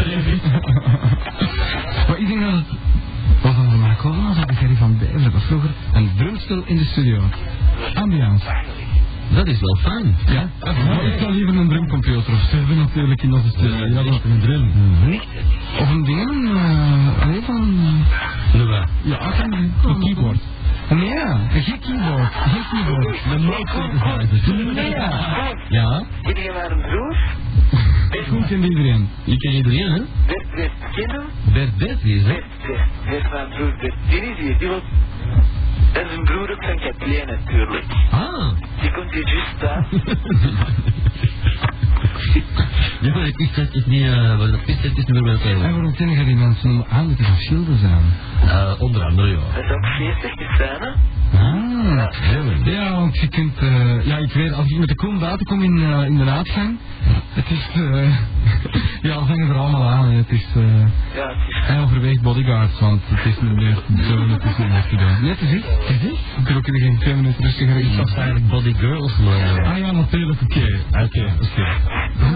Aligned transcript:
maar 2.08 2.18
ik 2.18 2.26
denk 2.26 2.40
dat 2.40 2.52
het... 2.52 2.64
Was 3.42 3.56
dat 3.56 3.64
van 3.64 3.78
Marco 3.78 4.08
of 4.08 4.36
dat 4.36 4.56
Gerry 4.56 4.76
van 4.76 4.98
Bever? 4.98 5.22
Dat 5.22 5.32
was 5.32 5.44
vroeger 5.44 5.70
een 5.92 6.10
drumstel 6.16 6.62
in 6.66 6.76
de 6.76 6.84
studio. 6.84 7.22
Ambiance. 7.94 8.44
Dat 9.34 9.46
is 9.46 9.60
wel 9.60 9.76
fijn. 9.76 10.16
Ja, 10.26 10.48
maar 10.60 11.04
ik 11.04 11.18
zou 11.18 11.32
liever 11.32 11.56
een 11.56 11.68
drumcomputer 11.68 12.32
of 12.32 12.40
zo 12.50 12.56
hebben 12.56 12.76
natuurlijk 12.76 13.22
in 13.22 13.32
onze 13.32 13.48
studio. 13.48 13.86
Ja, 13.86 14.02
dat 14.02 14.24
een 14.24 14.40
drum. 14.40 14.70
Of 15.78 15.90
een 15.90 16.04
ding, 16.04 16.56
eh, 16.56 17.22
alleen 17.22 17.42
van... 17.42 17.74
Nu 18.52 18.64
waar? 18.64 18.88
Ja, 19.02 19.16
kan 19.16 19.52
een 19.52 20.00
keyboard. 20.00 20.38
Ja, 20.88 21.38
geen 21.48 21.78
keyboard. 21.80 22.32
Geen 22.32 22.64
keyboard. 22.70 23.18
Een 23.32 23.44
note 23.44 24.72
Nee, 24.74 24.90
ja. 24.90 25.10
Ja, 25.68 26.04
je 26.22 26.50
maar 26.54 26.70
een 26.70 26.80
broer? 26.80 27.16
Goed 28.10 28.46
kent 28.46 28.64
iedereen. 28.64 29.08
je 29.24 29.36
kent 29.36 29.54
iedereen, 29.54 29.90
hè? 29.92 30.00
Bert 30.26 30.50
Bert 30.54 30.72
kennen? 30.94 31.24
Bert 31.52 31.76
Bert, 31.76 32.02
wie 32.02 32.14
is 32.16 32.22
dat? 32.24 32.32
Bert 32.34 32.44
Bert. 32.66 32.88
Bert 33.06 33.32
mijn 33.32 33.48
broer 33.48 33.74
Bert. 33.80 33.94
Die 34.10 34.20
is 34.20 34.38
hier. 34.38 34.58
Die 34.58 34.68
wil... 34.68 34.82
Dat 35.92 36.04
is 36.10 36.16
een 36.16 36.24
broer 36.24 36.50
ook 36.50 36.64
van 36.64 36.78
Kathleen 36.78 37.26
natuurlijk. 37.26 37.84
Ah. 38.10 38.50
Die 38.80 38.90
komt 38.92 39.12
hier 39.12 39.28
juist 39.28 39.58
thuis. 39.58 39.86
Ja, 43.00 43.14
maar 43.14 43.26
ik 43.26 43.36
wist 43.36 43.56
dat 43.56 43.72
het 43.72 43.86
niet, 43.86 44.08
wat 44.38 44.50
dat 44.50 44.64
wist, 44.66 44.82
het 44.82 44.96
is 44.96 45.04
niet 45.04 45.08
meer 45.08 45.22
met 45.22 45.40
En 45.42 45.50
elkaar. 45.54 45.70
waarom 45.72 45.94
kennen 45.94 46.24
die 46.26 46.36
mensen 46.36 46.70
om 46.70 46.84
aan 46.88 47.06
moeten 47.06 47.24
verschillen 47.24 47.78
zijn? 47.78 48.02
Eh, 48.42 48.72
onder 48.80 49.02
andere, 49.04 49.28
ja. 49.28 49.36
Dat 49.54 49.64
zou 49.64 49.72
ook 49.74 49.86
feestig 49.86 50.56
zijn, 50.56 50.80
hè? 50.80 50.88
Ah, 51.38 51.69
ja, 52.64 52.94
want 52.94 53.20
je 53.20 53.28
kunt, 53.28 53.58
eh, 53.58 54.06
ja, 54.06 54.16
ik 54.16 54.32
weet, 54.32 54.52
als 54.52 54.66
ik 54.66 54.78
met 54.78 54.88
de 54.88 54.94
koen 54.94 55.18
buiten 55.18 55.46
kom 55.46 55.62
in, 55.62 55.82
eh, 55.82 56.04
in 56.04 56.16
de 56.16 56.24
uitgang, 56.24 56.78
het 57.32 57.50
is, 57.50 57.68
eh, 57.74 57.82
ja, 59.08 59.18
we 59.18 59.24
hangen 59.26 59.48
er 59.48 59.56
allemaal 59.56 59.88
aan, 59.88 60.10
hè. 60.10 60.16
het 60.16 60.30
is, 60.30 60.46
eh, 60.56 60.62
Ja, 61.14 61.28
het 61.28 61.36
is... 61.48 61.66
hij 61.66 61.80
overweegt 61.80 62.22
bodyguards, 62.22 62.80
want 62.80 63.00
het 63.04 63.24
is 63.24 63.40
niet 63.40 63.54
meer 63.54 63.74
zo, 64.08 64.28
het 64.28 64.44
is 64.44 64.56
niet 64.56 64.68
meer 64.68 64.86
te 64.88 64.96
doen. 64.96 65.16
Net 65.22 65.40
is 65.40 65.50
het, 65.50 65.64
is 65.88 66.02
het? 66.02 66.18
Ik 66.38 66.44
kan 66.44 66.56
ook 66.56 66.66
in 66.66 66.80
geen 66.80 66.98
twee 66.98 67.14
minuten 67.14 67.44
rustiger 67.44 67.76
Ik 67.76 67.84
iets 67.84 67.96
was 67.96 68.14
eigenlijk 68.14 68.48
Body 68.48 68.74
Girls, 68.74 69.18
maar... 69.18 69.64
Ah 69.66 69.78
ja, 69.78 69.90
natuurlijk, 69.92 70.40
oké, 70.42 70.80
oké, 70.90 71.34
oké. 71.40 71.68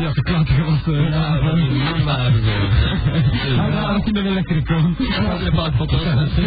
Ja, 0.01 0.13
de 0.13 0.23
klanten 0.23 0.65
was, 0.65 0.87
eh, 0.87 1.09
Ja, 1.11 1.41
dat 1.41 1.57
is 1.57 1.69
een 1.69 1.77
man 1.91 2.05
waren 2.05 2.45
zo. 2.45 2.51
Ah 3.61 3.73
ja, 3.73 3.93
dat 3.93 4.03
vind 4.05 4.17
ik 4.17 4.23
wel 4.23 4.33
lekker 4.33 4.63
komen. 4.63 4.95
Ja, 4.99 5.41
een 5.41 5.53
paar 5.55 5.73
foto's. 5.73 6.03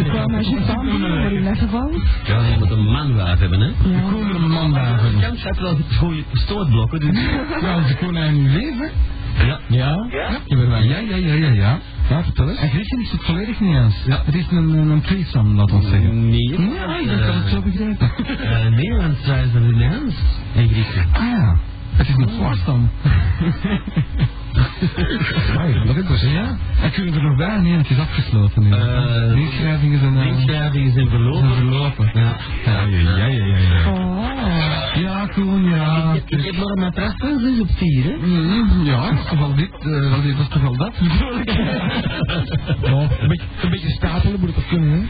Kwam 0.08 0.34
als 0.34 0.48
je 0.48 0.58
samen 0.66 1.32
in 1.32 1.44
dat 1.44 1.58
geval. 1.58 1.90
Ja, 2.24 2.42
je 2.46 2.56
moet 2.58 2.70
een 2.70 2.84
manwaaf 3.08 3.38
hebben, 3.38 3.60
hè? 3.60 3.66
De 3.66 4.00
koelere. 4.10 5.10
De 5.10 5.18
kans 5.20 5.42
heeft 5.44 5.60
wel 5.60 5.78
goede 5.98 6.22
stootblokken, 6.32 7.00
dus... 7.00 7.18
Ja, 7.62 7.86
ze 7.86 7.96
kon 7.96 8.14
hij 8.14 8.30
nu 8.30 8.48
leven. 8.48 8.90
Ja. 9.46 9.60
Ja? 9.68 10.06
Ja? 10.10 10.40
Ja, 10.46 10.78
ja, 10.78 10.98
ja, 10.98 11.16
ja, 11.16 11.34
ja, 11.34 11.52
ja. 11.52 11.78
Ja, 12.08 12.22
vertel 12.24 12.48
eens. 12.48 12.58
En 12.58 12.68
Christian 12.68 13.00
is 13.00 13.10
het 13.10 13.24
volledig 13.24 13.60
niet 13.60 13.74
eens. 13.74 13.94
Ja. 14.06 14.22
Het 14.24 14.34
is 14.34 14.46
een, 14.50 14.56
een, 14.78 14.90
een 14.90 15.00
threesome, 15.00 15.54
laat 15.54 15.72
ons 15.72 15.88
zeggen. 15.88 16.28
Nee, 16.28 16.48
Ja, 16.50 16.98
ik 16.98 17.08
heb 17.08 17.34
het 17.34 17.52
zo 17.52 17.62
begrepen. 17.62 18.10
Eh, 18.26 18.66
nee, 18.68 18.96
want 18.96 19.16
zij 19.22 19.44
is 19.44 19.54
een 19.54 19.76
Nederlands. 19.76 20.14
En 20.54 20.68
Grieken. 20.68 21.06
Ah 21.12 21.22
ja, 21.22 21.58
het 21.98 22.08
is 22.08 22.16
een 22.16 22.30
foursome. 22.38 22.86
Ah 25.58 25.70
ja, 25.74 25.84
dat 25.84 25.96
is 25.96 26.06
dus, 26.06 26.22
ja. 26.22 26.56
En 26.82 26.90
kunnen 26.90 27.12
we 27.12 27.18
er 27.18 27.24
nog 27.24 27.36
bij? 27.36 27.58
Nee, 27.58 27.76
het 27.76 27.90
is 27.90 27.98
afgesloten 27.98 28.62
nu. 28.62 28.70
Eh, 28.70 28.78
de 28.78 29.40
inschrijvingen 29.40 29.98
zijn... 29.98 30.14
De 30.14 30.20
eh, 30.20 30.26
inschrijvingen 30.26 30.92
zijn 30.92 31.08
verlopen. 31.08 31.54
zijn 31.54 31.54
verlopen. 31.54 32.10
Ja. 32.14 32.36
Ja, 32.64 32.80
ja, 32.82 33.26
ja, 33.26 33.56
ja, 33.56 34.87
ja. 35.00 35.10
ja. 35.10 35.20
Ja, 35.20 35.26
Koen, 35.26 35.64
ja. 35.64 36.12
Ik, 36.14 36.22
ik 36.30 36.44
heb 36.44 36.54
nog 36.56 36.68
een 36.70 36.80
matras 36.82 37.14
van 37.16 37.38
6 37.38 37.60
op 37.60 37.68
4, 37.76 38.04
hè? 38.04 38.16
Mm, 38.26 38.84
Ja, 38.84 39.10
dat 39.10 39.18
is 39.18 39.24
toch 39.28 39.38
wel 39.38 39.54
dit, 39.54 39.70
eh, 39.80 40.10
dat 40.10 40.24
is 40.24 40.36
dat 40.36 40.50
toch 40.50 40.62
wel 40.62 40.76
dat, 40.76 40.92
ik. 41.00 41.12
Ja, 42.82 43.08
een 43.20 43.28
beetje, 43.28 43.46
een 43.62 43.70
beetje 43.70 43.90
stapelen 43.90 44.40
moet 44.40 44.48
het 44.48 44.54
toch 44.54 44.68
kunnen, 44.68 44.90
hè? 44.90 45.06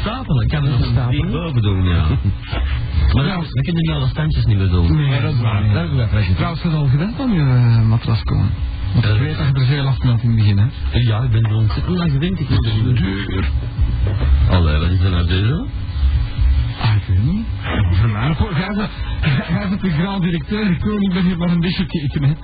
Stapelen, 0.00 0.48
kan 0.48 0.64
er 0.64 0.70
nog 0.70 0.80
een 0.80 0.84
Stapelen? 0.92 1.30
boven 1.30 1.62
doen, 1.62 1.84
ja. 1.84 2.04
Maar 3.14 3.24
Ja. 3.26 3.34
dan, 3.34 3.44
we 3.48 3.62
kunnen 3.62 3.82
nu 3.88 3.92
alle 3.94 4.06
standjes 4.08 4.44
niet 4.44 4.56
meer 4.58 4.68
doen. 4.68 4.96
Nee, 4.96 5.20
dat 5.20 5.32
is 5.32 5.40
waar. 5.40 5.72
Dat 5.72 5.84
is 5.84 5.96
waar. 5.96 6.24
Trouwens, 6.34 6.62
je 6.62 6.68
al 6.68 6.86
gewend 6.86 7.20
aan 7.20 7.32
je 7.32 7.40
uh, 7.40 7.82
matras 7.82 8.22
komen? 8.22 8.50
Want 8.92 9.04
ik 9.04 9.10
Eh. 9.12 9.18
weet 9.20 9.36
dat 9.38 9.46
je 9.46 9.52
er 9.54 9.66
veel 9.66 9.82
last 9.84 10.02
had 10.02 10.22
in 10.22 10.28
het 10.28 10.36
begin, 10.36 10.58
hè? 10.58 10.66
Ja, 10.98 11.22
ik 11.22 11.30
ben 11.30 11.42
er 11.42 11.54
ontzettend 11.54 11.98
lang 11.98 12.10
gewend. 12.10 12.40
Ik 12.40 12.48
moet 12.48 12.66
er 12.66 12.94
Duur. 12.94 13.48
Allee, 14.50 14.78
wat 14.78 14.90
is 14.90 15.00
er 15.00 15.10
nou 15.10 15.26
duur? 15.26 15.64
Bent- 18.76 18.90
jij 19.48 19.68
bent 19.68 19.80
de 19.80 19.90
grand 19.90 20.22
directeur, 20.22 20.70
ik 20.70 21.12
ben 21.14 21.24
hier 21.24 21.38
maar 21.38 21.48
een 21.48 21.60
beetje 21.60 21.84
gekeken, 21.88 22.22
hè? 22.24 22.34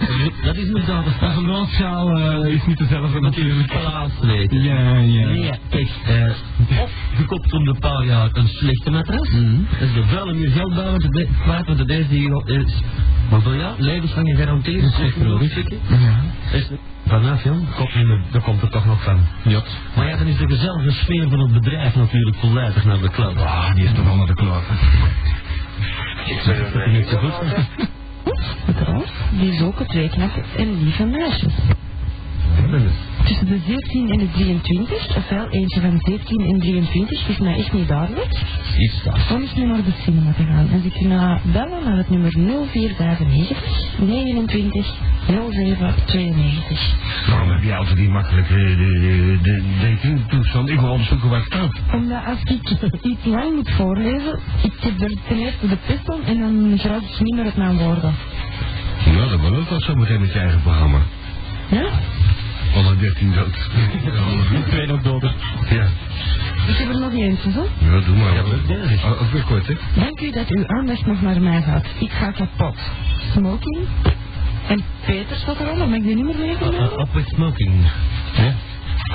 Dat 0.44 0.56
is 0.56 0.64
inderdaad 0.66 1.04
een 1.20 1.36
een 1.36 1.44
noodschaal 1.46 2.18
uh, 2.44 2.52
is 2.54 2.66
niet 2.66 2.78
dezelfde 2.78 3.20
natuurlijk. 3.20 3.66
plaatsleven. 3.66 4.62
Ja, 4.62 4.98
ja. 4.98 5.26
Nee, 5.26 5.50
kijk, 5.68 5.88
eh, 6.06 6.82
of 6.82 6.90
je 7.18 7.24
koopt 7.26 7.52
om 7.52 7.64
de 7.64 7.74
paar 7.80 8.04
jaar 8.04 8.28
een 8.32 8.48
slechte 8.48 8.90
matras. 8.90 9.30
Dat 9.78 9.88
is 9.88 9.92
de 9.94 10.02
vuile 10.06 10.34
meer 10.34 10.50
geld 10.50 10.74
bij, 10.74 10.84
want 10.90 11.00
de 11.02 11.28
kwijt, 11.42 11.66
want 11.66 11.78
de 11.78 11.84
deze 11.84 12.08
die 12.08 12.42
is. 12.44 12.80
Maar 13.30 13.40
voor 13.40 13.54
ja, 13.54 13.74
levenslang 13.78 14.28
gegarandeerd. 14.28 14.82
Dat 14.82 14.92
is 14.92 15.06
echt 15.06 15.16
Ja. 15.88 16.20
Is 17.08 17.14
vanaf, 17.14 17.44
jong, 17.44 17.74
komt 17.74 17.94
niet 17.94 18.06
meer, 18.06 18.20
daar 18.30 18.42
komt 18.42 18.62
er 18.62 18.68
toch 18.70 18.86
nog 18.86 19.02
van. 19.02 19.20
Ja. 19.42 19.62
Maar 19.96 20.08
ja, 20.08 20.16
dan 20.16 20.26
is 20.26 20.36
de 20.36 20.46
gezellige 20.48 20.90
sfeer 20.90 21.28
van 21.28 21.38
het 21.40 21.52
bedrijf 21.52 21.94
natuurlijk 21.94 22.36
volledig 22.36 22.84
naar 22.84 22.98
de 23.00 23.10
kloot. 23.10 23.36
Ah, 23.36 23.74
die 23.74 23.84
is 23.84 23.92
toch 23.92 24.08
al 24.08 24.16
naar 24.16 24.26
de 24.26 24.34
kloten. 24.34 24.76
Dat 26.46 26.86
is 26.86 26.92
niet 26.92 27.08
zo 27.08 27.18
goed. 27.18 27.66
Trouwens, 28.76 29.10
die 29.30 29.52
is 29.52 29.60
ook 29.62 29.82
twee 29.82 30.08
knappe 30.08 30.40
en 30.56 30.82
lieve 30.82 31.04
meisjes. 31.04 31.52
Dat 32.70 32.80
is- 32.80 33.07
Tussen 33.24 33.46
de 33.46 33.58
17 33.66 34.10
en 34.10 34.18
de 34.18 34.30
23, 34.30 35.16
ofwel 35.16 35.48
eentje 35.48 35.80
van 35.80 35.98
17 35.98 36.40
en 36.40 36.58
23, 36.58 37.28
is 37.28 37.38
mij 37.38 37.56
echt 37.56 37.72
niet 37.72 37.88
duidelijk. 37.88 38.32
Iets 38.78 39.02
dat. 39.02 39.18
Om 39.30 39.40
eens 39.40 39.54
nu 39.54 39.64
naar 39.64 39.84
de 39.84 39.92
cinema 40.04 40.32
te 40.32 40.42
gaan. 40.42 40.68
En 40.72 40.82
ze 40.82 40.90
kunnen 40.90 41.40
bellen 41.52 41.84
naar 41.84 41.96
het 41.96 42.10
nummer 42.10 42.30
0495 42.30 43.58
29 43.98 44.86
07 45.50 45.94
92. 46.06 46.96
Waarom 47.28 47.50
heb 47.50 47.62
jij 47.62 47.76
altijd 47.76 47.96
die 47.96 48.08
makkelijke 48.08 48.54
de 49.42 49.62
datingtoestand? 49.80 50.68
Ik 50.68 50.80
wil 50.80 50.90
onderzoeken 50.90 51.28
waar 51.28 51.38
het 51.38 51.46
staat. 51.46 51.80
Omdat 51.92 52.24
als 52.26 52.42
ik 52.42 53.02
iets 53.02 53.24
lang 53.24 53.54
moet 53.54 53.70
voorlezen, 53.70 54.38
ik 54.62 54.72
heb 54.80 55.00
er 55.00 55.12
ten 55.28 55.38
eerste 55.38 55.68
de 55.68 55.76
pest 55.86 56.08
om 56.08 56.20
en 56.22 56.38
dan 56.38 56.78
geraak 56.78 57.02
ik 57.02 57.20
niet 57.20 57.34
meer 57.34 57.44
uit 57.44 57.56
mijn 57.56 57.78
woorden. 57.78 58.14
Nou, 59.04 59.30
dat 59.30 59.40
wil 59.40 59.56
ook 59.56 59.68
wel 59.68 59.80
zo 59.80 59.94
meteen 59.94 60.20
met 60.20 60.32
je 60.32 60.38
eigen 60.38 60.62
programma. 60.62 60.98
Ja? 61.70 61.88
Alle 62.78 62.96
13 62.96 63.32
dood. 63.32 63.68
Twee 64.68 64.86
nog 64.86 65.02
doden. 65.02 65.32
Ja, 65.70 65.86
Ik 66.68 66.76
heb 66.76 66.88
er 66.88 67.00
nog 67.00 67.12
eentje, 67.12 67.50
zo. 67.50 67.66
ja 67.78 68.00
doe 68.00 68.16
maar. 68.16 68.34
Ja, 68.34 68.42
maar 68.42 68.78
dat 68.80 68.90
is- 68.90 69.02
Oh, 69.04 69.10
Ook 69.22 69.30
weer 69.32 69.42
kort, 69.42 69.66
hè? 69.66 69.74
Dank 69.94 70.20
u 70.20 70.30
dat 70.30 70.48
uw 70.48 70.66
aandacht 70.66 71.06
nog 71.06 71.22
naar 71.22 71.40
mij 71.42 71.62
gaat. 71.62 71.86
Ik 71.98 72.10
ga 72.10 72.30
kapot. 72.30 72.76
Smoking. 73.32 73.78
En 74.68 74.82
Peter 75.06 75.36
staat 75.36 75.60
er 75.60 75.68
al, 75.70 75.76
dan 75.76 75.88
ben 75.90 75.98
ik 75.98 76.04
die 76.04 76.14
niet 76.14 76.24
meer 76.24 76.38
meegenomen. 76.38 77.00
Up 77.00 77.08
with 77.12 77.28
Smoking. 77.34 77.72
Ja. 78.36 78.54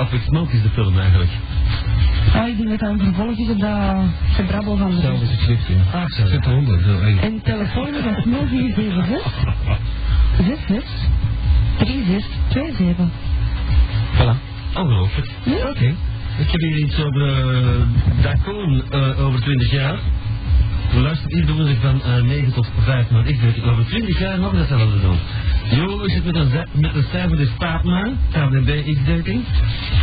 Up 0.02 0.10
with 0.10 0.22
Smoke 0.22 0.56
is 0.56 0.62
de 0.62 0.68
film 0.68 0.98
eigenlijk. 0.98 1.30
Ah, 2.34 2.48
ik 2.48 2.56
denk 2.56 2.80
dat 2.80 2.94
vervolg 2.98 3.38
is 3.38 3.48
op 3.50 3.58
dat 3.60 3.96
gebrabbel 4.34 4.76
van 4.76 4.88
de... 4.90 4.94
Hetzelfde 4.96 5.26
geschrift, 5.26 5.66
ja. 5.66 5.98
Ah, 6.00 6.06
zo. 6.10 6.26
Zit 6.26 6.46
eronder. 6.46 6.80
Zo. 6.82 6.98
En 7.20 7.40
telefoonnummer 7.42 8.16
is 8.18 8.24
0476 8.24 9.32
66 10.36 10.84
3627. 11.78 13.23
Voilà. 14.16 14.36
Ongelooflijk. 14.74 15.30
Ja. 15.44 15.68
Oké. 15.70 15.94
Ik 16.38 16.50
heb 16.50 16.60
hier 16.60 16.76
iets 16.76 17.04
over 17.04 17.20
uh, 17.20 18.22
Dacoon 18.22 18.82
uh, 18.92 19.26
over 19.26 19.40
20 19.40 19.70
jaar. 19.70 19.98
Luister, 20.92 21.30
hier 21.30 21.46
doen 21.46 21.66
ze 21.66 21.76
van 21.80 22.02
uh, 22.06 22.22
9 22.22 22.52
tot 22.52 22.68
5, 22.78 23.10
maar 23.10 23.26
ik 23.26 23.40
weet 23.40 23.62
over 23.62 23.84
20 23.86 24.18
jaar 24.18 24.38
nog 24.38 24.52
datzelfde 24.52 25.00
doen. 25.00 25.18
Jo 25.70 26.08
zit 26.08 26.24
met 26.24 26.34
een, 26.34 26.50
met 26.72 26.94
een 26.94 27.04
cijfer 27.10 27.46
staat 27.54 27.84
maar, 27.84 28.08
KWB 28.30 28.68
X13. 28.68 29.30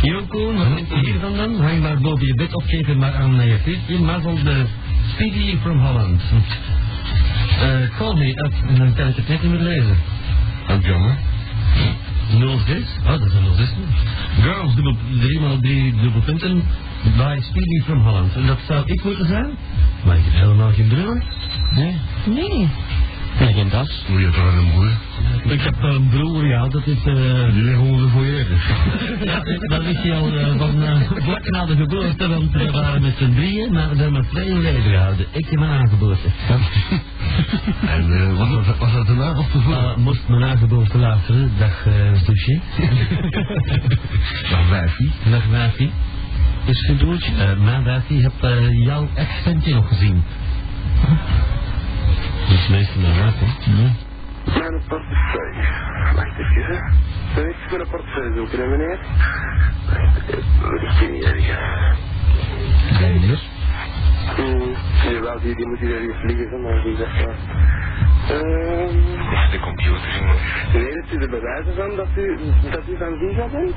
Jo 0.02 0.20
Koen, 0.28 0.56
wat 0.56 0.76
denk 0.76 0.88
je 0.88 1.10
hiervan 1.10 1.36
dan? 1.36 1.60
Hang 1.60 1.80
maar 1.80 2.00
boven 2.00 2.26
je 2.26 2.34
bed 2.34 2.86
hem 2.86 2.98
maar 2.98 3.14
aan 3.14 3.46
je 3.46 3.58
fietsje. 3.58 4.02
Mazzel 4.02 4.42
de 4.42 4.64
Speedy 5.12 5.56
from 5.56 5.78
Holland. 5.78 6.22
Uh, 7.62 7.98
call 7.98 8.14
me 8.14 8.28
up 8.28 8.68
en 8.68 8.74
dan 8.74 8.94
kan 8.94 9.08
ik 9.08 9.16
het 9.16 9.28
net 9.28 9.42
niet 9.42 9.50
meer 9.50 9.60
lezen. 9.60 9.96
Ook 10.70 10.84
jammer. 10.84 11.16
06? 12.40 12.82
Oh, 13.00 13.08
dat 13.08 13.20
is 13.20 13.32
een 13.32 13.54
06. 13.56 13.68
Girls, 14.40 14.74
dubbel, 14.74 14.96
3 15.20 15.40
maal 15.40 15.58
3 15.58 15.94
dubbelpunten. 15.94 16.62
By 17.16 17.38
Speedy 17.40 17.82
from 17.84 18.00
Holland. 18.00 18.34
En 18.34 18.46
dat 18.46 18.58
zou 18.66 18.82
ik 18.86 19.04
moeten 19.04 19.26
zijn? 19.26 19.50
Maar 20.04 20.16
ik 20.16 20.24
heb 20.24 20.32
helemaal 20.32 20.72
geen 20.72 20.88
drummer. 20.88 21.22
Nee. 22.26 22.68
Nee, 23.38 23.52
geen 23.52 23.68
das. 23.68 24.04
Moet 24.08 24.20
je 24.20 24.30
toch 24.30 24.52
een 24.56 24.70
broer? 24.70 24.92
Ik 25.52 25.60
heb 25.60 25.82
een 25.82 26.08
broer, 26.08 26.46
ja, 26.46 26.68
dat 26.68 26.86
is... 26.86 27.04
eh 27.04 27.52
Die 27.52 27.62
liggen 27.62 27.82
onder 27.82 28.00
de 28.02 28.08
foyer. 28.08 28.46
ja, 29.30 29.42
dat 29.76 29.82
is 29.84 29.96
hij 29.96 30.14
al 30.16 30.36
eh, 30.38 30.56
van 30.56 30.82
uh, 30.82 31.10
vlak 31.10 31.50
na 31.50 31.66
de 31.66 31.76
geboorte, 31.76 32.28
want 32.28 32.50
we 32.52 32.70
waren 32.70 33.02
met 33.02 33.14
z'n 33.16 33.34
drieën, 33.34 33.72
maar 33.72 33.88
we 33.88 33.96
hebben 33.96 34.12
maar 34.12 34.28
twee 34.28 34.58
leven 34.58 34.82
gehouden. 34.82 35.26
Ik 35.32 35.46
en 35.50 35.58
mijn 35.58 35.70
aangeboorte. 35.70 36.28
En 37.86 38.12
eh, 38.12 38.38
was, 38.38 38.66
dat, 38.66 38.78
was 38.78 38.92
dat 38.92 39.06
daarna 39.06 39.38
of 39.38 39.50
tevoren? 39.50 39.82
Uh, 39.82 39.96
moest 39.96 40.28
mijn 40.28 40.44
aangeboorte 40.44 40.98
luisteren, 40.98 41.52
dag 41.58 41.86
uh, 41.86 41.94
douche. 42.24 42.60
Dag 44.50 44.68
wijfie. 44.68 45.10
Dag 45.30 45.46
wijfie. 45.50 45.90
Is 46.64 46.86
het 46.88 47.02
goed? 47.02 47.30
Uh, 47.38 47.64
mijn 47.64 47.84
wijfie 47.84 48.22
heb 48.22 48.32
uh, 48.44 48.84
jouw 48.84 49.08
ex-ventje 49.14 49.74
nog 49.74 49.88
gezien. 49.88 50.22
Is 52.52 52.68
meestal 52.68 53.00
mijn 53.00 53.16
wijfie. 53.16 53.48
Ja. 53.76 53.90
Mijn 54.58 54.82
portefeuille. 54.88 55.64
Wacht 56.14 56.38
even, 56.38 56.64
hè. 56.64 56.78
Dan 57.34 57.44
is 57.46 57.56
mijn 57.70 57.88
portefeuille 57.90 58.34
zoeken, 58.36 58.58
hè, 58.58 58.66
meneer? 58.66 58.98
Wacht, 59.86 60.82
ik 60.82 60.94
ken 60.98 61.12
niet 61.12 61.24
ergens. 61.24 61.46
Ben 62.98 63.20
je 63.20 63.26
dus? 63.26 63.50
Hmm, 64.36 64.74
jawel, 65.12 65.40
die, 65.40 65.54
die 65.56 65.66
moet 65.68 65.78
hier 65.78 65.94
ergens 65.94 66.22
liggen, 66.22 66.48
zo, 66.50 66.58
maar 66.58 66.82
die 66.82 66.96
zegt 66.96 67.24
maar. 67.24 67.36
Ehm... 68.28 68.96
Is 69.32 69.50
de 69.50 69.60
computer, 69.60 70.08
jongen? 70.18 70.36
Nee, 70.72 70.94
dat 70.94 71.04
is 71.10 71.24
er 71.24 71.30
bewijzen 71.30 71.74
van 71.74 71.96
dat 71.96 72.08
u, 72.16 72.38
dat 72.70 72.88
u 72.88 72.96
van 72.98 73.18
Visa 73.18 73.48
bent? 73.48 73.74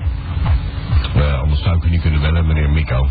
Uh, 1.15 1.39
anders 1.39 1.61
zou 1.61 1.77
ik 1.77 1.83
u 1.83 1.89
niet 1.89 2.01
kunnen 2.01 2.21
bellen, 2.21 2.47
meneer 2.47 2.69
Miko. 2.69 3.07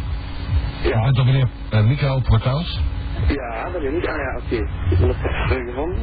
Ja. 0.83 0.89
Je 0.89 1.03
bent 1.03 1.17
toch 1.17 1.25
meneer 1.25 1.49
uh, 1.73 1.81
Miko 1.81 2.21
Portaals? 2.21 2.81
Ja, 3.29 3.71
dat 3.73 3.83
ben 3.83 3.97
ik. 3.97 4.07
Ah 4.07 4.17
ja, 4.17 4.37
oké. 4.37 4.55
Ik 4.91 4.99
heb 4.99 5.09
het 5.09 5.69
gevonden. 5.69 5.99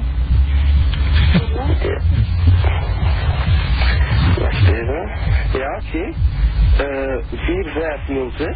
Ja. 1.55 1.65
Wacht 4.39 4.67
even. 4.67 5.09
Ja, 5.53 5.75
oké. 5.77 5.97
Okay. 5.97 6.13
Uh, 6.79 7.17
4506. 7.29 8.55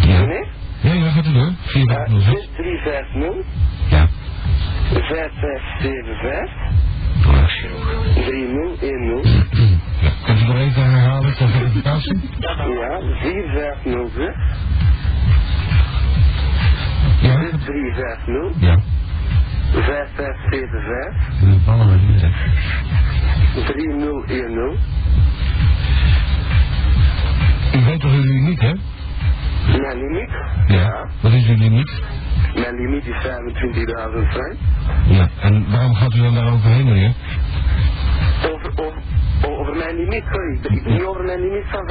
Ja. 0.00 0.18
Meneer? 0.20 0.46
Ja, 0.80 0.92
ja, 0.92 1.10
gaat 1.10 1.26
u 1.26 1.32
door. 1.32 1.52
4506. 1.64 2.48
350. 2.56 3.44
Ja. 3.90 4.08
5575. 4.92 6.52
Oh, 7.26 7.44
3010. 8.14 9.80
Ja. 10.00 10.10
Kunt 10.24 10.40
u 10.40 10.44
nog 10.46 10.56
even 10.56 10.82
herhalen 10.90 11.34
ter 11.36 11.48
verificatie? 11.48 12.20
Ja, 12.38 12.54
4506. 12.56 14.34
Ja. 17.24 17.38
350. 17.64 18.60
Ja. 18.60 18.78
5575. 19.72 21.40
We 21.40 21.58
vallen 21.64 21.86
maar 21.86 21.98
niet, 21.98 22.20
hè. 22.20 22.28
3010. 23.64 24.78
U 27.74 27.84
weet 27.84 28.00
toch 28.00 28.12
uw 28.12 28.22
limiet, 28.22 28.60
hè? 28.60 28.72
Mijn 29.66 29.98
limiet? 29.98 30.30
Ja. 30.66 31.06
Wat 31.20 31.32
is 31.32 31.48
uw 31.48 31.56
limiet? 31.56 32.02
Mijn 32.54 32.74
limiet 32.74 33.06
is 33.06 33.14
25.000 33.14 34.28
frank. 34.30 34.54
Ja. 35.04 35.28
En 35.40 35.70
waarom 35.70 35.94
gaat 35.94 36.14
u 36.14 36.20
dan 36.22 36.34
daar 36.34 36.52
overheen, 36.52 36.84
meneer? 36.84 37.12
Mijn 39.94 40.08
limiet, 40.08 40.24
sorry. 40.32 40.58
Ik 40.62 40.82
ben 40.82 40.92
niet 40.92 41.04
over 41.04 41.24
mijn 41.24 41.40
limiet 41.40 41.64
van 41.70 41.90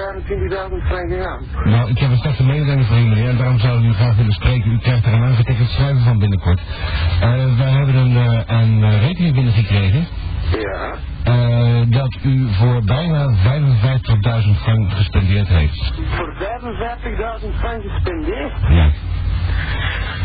25.000 0.80 0.88
frank 0.88 1.12
gegaan. 1.12 1.44
Nou, 1.64 1.90
ik 1.90 1.98
heb 1.98 2.10
een 2.10 2.18
slechte 2.18 2.44
mededeling 2.44 2.86
voor 2.86 2.98
u, 2.98 3.06
meneer, 3.06 3.30
en 3.30 3.38
daarom 3.38 3.60
zou 3.60 3.80
ik 3.80 3.90
u 3.90 3.94
graag 3.94 4.16
willen 4.16 4.32
spreken. 4.32 4.72
U 4.72 4.78
krijgt 4.78 5.06
er 5.06 5.14
een 5.14 5.24
aangetekend 5.24 5.70
schrijven 5.70 6.04
van 6.04 6.20
binnenkort. 6.20 6.60
Uh, 6.60 7.58
wij 7.58 7.72
hebben 7.72 7.96
een, 7.96 8.12
uh, 8.12 8.40
een 8.46 8.80
uh, 8.80 9.02
rekening 9.08 9.34
binnengekregen. 9.34 10.08
Ja. 10.52 10.96
Uh, 11.28 11.82
dat 11.88 12.18
u 12.24 12.48
voor 12.54 12.84
bijna 12.84 13.30
55.000 13.30 14.62
frank 14.64 14.92
gespendeerd 14.92 15.48
heeft. 15.48 15.94
Voor 16.10 16.34
55.000 17.42 17.60
frank 17.60 17.82
gespendeerd? 17.82 18.54
Ja. 18.70 18.92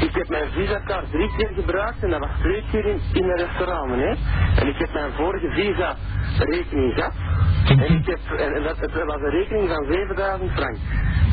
Ik 0.01 0.15
heb 0.15 0.29
mijn 0.29 0.49
visa-kaart 0.51 1.11
drie 1.11 1.31
keer 1.37 1.51
gebruikt 1.55 2.03
en 2.03 2.11
dat 2.11 2.19
was 2.19 2.31
twee 2.41 2.65
keer 2.71 2.87
in, 2.87 3.01
in 3.13 3.23
een 3.25 3.37
restaurant, 3.37 3.91
meneer. 3.91 4.17
En 4.57 4.67
ik 4.69 4.79
heb 4.79 4.93
mijn 4.93 5.13
vorige 5.13 5.51
visa-rekening 5.51 6.95
gehad. 6.95 7.13
En, 7.69 7.79
ik 7.79 8.07
heb, 8.07 8.21
en, 8.39 8.55
en 8.55 8.63
dat, 8.63 8.77
het 8.79 8.93
was 8.93 9.21
een 9.23 9.31
rekening 9.31 9.69
van 9.69 9.87
7000 9.93 10.51
frank. 10.51 10.77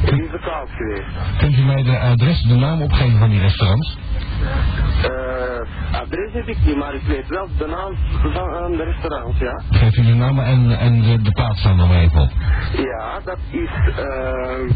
En 0.06 0.16
die 0.16 0.26
is 0.26 0.32
betaald 0.32 0.70
geweest. 0.70 1.38
Kunt 1.38 1.58
u 1.58 1.62
mij 1.62 1.84
de 1.84 2.00
adres, 2.00 2.42
de 2.42 2.56
naam 2.56 2.82
opgeven 2.82 3.18
van 3.20 3.30
die 3.30 3.40
restaurants? 3.40 3.98
Uh, 4.42 6.02
adres 6.02 6.34
heb 6.34 6.48
ik 6.48 6.58
niet, 6.66 6.76
maar 6.76 6.94
ik 6.94 7.02
weet 7.08 7.28
wel 7.28 7.48
de 7.58 7.66
naam 7.68 7.96
van 8.32 8.72
uh, 8.72 8.78
de 8.78 8.84
restaurants, 8.84 9.40
ja. 9.40 9.62
Geeft 9.70 9.98
u 9.98 10.04
de 10.06 10.14
naam 10.14 10.40
en, 10.40 10.78
en 10.80 11.02
de, 11.02 11.22
de 11.22 11.32
plaats 11.32 11.64
dan 11.64 11.76
nog 11.76 11.94
even 11.94 12.22
op? 12.22 12.32
Ja, 12.78 13.20
dat 13.26 13.38
is... 13.50 13.70
Uh, 13.90 14.72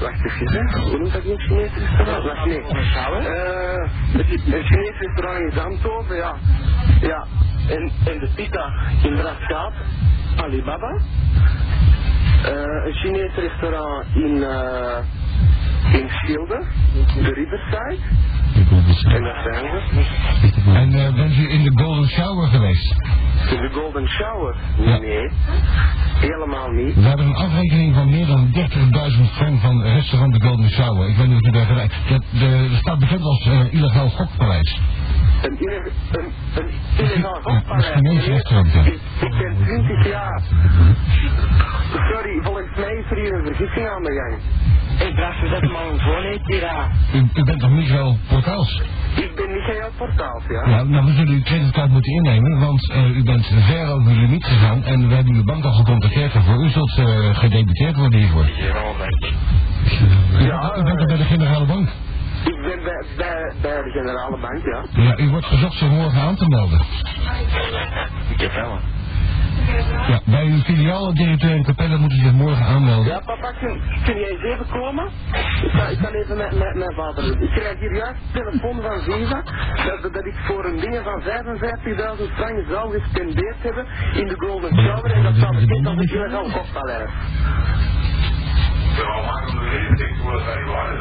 wacht 0.00 0.24
even, 0.24 0.52
hè. 0.52 0.80
Hoe 0.80 0.98
noemt 0.98 1.12
dat 1.12 1.24
een 1.24 1.40
Chinees 1.40 1.70
restaurant? 1.74 2.24
Wacht, 2.24 2.46
nee. 2.46 2.62
Uh, 3.18 4.54
een 4.54 4.64
Chinees 4.64 4.98
restaurant 4.98 5.38
in 5.38 5.52
Zandhoven, 5.54 6.16
ja. 6.16 6.34
Ja. 7.00 7.26
En, 7.68 7.90
en 8.04 8.18
de 8.18 8.28
pita 8.34 8.72
in 9.02 9.14
Braschaat, 9.14 9.72
Alibaba. 10.36 11.00
Uh, 12.44 12.86
een 12.86 12.92
Chinees 12.92 13.34
restaurant 13.34 14.04
in, 14.14 14.36
uh, 14.36 14.98
in 15.92 16.08
Schilde, 16.08 16.62
de 17.22 17.32
Riverside. 17.32 17.98
En 19.14 19.22
dat 19.22 19.36
zijn 19.44 19.62
we. 19.62 20.04
En 20.74 20.92
uh, 20.92 21.14
bent 21.14 21.36
u 21.36 21.50
in 21.50 21.62
de 21.62 21.82
Golden 21.82 22.08
Shower 22.08 22.48
geweest? 22.48 22.94
In 23.50 23.60
de 23.60 23.70
Golden 23.72 24.08
Shower? 24.08 24.54
Ja. 24.76 24.98
Helemaal 26.20 26.70
niet. 26.70 26.94
We 26.94 27.00
hebben 27.00 27.26
een 27.26 27.34
afrekening 27.34 27.94
van 27.94 28.10
meer 28.10 28.26
dan 28.26 28.50
30.000 28.54 29.32
frank 29.32 29.60
van 29.60 29.82
restaurant 29.82 30.32
de 30.32 30.46
Golden 30.46 30.70
Shower. 30.70 31.08
Ik 31.08 31.16
weet 31.16 31.26
niet 31.26 31.40
of 31.42 31.48
u 31.48 31.50
daar 31.50 31.66
gelijk... 31.66 31.92
Dat 32.08 32.24
de, 32.30 32.76
staat 32.78 32.98
bekend 32.98 33.22
als 33.22 33.46
uh, 33.46 33.72
illegaal 33.72 34.08
gokpaleis. 34.08 34.80
Een, 35.42 35.56
ille, 35.58 35.90
een, 36.10 36.24
een 36.54 36.70
illegaal 36.96 37.40
gokpaleis? 37.42 37.86
Een 37.86 37.92
Chinees 37.92 38.26
restaurant, 38.26 38.72
ja. 38.72 38.80
Ik, 38.80 39.00
ik 39.20 39.30
ben 39.38 39.56
20 39.64 40.06
jaar. 40.06 40.42
Sorry, 42.12 42.40
volgens 42.42 42.76
mij 42.76 42.94
is 42.94 43.10
er 43.10 43.16
hier 43.16 43.34
een 43.34 43.46
vergissing 43.46 43.88
aan 43.88 44.02
de 44.02 44.12
gang. 44.12 44.38
Ik 45.08 45.16
dacht 45.16 45.40
dat 45.40 45.60
het 45.60 45.70
maar 45.72 45.86
een 45.86 46.68
aan. 46.68 46.90
U, 47.14 47.28
u 47.34 47.44
bent 47.44 47.60
toch 47.60 47.70
Michael 47.70 48.18
Portaals? 48.28 48.82
Ik 49.16 49.34
ben 49.34 49.50
Michael 49.52 49.90
Portaals, 49.96 50.42
ja. 50.48 50.68
Ja, 50.68 50.82
nou 50.82 51.04
we 51.04 51.12
zullen 51.12 51.34
uw 51.34 51.42
creditcard 51.42 51.90
moeten 51.90 52.12
innemen, 52.12 52.58
want 52.58 52.90
uh, 52.90 53.16
u 53.16 53.22
bent 53.22 53.46
ver 53.46 53.86
over 53.86 54.12
uw 54.12 54.20
limiet 54.20 54.44
gegaan 54.44 54.84
en 54.84 55.08
we 55.08 55.14
hebben 55.14 55.34
uw 55.34 55.44
bank 55.44 55.64
al 55.64 55.72
gecontacteerd 56.10 56.34
ervoor. 56.34 56.64
U 56.64 56.70
zult 56.70 56.98
uh, 56.98 57.36
gedebiteerd 57.36 57.96
worden 57.96 58.18
hiervoor. 58.18 58.48
Ja, 60.38 60.76
u 60.76 60.82
bent 60.82 61.00
er 61.00 61.06
bij 61.06 61.16
de 61.16 61.24
generale 61.24 61.66
bank. 61.66 61.88
Ik 62.44 62.62
ben 62.62 62.82
bij, 62.84 63.04
bij, 63.16 63.52
bij 63.60 63.82
de 63.82 63.90
generale 63.90 64.38
bank, 64.40 64.64
ja. 64.64 65.02
Ja, 65.02 65.18
u 65.18 65.28
wordt 65.28 65.46
verzocht 65.46 65.74
zich 65.74 65.88
morgen 65.88 66.20
aan 66.20 66.36
te 66.36 66.48
melden. 66.48 66.80
Ik 68.28 68.40
heb 68.40 68.52
wel. 68.52 68.78
Ja, 70.08 70.20
bij 70.24 70.46
uw 70.46 70.60
filiaaldirecteur 70.60 71.50
in 71.50 71.62
Capelle 71.62 71.96
moet 71.96 72.12
u 72.12 72.16
zich 72.16 72.32
morgen 72.32 72.64
aanmelden. 72.64 73.12
Ja, 73.12 73.20
papa, 73.20 73.52
kun, 73.52 73.80
jij 74.04 74.28
eens 74.30 74.42
even 74.42 74.66
komen? 74.68 75.04
Ik 75.62 75.70
kan, 75.78 75.90
ik 75.90 75.98
kan 75.98 76.12
even 76.12 76.36
met, 76.36 76.58
met 76.58 76.74
mijn 76.74 76.94
vader 76.94 77.24
doen. 77.24 77.42
Ik 77.42 77.50
krijg 77.50 77.78
hier 77.78 77.96
juist 77.96 78.20
een 78.20 78.42
telefoon 78.42 78.80
van 78.82 79.00
Visa 79.00 79.42
dat, 79.86 80.12
dat 80.12 80.26
ik 80.26 80.34
voor 80.46 80.64
een 80.64 80.80
ding 80.80 81.00
van 81.04 81.22
55.000 81.22 82.34
frank 82.34 82.64
zou 82.68 83.00
gespendeerd 83.00 83.56
hebben 83.62 83.86
in 84.14 84.28
de 84.28 84.34
Golden 84.38 84.74
Shower 84.74 85.12
en 85.12 85.22
dat 85.22 85.34
zou 85.34 85.58
bekend 85.60 85.86
als 85.86 85.96
een 85.96 86.08
illegaal 86.08 86.50
koppaleis. 86.50 87.10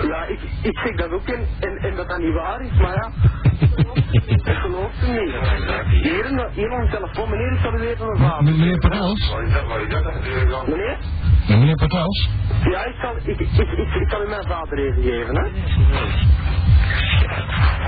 Ja, 0.08 0.24
ik, 0.28 0.40
ik 0.62 0.78
zeg 0.84 0.96
dat 0.96 1.12
ook 1.12 1.28
en, 1.28 1.46
en, 1.60 1.78
en 1.78 1.96
dat 1.96 2.10
dat 2.10 2.18
niet 2.20 2.34
waar 2.34 2.62
is, 2.62 2.72
maar 2.82 2.94
ja, 2.94 3.12
ik 4.52 4.58
geloof 4.58 4.92
het 4.94 5.22
niet. 5.22 6.04
Hier, 6.04 6.26
een- 6.26 6.50
hier 6.54 6.72
een 6.72 6.90
telefoon, 6.90 7.30
meneer, 7.30 7.52
ik 7.54 7.60
zal 7.64 7.74
u 7.74 7.88
even 7.88 8.06
mijn 8.06 8.18
vader. 8.30 8.44
Meneer 8.44 8.78
Portaals? 8.78 9.34
Meneer? 10.68 10.98
Meneer 11.48 11.76
Portaals? 11.76 12.30
Ja, 12.72 12.86
ik 12.86 12.96
zal, 13.02 13.16
ik, 13.24 13.40
ik, 13.40 13.40
ik, 13.40 13.94
ik 14.02 14.10
zal 14.10 14.24
u 14.24 14.28
mijn 14.28 14.48
vader 14.48 14.78
even 14.78 15.04
geven, 15.04 15.36
hè. 15.36 15.48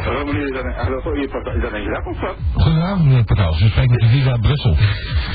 Hallo 0.03 0.25
meneer, 0.25 0.43
is 0.43 0.51
dat 0.51 0.63
een, 0.63 0.73
hallo, 0.73 1.11
is 1.13 1.31
dat 1.31 1.73
een 1.73 1.85
grap 1.85 2.05
of 2.05 2.19
wat? 2.19 2.35
Goedenavond 2.53 3.05
meneer 3.05 3.23
Portaals, 3.23 3.61
u 3.61 3.67
spreekt 3.67 3.89
met 3.89 3.99
de 3.99 4.07
Visa 4.07 4.37
Brussel. 4.41 4.77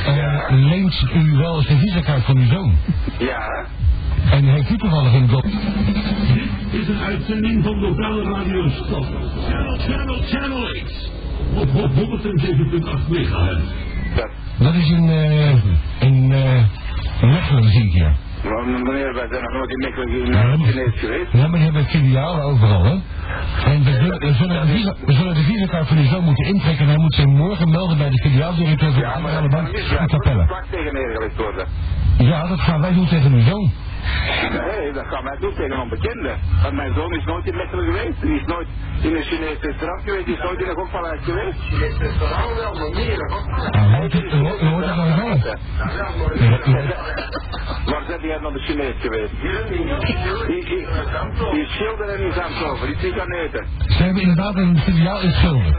Uh, 0.08 0.44
leent 0.48 1.06
u 1.14 1.36
wel 1.36 1.56
eens 1.56 1.68
een 1.68 1.78
visakaart 1.78 2.24
van 2.24 2.36
uw 2.36 2.46
zoon? 2.46 2.76
Ja. 3.18 3.64
En 4.30 4.44
heeft 4.44 4.70
u 4.70 4.76
toevallig 4.76 5.12
een 5.12 5.28
go... 5.28 5.40
is 6.70 6.88
een 6.88 6.98
uitzending 7.06 7.64
van 7.64 7.80
lokale 7.80 8.22
radio 8.22 8.68
Stad. 8.68 9.04
Channel, 9.48 9.78
channel, 9.78 10.16
channel 10.22 10.66
8. 10.66 11.10
Op, 11.54 11.74
op 11.82 11.90
107.8 11.92 13.08
megahertz. 13.08 13.64
Dat, 14.16 14.28
Dat 14.58 14.74
is 14.74 14.90
in, 14.90 15.08
eh, 15.08 15.50
in, 16.00 16.32
eh, 16.32 16.62
Mechelen 17.30 17.70
zie 17.70 17.84
ik 17.84 17.92
hier. 17.92 18.16
Meneer, 18.84 19.14
wij 19.14 19.26
zijn 19.30 19.42
nog 19.42 19.52
nooit 19.52 19.70
in 19.70 19.78
Mechelen 19.78 20.08
in 20.08 20.32
Ja, 20.32 20.42
uh, 20.44 20.58
maar- 20.58 20.68
Chinees 20.68 21.00
geweest. 21.00 21.32
Ja, 21.32 21.38
maar 21.48 21.50
die 21.58 21.62
hebben 21.70 21.84
filialen 21.84 22.42
overal, 22.44 22.84
hè? 22.84 22.90
En 23.64 23.84
we 23.84 23.92
zullen, 23.92 24.18
we 24.18 24.32
zullen 24.32 24.66
de 24.66 24.72
visa, 24.72 24.94
we 25.06 25.12
zullen 25.12 25.34
de 25.34 25.40
visakaart 25.42 25.88
van 25.88 25.96
uw 25.98 26.04
zoon 26.08 26.24
moeten 26.24 26.44
intrekken 26.46 26.82
en 26.84 26.88
hij 26.90 26.98
moet 26.98 27.14
zich 27.14 27.24
morgen 27.26 27.70
melden 27.70 27.98
bij 27.98 28.10
de 28.10 28.18
filiaaldirecteur 28.22 28.92
van 28.92 29.00
de 29.00 29.40
dat 29.40 29.50
Bank 29.50 29.68
in 29.68 30.06
Capelle. 30.06 30.40
een 30.40 30.46
plak 30.46 30.64
tegen 30.70 30.92
neergelegd 30.94 31.36
worden. 31.36 31.66
Ja, 32.18 32.46
dat 32.48 32.60
gaan 32.60 32.80
wij 32.80 32.92
doen 32.94 33.06
tegen 33.06 33.32
uw 33.32 33.40
zoon. 33.40 33.72
Nee, 34.50 34.92
dat 34.92 35.06
gaan 35.06 35.24
wij 35.24 35.36
doen 35.40 35.54
tegen 35.54 35.80
onbekenden. 35.80 36.38
Want 36.62 36.74
mijn 36.74 36.94
zoon 36.94 37.14
is 37.14 37.24
nooit 37.24 37.46
in 37.46 37.56
Mechelen 37.56 37.84
geweest. 37.84 38.20
Die 38.20 38.40
is 38.40 38.44
nooit 38.44 38.66
in 39.02 39.16
een 39.16 39.22
Chinees 39.22 39.60
restaurant 39.60 40.02
geweest. 40.02 40.24
Die 40.24 40.34
is 40.34 40.42
nooit 40.42 40.60
in 40.60 40.68
een 40.68 40.74
gokpaleis 40.74 41.20
geweest. 41.22 41.58
Chinees 41.60 41.98
restaurant 41.98 42.54
wel, 42.56 42.74
maar 42.74 42.90
meer. 42.90 43.18
Waar 47.86 48.02
zijn 48.06 48.20
jij 48.20 48.38
naar 48.38 48.52
de 48.52 48.58
Chinees 48.58 48.94
geweest? 49.00 49.32
Die, 49.40 49.84
die, 50.46 50.86
die 51.52 51.66
schilder 51.66 52.08
en 52.08 52.16
die 52.16 52.32
die 52.86 52.96
zich 52.98 53.14
gaan 53.14 53.32
eten. 53.32 53.66
Ze 53.86 54.02
hebben 54.02 54.22
inderdaad 54.22 54.56
een 54.56 54.78
filiaal 54.78 55.20
in 55.20 55.30
Schilder. 55.30 55.74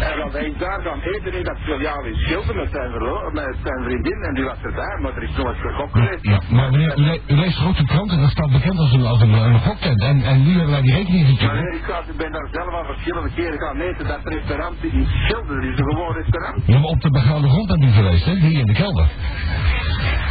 En 0.00 0.30
hij 0.30 0.44
is 0.44 0.58
daar 0.58 0.80
gaan 0.80 1.00
eten 1.00 1.32
in 1.32 1.44
dat 1.44 1.56
filiaal 1.58 2.04
in 2.04 2.14
Schilder 2.14 2.54
met 2.56 2.68
zijn, 2.72 2.90
met 3.32 3.56
zijn 3.64 3.84
vriendin 3.84 4.22
en 4.22 4.34
die 4.34 4.44
was 4.44 4.58
erbij, 4.62 4.98
maar 5.02 5.16
er 5.16 5.22
is 5.22 5.36
nooit 5.36 5.56
gegokt 5.56 5.92
geweest. 5.92 6.24
Ja, 6.24 6.40
maar 6.50 6.70
meneer, 6.70 6.98
u 7.26 7.34
leest 7.34 7.58
toch 7.68 7.80
ook 7.80 7.86
de 7.86 7.92
krant 7.94 8.10
en 8.10 8.20
dat 8.20 8.30
staat 8.30 8.50
bekend 8.50 8.78
als 8.78 8.92
een, 8.92 9.06
als 9.06 9.20
een, 9.20 9.32
een 9.32 9.60
goktent. 9.60 10.00
En, 10.02 10.22
en 10.22 10.42
nu 10.46 10.52
hebben 10.52 10.70
wij 10.70 10.82
die 10.82 10.94
rekening 10.94 11.22
Maar 11.24 11.32
gekregen. 11.36 11.64
nee, 11.64 11.78
ik, 11.78 11.84
ga, 11.84 11.98
ik 12.12 12.16
ben 12.16 12.32
daar 12.32 12.48
zelf 12.52 12.72
al 12.72 12.84
verschillende 12.84 13.30
keren 13.34 13.58
gaan 13.60 13.80
eten. 13.80 14.06
Dat 14.06 14.20
restaurant 14.22 14.76
in 14.84 15.06
Schilder 15.06 15.58
is 15.70 15.78
een 15.78 15.88
gewoon 15.90 16.12
restaurant. 16.14 16.62
Ja, 16.66 16.78
maar 16.78 16.90
op 16.96 17.00
de 17.00 17.10
begaande 17.10 17.48
grond 17.48 17.66
bent 17.66 17.82
u 17.84 17.90
geweest, 17.90 18.24
hè? 18.24 18.34
Hier 18.34 18.58
in 18.58 18.66
de 18.66 18.72
kelder. 18.72 19.06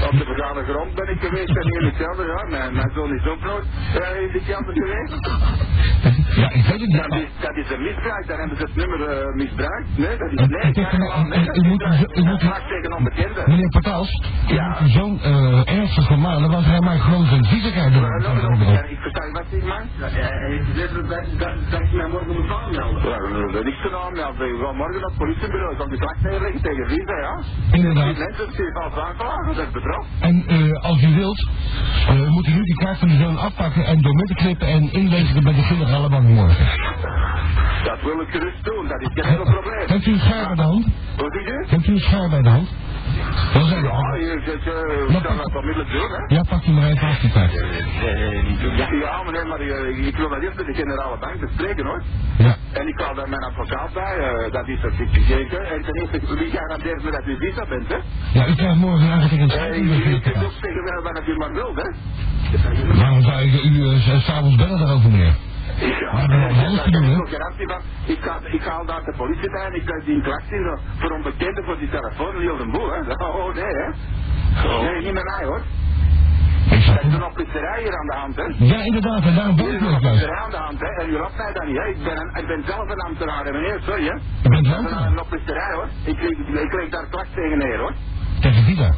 Op 0.06 0.12
de 0.12 0.26
begane 0.34 0.64
grond 0.64 0.94
ben 0.96 1.10
ik 1.10 1.20
geweest 1.20 1.56
en 1.62 1.64
hier 1.72 1.82
in 1.82 1.90
de 1.92 1.98
kelder. 2.04 2.26
Ja, 2.28 2.42
mijn, 2.50 2.74
mijn 2.74 2.92
zoon 2.96 3.14
is 3.20 3.26
ook 3.26 3.42
nooit 3.50 3.66
eh, 3.94 4.22
in 4.26 4.32
de 4.32 4.42
kelder 4.50 4.74
geweest. 4.74 5.16
Ja, 6.42 6.50
ik 6.60 6.64
weet 6.70 6.82
het 6.86 6.90
niet. 6.92 6.98
Dat 7.02 7.10
maar- 7.10 7.22
is, 7.22 7.30
dat 7.48 7.56
is 7.62 7.70
een 7.76 7.82
misbruik, 7.90 8.28
daar 8.28 8.38
hebben 8.42 8.58
ze 8.58 8.64
het 8.64 8.76
nummer 8.76 9.00
eh, 9.10 9.34
misbruikt. 9.42 9.88
Nee, 9.98 10.18
dat 10.22 10.32
is 10.32 10.40
Het- 10.42 10.50
nee, 10.50 10.62
het 10.72 10.78
is 10.78 10.88
een- 10.92 11.00
nee, 11.00 11.46
dat 11.46 11.56
moet- 11.56 11.66
misbruik. 11.68 12.18
u 12.18 12.22
moet- 12.30 12.40
tegen 12.74 12.92
onbekenden. 12.98 13.44
Meneer 13.52 13.70
Pataals, 13.70 14.12
u 14.52 14.54
Ja. 14.54 14.68
zoon 14.98 15.14
uh, 15.26 15.78
ernstig 15.78 16.06
vermanen, 16.08 16.50
want 16.52 16.66
hij 16.66 16.80
maakt 16.80 17.02
gewoon 17.02 17.26
zijn 17.26 17.44
Maar 17.44 17.92
door. 17.92 18.22
nog 18.22 18.38
een 18.44 18.48
onbekende, 18.54 18.90
ik 18.96 19.00
versta 19.06 19.24
je 19.26 19.32
wat 19.32 19.46
ik 19.50 19.64
man. 19.72 19.84
Hij 20.00 20.50
heeft 20.52 20.66
gezegd 20.72 20.94
dat, 20.96 21.08
dat, 21.42 21.56
dat 21.72 21.82
ik 21.82 21.92
mij 21.94 22.08
morgen 22.08 22.34
moet 22.38 22.52
aanmelden. 22.60 23.02
Ja, 23.10 23.52
dat 23.58 23.66
is 23.66 23.78
te 23.84 23.90
aanmelden. 24.06 24.48
Ik 24.54 24.60
ga 24.64 24.72
morgen 24.72 24.98
op 25.04 25.10
het 25.10 25.18
politiebureau. 25.18 25.72
Ik 25.72 25.78
kan 25.78 25.90
die 25.90 26.00
klacht 26.00 26.22
neerleggen 26.22 26.62
tegen 26.62 26.86
Visa, 26.92 27.16
ja. 27.28 27.34
Die 27.72 27.76
Inderdaad. 27.80 28.18
mensen 28.18 28.48
die 28.58 28.72
vals 28.78 28.96
aanklagen, 29.06 29.56
dat 29.56 29.68
is. 29.76 29.86
En 30.20 30.36
uh, 30.48 30.84
als 30.90 31.02
u 31.04 31.10
wilt, 31.16 31.40
uh, 32.12 32.28
moet 32.30 32.48
u 32.48 32.52
nu 32.52 32.64
die 32.64 32.76
kaart 32.76 32.98
van 33.00 33.10
uw 33.10 33.18
zoon 33.24 33.38
afpakken 33.38 33.86
en 33.86 34.02
door 34.02 34.16
midden 34.16 34.36
knippen 34.36 34.68
en 34.68 34.92
inleveren 34.94 35.44
bij 35.44 35.54
de 35.54 35.62
federale 35.62 36.10
bank 36.10 36.27
morgen. 36.30 36.66
Dat 37.84 38.02
wil 38.02 38.22
ik 38.22 38.30
gerust 38.30 38.64
doen, 38.64 38.88
dat 38.88 39.02
is 39.02 39.10
geen 39.14 39.24
enkel 39.24 39.44
probleem. 39.44 39.84
Heeft 39.88 40.06
u 40.06 40.12
een 40.12 40.20
schaar 40.20 40.46
bij 40.48 40.56
de 40.56 40.62
hand? 40.62 40.86
Wat 41.18 41.32
zeg 41.34 41.44
je? 41.46 41.66
Heeft 41.68 41.88
u 41.88 41.92
een 41.92 42.00
schaar 42.00 42.30
bij 42.30 42.42
de 42.42 42.50
hand? 42.50 42.70
Dan 43.54 43.66
zijn 43.66 43.82
we 43.82 43.88
Ja, 43.88 43.94
al. 43.94 44.16
je 44.16 44.42
zegt, 44.46 44.66
eh, 44.76 45.16
ik 45.16 45.24
kan 45.24 45.38
dat 45.38 45.56
onmiddellijk 45.56 45.92
doen, 45.92 46.10
hè. 46.18 46.36
Ja, 46.36 46.42
pak 46.50 46.66
u 46.66 46.72
maar 46.72 46.88
even 46.90 47.08
af 47.08 47.20
die 47.20 47.32
kaart. 47.32 47.52
Ja, 47.52 49.24
meneer, 49.26 49.48
maar 49.48 49.60
eh, 49.60 50.08
ik 50.08 50.16
wil 50.18 50.30
dat 50.30 50.42
eerst 50.42 50.58
met 50.58 50.66
de 50.66 50.74
generale 50.74 51.18
bank 51.20 51.40
bespreken, 51.40 51.86
hoor. 51.86 52.02
Ja. 52.38 52.56
En 52.72 52.88
ik 52.88 53.00
haal 53.02 53.16
daar 53.16 53.30
mijn 53.30 53.44
advocaat 53.44 53.94
bij, 53.94 54.16
eh, 54.18 54.52
dat 54.52 54.68
is 54.68 54.82
dat 54.82 54.92
ik 55.04 55.10
gekeken. 55.12 55.62
En 55.74 55.82
ten 55.82 55.94
eerste, 55.96 56.36
wie 56.36 56.52
garandeert 56.52 57.04
me 57.04 57.12
dat 57.12 57.26
u 57.26 57.36
visa 57.38 57.66
bent, 57.70 57.88
hè? 57.88 57.98
Ja, 58.40 58.48
u 58.48 58.56
krijgt 58.56 58.76
morgen 58.78 59.06
een 59.06 59.12
aangetekend 59.12 59.52
Eh, 59.52 59.58
schrijven 59.58 59.84
u, 59.84 59.88
met 59.90 60.06
u 60.06 60.20
kunt 60.20 60.44
ook 60.46 60.52
zeggen 60.62 61.04
wat 61.04 61.28
u 61.28 61.36
maar 61.38 61.54
wilt, 61.54 61.76
hè? 61.84 61.90
Waarom 62.98 63.22
zou 63.22 63.42
ik 63.42 63.64
u 63.64 63.70
uh, 63.70 64.20
s'avonds 64.20 64.56
bellen 64.56 64.80
daarover, 64.80 65.10
meneer? 65.12 65.36
Dan 65.78 67.54
ik. 67.58 67.72
Ik 68.06 68.18
ga, 68.22 68.40
ik 68.52 68.62
haal 68.64 68.86
daar 68.86 69.04
de 69.04 69.14
politie 69.18 69.50
bij 69.52 69.66
en 69.66 69.74
ik 69.76 69.86
krijg 69.86 70.04
die 70.04 70.16
een 70.16 70.22
klacht 70.22 70.52
in 70.52 70.66
eh, 70.66 70.78
voor 71.00 71.12
onbekenden 71.12 71.64
voor 71.64 71.78
die 71.78 71.90
telefoon, 71.90 72.36
heel 72.40 72.58
de 72.58 72.68
boel, 72.72 72.92
hè? 72.92 73.00
Oh, 73.26 73.54
nee, 73.54 73.64
hè? 73.64 73.90
Nee, 74.84 75.02
niet 75.04 75.14
met 75.14 75.24
mij, 75.24 75.46
hoor. 75.46 75.62
Ik 76.70 76.86
Er 76.88 77.06
is 77.08 77.14
een 77.14 77.24
oplichterij 77.24 77.82
hier 77.82 77.96
aan 78.00 78.06
de 78.08 78.16
hand, 78.16 78.36
hè? 78.36 78.44
Ja, 78.74 78.80
inderdaad, 78.84 79.22
en 79.24 79.36
daarom 79.36 79.60
Er 79.60 79.68
is 79.68 79.74
ik 79.74 79.80
juist. 79.82 79.96
oplichterij 79.96 80.38
aan 80.38 80.50
de 80.50 80.58
hand, 80.58 80.80
hè? 80.80 80.88
En 81.04 81.10
u 81.10 81.18
lapt 81.18 81.38
mij 81.38 81.54
dan 81.54 81.68
niet, 81.68 81.78
hè? 81.78 81.86
Ik 81.88 82.04
ben, 82.04 82.18
een, 82.18 82.42
ik 82.42 82.48
ben 82.48 82.64
zelf 82.66 82.90
een 82.90 83.00
ambtenaar, 83.10 83.46
hè, 83.46 83.52
meneer, 83.52 83.80
sorry, 83.86 84.04
hè? 84.04 84.16
Dat 84.42 84.66
is 84.66 84.92
wel 84.92 85.06
een 85.06 85.20
oplichterij, 85.20 85.74
hoor. 85.74 85.88
Ik, 86.06 86.20
ik, 86.22 86.38
ik 86.66 86.74
leg 86.74 86.90
daar 86.90 87.08
klacht 87.10 87.34
tegen 87.34 87.58
neer, 87.58 87.78
hoor. 87.80 87.94
Tegen 88.42 88.64
Visa. 88.64 88.90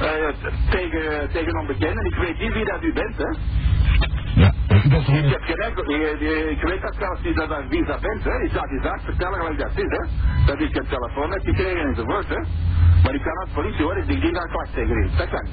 Eh, 0.00 0.34
tegen, 0.70 1.30
tegen 1.32 1.58
onbekenden. 1.60 2.04
Ik 2.04 2.14
weet 2.14 2.38
niet 2.40 2.52
wie 2.52 2.64
dat 2.64 2.82
u 2.82 2.92
bent, 2.92 3.16
hè? 3.16 3.30
Toch 4.90 5.06
heb 5.06 5.42
gelijk, 5.42 5.78
ik, 5.78 6.20
ik 6.50 6.62
weet 6.62 6.82
dat 6.82 6.96
zelfs 6.98 7.20
niet 7.22 7.36
dat 7.36 7.48
dat 7.48 7.62
wie 7.68 7.84
dat 7.84 8.00
bent, 8.00 8.24
hè. 8.24 8.42
Ik 8.42 8.50
zal 8.52 8.68
die 8.68 8.82
zaak 8.82 9.00
vertellen 9.00 9.38
gelijk 9.38 9.58
dat 9.58 9.70
is, 9.74 9.98
hè. 9.98 10.04
Dat 10.46 10.60
ik 10.60 10.76
een 10.76 10.86
telefoon 10.88 11.30
heb 11.30 11.42
gekregen 11.44 11.86
enzovoort, 11.88 12.28
hè. 12.28 12.40
Maar 13.02 13.14
ik 13.14 13.22
kan 13.22 13.36
als 13.36 13.50
politie 13.54 13.84
hoor, 13.84 13.96
ik 13.96 14.06
dien 14.06 14.32
daar 14.32 14.48
klacht 14.48 14.74
tegen 14.74 14.96
in. 14.96 15.10
Dat 15.16 15.28
kan. 15.28 15.46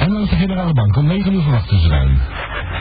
En 0.00 0.12
dan 0.12 0.22
is 0.22 0.30
de 0.30 0.36
generale 0.36 0.72
bank. 0.72 0.96
Om 0.96 1.06
9 1.06 1.32
uur 1.34 1.42
verwachten 1.42 1.78
ze 1.78 1.88
daar. 1.88 2.06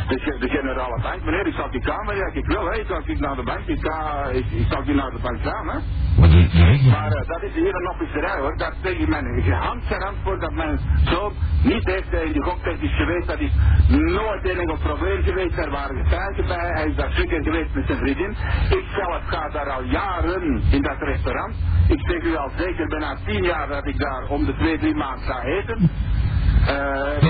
De, 0.08 0.38
de 0.40 0.50
generale 0.50 1.02
bank, 1.02 1.24
meneer, 1.24 1.48
ik 1.48 1.54
zal 1.54 1.72
die 1.72 1.82
kamer, 1.82 2.16
ja, 2.16 2.30
ik 2.34 2.46
wil, 2.46 2.66
hè. 2.66 2.80
Ik 2.80 2.88
zal 2.88 3.02
ik 3.06 3.20
naar 3.20 3.36
de 3.36 3.44
bank, 3.44 3.66
ik, 3.66 3.80
ga, 3.82 4.26
ik, 4.32 4.46
ik 4.52 4.66
zal 4.70 4.84
die 4.84 4.96
naar 4.96 5.12
de 5.12 5.20
bank 5.22 5.42
gaan, 5.42 5.68
hè. 5.70 5.78
Maar 6.20 6.30
de, 6.30 6.48
de 6.52 6.64
rekening... 6.64 6.92
Maar 6.92 7.12
eh, 7.12 7.28
dat 7.28 7.42
is 7.44 7.54
hier 7.54 7.76
een 7.76 7.90
officerij 7.90 8.40
hoor. 8.40 8.58
Dat 8.58 8.74
zeg 8.84 8.94
ik 8.94 9.08
mijn 9.08 9.52
hand 9.52 9.84
zijn 9.88 10.02
antwoord 10.02 10.42
dat 10.42 10.54
mijn 10.54 10.80
zoon 11.06 11.34
niet 11.64 11.86
heeft 11.86 12.14
eh, 12.14 12.26
in 12.26 12.32
de 12.32 12.44
goktest 12.44 12.82
is 12.82 12.96
geweest. 12.96 13.28
Dat 13.28 13.40
is 13.40 13.52
nooit 13.90 14.50
enkel 14.50 14.78
probleem 14.78 15.24
geweest. 15.24 15.58
Er 15.58 15.70
waren 15.78 15.96
getuigen 16.04 16.46
bij. 16.48 16.68
Hij 16.78 16.86
is 16.92 16.96
daar 16.96 17.12
zeker 17.12 17.44
geweest 17.44 17.74
met 17.74 17.86
zijn 17.88 17.98
vriendin. 17.98 18.32
Ik 18.80 18.86
zelf 19.00 19.22
ga 19.26 19.50
daar 19.50 19.70
al 19.70 19.84
jaren 19.84 20.62
in 20.70 20.82
dat 20.82 20.98
restaurant. 21.00 21.56
Ik 21.88 22.02
zeg 22.10 22.22
u 22.24 22.36
al 22.36 22.52
zeker 22.58 22.88
bijna 22.88 23.16
tien 23.26 23.44
jaar 23.44 23.68
dat 23.68 23.86
ik 23.88 23.98
daar 24.00 24.24
om 24.28 24.46
de 24.46 24.56
twee, 24.56 24.78
drie 24.80 24.96
maanden 24.96 25.26
ga 25.26 25.42
eten. 25.44 25.78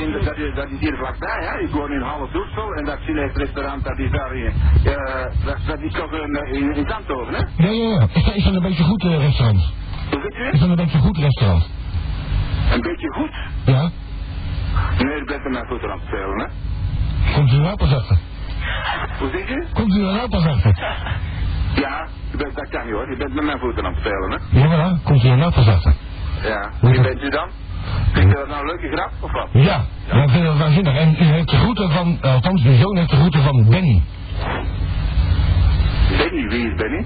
In 0.01 0.11
de- 0.11 0.21
dat, 0.23 0.37
is, 0.37 0.55
dat 0.55 0.69
is 0.69 0.79
hier 0.79 0.95
vlakbij, 0.97 1.39
hè. 1.45 1.59
Ik 1.59 1.69
woon 1.69 1.91
in 1.91 2.01
Halle 2.01 2.27
Doersel 2.31 2.73
en 2.73 2.85
dat 2.85 2.97
Chinees 3.05 3.33
restaurant 3.33 3.83
dat 3.83 3.97
is 3.99 4.11
daar 4.11 4.35
in, 4.35 4.53
eh, 4.83 5.25
dat, 5.45 5.57
dat 5.65 5.79
is 5.79 5.93
toch 5.93 6.11
een, 6.11 6.35
in, 6.53 6.75
in 6.75 6.85
hè? 6.85 7.43
Ja, 7.63 7.71
ja, 7.71 7.89
ja. 7.89 8.07
Is, 8.33 8.43
dat- 8.43 8.53
een 8.55 8.61
beetje 8.61 8.83
goed 8.83 9.03
eh, 9.03 9.17
restaurant? 9.17 9.73
Is 10.51 10.59
dat 10.59 10.69
een 10.69 10.75
beetje 10.75 10.97
goed 10.99 11.17
restaurant? 11.17 11.69
Een 12.73 12.81
beetje 12.81 13.11
goed. 13.13 13.33
Ja? 13.65 13.89
Nee, 15.03 15.15
ik 15.15 15.25
ben 15.25 15.41
er 15.43 15.51
mijn 15.51 15.65
voeten 15.67 15.91
aan 15.91 15.97
het 15.99 16.07
spelen, 16.07 16.39
hè. 16.39 16.45
Komt 17.33 17.51
u 17.51 17.57
nou 17.57 17.75
pas 17.75 17.93
achter? 17.93 18.17
Hoe 19.19 19.29
zeg 19.31 19.47
je? 19.47 19.65
Komt 19.73 19.93
u 19.95 20.05
er 20.07 20.13
nou 20.13 20.29
pas 20.29 20.45
achter? 20.45 20.73
Ja, 21.75 22.07
ik 22.31 22.37
ben, 22.37 22.51
dat 22.53 22.69
kan 22.69 22.85
niet 22.85 22.93
hoor. 22.93 23.09
Je 23.09 23.17
bent 23.17 23.33
met 23.33 23.43
mijn 23.43 23.59
voeten 23.59 23.85
aan 23.85 23.93
het 23.93 24.01
spelen, 24.01 24.31
hè. 24.31 24.59
Ja, 24.59 24.97
komt 25.03 25.23
u 25.23 25.27
er 25.29 25.37
nou 25.37 25.51
pas 25.51 25.67
achter? 25.67 25.93
Ja. 26.43 26.69
Wie 26.81 27.01
bent 27.01 27.23
u 27.23 27.29
dan? 27.29 27.47
Vind 28.13 28.29
je 28.31 28.35
dat 28.35 28.47
nou 28.47 28.59
een 28.59 28.65
leuke 28.65 28.95
grap, 28.95 29.11
of 29.19 29.31
wat? 29.31 29.47
Ja, 29.51 29.85
ja 30.11 30.23
ik 30.23 30.29
vind 30.29 30.43
dat 30.43 30.57
waanzinnig. 30.57 30.95
En 30.95 31.15
u 31.19 31.23
heeft 31.23 31.49
de 31.49 31.57
groeten 31.57 31.91
van, 31.91 32.17
eh, 32.21 32.33
althans 32.33 32.63
uw 32.63 32.75
zoon 32.75 32.97
heeft 32.97 33.09
de 33.09 33.15
groeten 33.15 33.43
van 33.43 33.69
Benny. 33.69 34.03
Benny, 36.17 36.47
wie 36.47 36.67
is 36.71 36.75
Benny? 36.75 37.05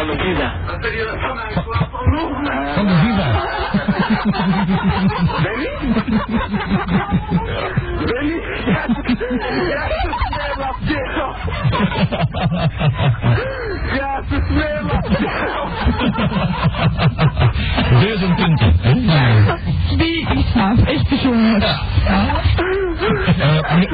Van 0.00 0.06
de 0.06 0.16
je 0.90 1.04
van 2.74 2.86
de 2.86 2.94
Visa. 2.94 3.28
Benny? 5.42 5.68
Benny? 8.06 8.38
Ja, 9.68 9.84
ja. 9.86 9.98
Ja, 13.94 14.22
is 14.30 14.40
smeerlap, 14.46 15.04
kerel. 15.18 15.68
Duizend 18.00 18.34
punten. 18.36 18.72
hè? 18.80 18.94
Die 19.96 20.28
is 20.34 20.52
maar 20.54 20.76
echt. 20.84 21.12
Eh, 21.12 21.18
meneer- 23.74 23.92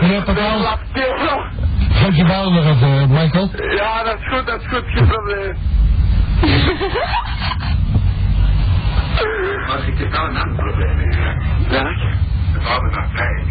kerel. 0.92 1.40
dankjewel 2.02 2.50
eh, 2.80 3.06
Michael. 3.08 3.50
Ja, 3.76 4.02
dat 4.04 4.18
is 4.18 4.26
goed, 4.28 4.46
dat 4.46 4.60
is 4.60 4.66
goed, 4.66 4.84
geen 4.86 5.06
probleem. 5.06 5.56
Maar 9.66 9.88
ik 9.88 9.98
heb 9.98 10.10
wel 10.10 10.26
een 10.26 10.56
probleem. 10.56 11.12
Vrij. 11.68 12.25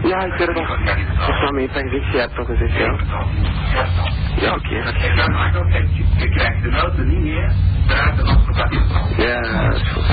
Ja, 0.04 0.20
ik 0.24 0.34
weet 0.38 0.48
het 0.48 0.56
nog. 0.56 0.68
Dat 0.68 0.98
is 1.30 1.52
mijn 1.52 1.70
pensioen, 1.72 2.20
hebt 2.20 2.36
toch 2.36 2.46
gezegd, 2.48 2.78
ja? 2.78 2.96
Ja, 4.42 4.54
oké. 4.54 4.76
Je 6.18 6.30
krijgt 6.30 6.62
de 6.64 6.70
auto 6.78 7.04
niet 7.04 7.20
meer, 7.20 7.52
eruit 7.90 8.16
de 8.16 8.24
afgepakt. 8.24 8.76
Ja, 9.18 9.42
dat 9.42 9.76
is 9.76 9.90
goed. 9.92 10.04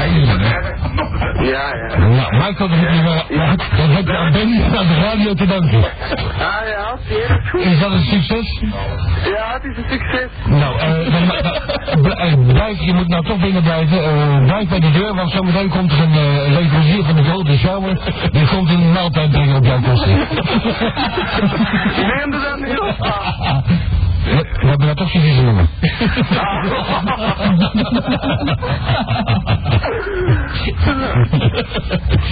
Ja, 1.47 1.75
ja. 1.75 1.99
Michael, 2.31 2.69
dan 2.69 2.79
heb 2.79 2.91
je, 2.91 3.83
heb 3.83 4.09
aan 4.09 4.33
Benny 4.33 4.63
aan 4.63 4.87
de 4.87 5.01
radio 5.03 5.35
te 5.35 5.47
danken. 5.47 5.79
Ah 5.79 6.69
ja, 6.69 6.97
zeer 7.09 7.41
is 7.43 7.51
goed. 7.51 7.61
Is 7.61 7.81
dat 7.81 7.91
een 7.93 8.03
succes? 8.03 8.61
Ja, 9.25 9.53
het 9.53 9.65
is 9.65 9.77
een 9.77 9.89
succes. 9.91 10.29
Nou, 10.47 10.79
eh, 10.79 11.13
dan, 11.13 11.27
dan- 11.27 12.03
bl- 12.03 12.09
eh, 12.09 12.33
blijf, 12.53 12.79
je 12.81 12.93
moet 12.93 13.09
nou 13.09 13.25
toch 13.25 13.41
binnen 13.41 13.63
blijven. 13.63 14.05
Eh, 14.05 14.45
blijf 14.45 14.69
bij 14.69 14.81
de 14.81 14.91
deur, 14.91 15.15
want 15.15 15.31
zometeen 15.31 15.69
komt 15.69 15.93
er 15.93 16.01
een 16.01 16.13
eh, 16.13 16.53
leverancier 16.59 17.05
van 17.05 17.17
de 17.17 17.23
grote 17.25 17.57
shower. 17.59 17.99
Die 18.33 18.47
komt 18.47 18.69
een 18.71 18.92
maaltijd 18.93 19.31
brengen 19.31 19.57
op 19.57 19.65
jouw 19.65 19.81
kosten. 19.81 20.17
Neem 22.11 22.33
er 22.33 22.41
dan 22.41 22.63
niet 22.63 22.81
op. 22.81 22.95
Ah. 22.99 23.59
We, 24.25 24.69
hebben 24.69 24.87
nou 24.87 24.95
toch 24.95 25.11
zongen. 25.11 25.69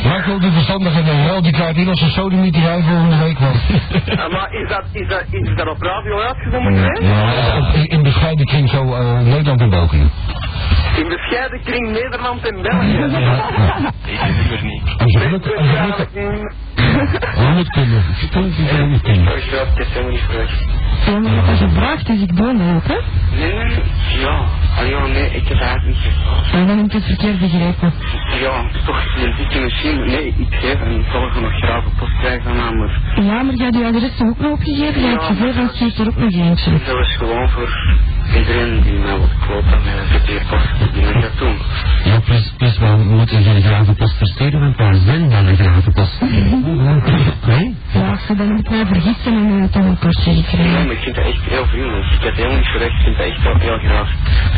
Michael, 0.05 0.41
de 0.41 0.53
verstandige 0.53 1.01
en 1.01 1.25
wel, 1.25 1.43
die 1.43 1.53
krijgt 1.53 1.77
hier 1.77 1.89
als 1.89 2.01
een 2.01 2.11
sodemieterij 2.11 2.83
volgende 2.83 3.17
week. 3.17 3.39
Ah, 3.39 4.33
Maar 4.33 4.53
is 4.53 4.69
dat, 4.69 4.85
is 4.93 5.09
dat, 5.09 5.25
is 5.31 5.57
dat 5.57 5.69
op 5.69 5.83
radio 5.83 6.21
uitgezonden 6.21 6.75
ja, 6.75 7.73
in, 7.73 7.87
in 7.87 8.03
bescheiden 8.03 8.47
kring 8.47 8.69
zo 8.69 8.95
eh, 8.95 9.21
Nederland 9.21 9.61
en 9.61 9.71
België. 9.71 10.11
In 11.01 11.09
bescheiden 11.09 11.61
kring 11.65 11.91
Nederland 11.91 12.49
en 12.49 12.63
België. 12.63 12.99
Ik 14.11 14.63
niet. 14.63 14.83
Als 14.99 15.13
je 15.13 15.19
geluk, 15.19 15.47
als 15.47 15.67
je 15.67 16.51
Ja, 17.37 17.49
je 17.49 17.55
moet 17.55 17.71
kunnen. 17.71 18.03
Verstand 18.03 18.59
is 18.59 18.71
er 18.71 18.87
niet 18.87 19.03
kunnen. 19.03 19.37
Ik 19.37 19.51
heb 19.51 19.77
het 19.77 19.87
helemaal 19.89 20.11
niet 20.11 20.21
geweest. 20.21 20.65
Ja, 21.07 21.19
maar 21.19 21.31
je 21.31 21.37
hebt 21.37 21.47
dat 21.49 21.69
gevraagd, 21.69 22.07
dus 22.07 22.21
ik 22.21 22.31
hè? 22.37 22.99
Nee, 23.37 23.53
nee, 23.55 23.83
ja. 24.19 24.45
Allee, 24.77 24.91
joh, 24.91 25.03
nee, 25.03 25.27
ik 25.27 25.49
heb 25.49 25.59
het 25.59 25.69
eigenlijk 25.69 25.87
niet 25.87 26.13
gevraagd. 26.13 26.53
En 26.53 26.67
dan 26.67 26.77
heb 26.77 26.87
ik 26.87 26.93
het 26.93 27.05
verkeerd 27.05 27.39
begrepen. 27.39 27.93
Ja, 28.41 28.65
het 28.67 28.75
is 28.75 28.85
toch 28.85 29.05
een 29.17 29.35
dikke 29.37 29.61
machine. 29.61 30.05
Nee, 30.05 30.35
ik 30.39 30.55
geef 30.55 30.81
en 30.81 30.91
ik 31.01 31.07
zal 31.13 31.23
er 31.23 31.41
nog 31.41 31.53
graag 31.53 31.87
op 31.87 31.93
post 31.99 32.17
krijgen 32.19 32.57
haar, 32.57 32.77
maar 32.77 33.01
Ja, 33.15 33.43
maar 33.43 33.55
jij 33.55 33.65
hebt 33.67 33.77
je 33.79 33.85
adres 33.85 34.17
toch 34.17 34.29
ook 34.29 34.39
nog 34.39 34.53
opgegeven? 34.53 35.01
Jij 35.01 35.11
hebt 35.11 35.25
gezegd, 35.25 35.57
dan 35.57 35.69
stuurt 35.69 35.99
er 35.99 36.07
ook 36.07 36.17
nog 36.17 36.33
eentje. 36.33 36.71
dat 36.71 36.99
is 37.07 37.17
gewoon 37.17 37.49
voor 37.49 37.71
iedereen 38.39 38.83
die 38.83 38.93
mij 38.99 39.19
wat 39.19 39.35
klopt 39.47 39.73
aan 39.73 39.83
mijn 39.85 40.07
verkeerpost 40.07 40.69
die 40.95 41.03
mij 41.03 41.23
gaat 41.23 41.39
doen. 41.39 41.57
Ja, 42.05 42.21
plus, 42.21 42.53
plus 42.57 42.79
we 42.79 42.87
moeten 43.05 43.43
geen 43.43 43.63
gravenpost 43.63 44.17
versturen, 44.17 44.61
want 44.61 44.77
waar 44.77 44.95
zijn 44.95 45.29
dan 45.31 45.47
een 45.47 45.57
gravenpost? 45.57 46.21
Nee? 47.47 47.75
Ja, 47.93 48.11
als 48.11 48.21
je 48.29 48.35
dan 48.37 48.55
niet 48.55 48.71
mij 48.71 48.87
vergissen 48.87 49.33
en 49.35 49.63
je 49.63 49.69
toch 49.71 49.83
een 49.85 49.99
kostje 49.99 50.31
Nee, 50.33 50.43
gekregen. 50.43 50.73
maar 50.87 50.93
ik 50.97 51.03
vind 51.03 51.15
dat 51.17 51.25
echt 51.25 51.43
heel 51.43 51.67
vriendelijk. 51.67 52.05
Ik 52.07 52.23
heb 52.23 52.23
het 52.23 52.37
helemaal 52.37 52.57
niet 52.59 52.67
verrecht. 52.67 52.93
Ik 52.99 53.03
vind 53.05 53.17
dat 53.17 53.27
echt 53.27 53.43
wel 53.43 53.57
heel 53.59 53.79
graag. 53.79 54.09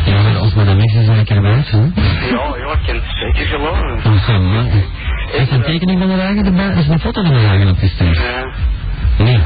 Ja, 0.05 0.21
maar 0.21 0.37
als 0.37 0.53
we 0.53 0.65
dan 0.65 0.75
weg 0.77 0.91
zijn, 0.91 1.05
dan 1.05 1.25
kunnen 1.25 1.43
we 1.43 1.49
uit, 1.49 1.71
hè? 1.71 1.77
Ja, 2.35 2.43
ja, 2.63 2.71
ik 2.77 2.83
kan 2.85 2.95
het 2.95 3.03
zeker 3.23 3.45
geloven. 3.47 4.11
Ach, 4.11 4.27
man. 4.27 4.67
Is 5.31 5.47
er 5.49 5.53
een 5.55 5.61
tekening 5.61 5.99
van 5.99 6.09
de 6.09 6.15
wagen 6.15 6.45
erbij? 6.45 6.69
Is 6.79 6.85
er 6.87 6.91
een 6.91 6.99
foto 6.99 7.23
van 7.23 7.33
de 7.33 7.41
wagen 7.41 7.67
opgestuurd? 7.69 8.17
Ja, 8.17 8.45
Nee. 9.17 9.39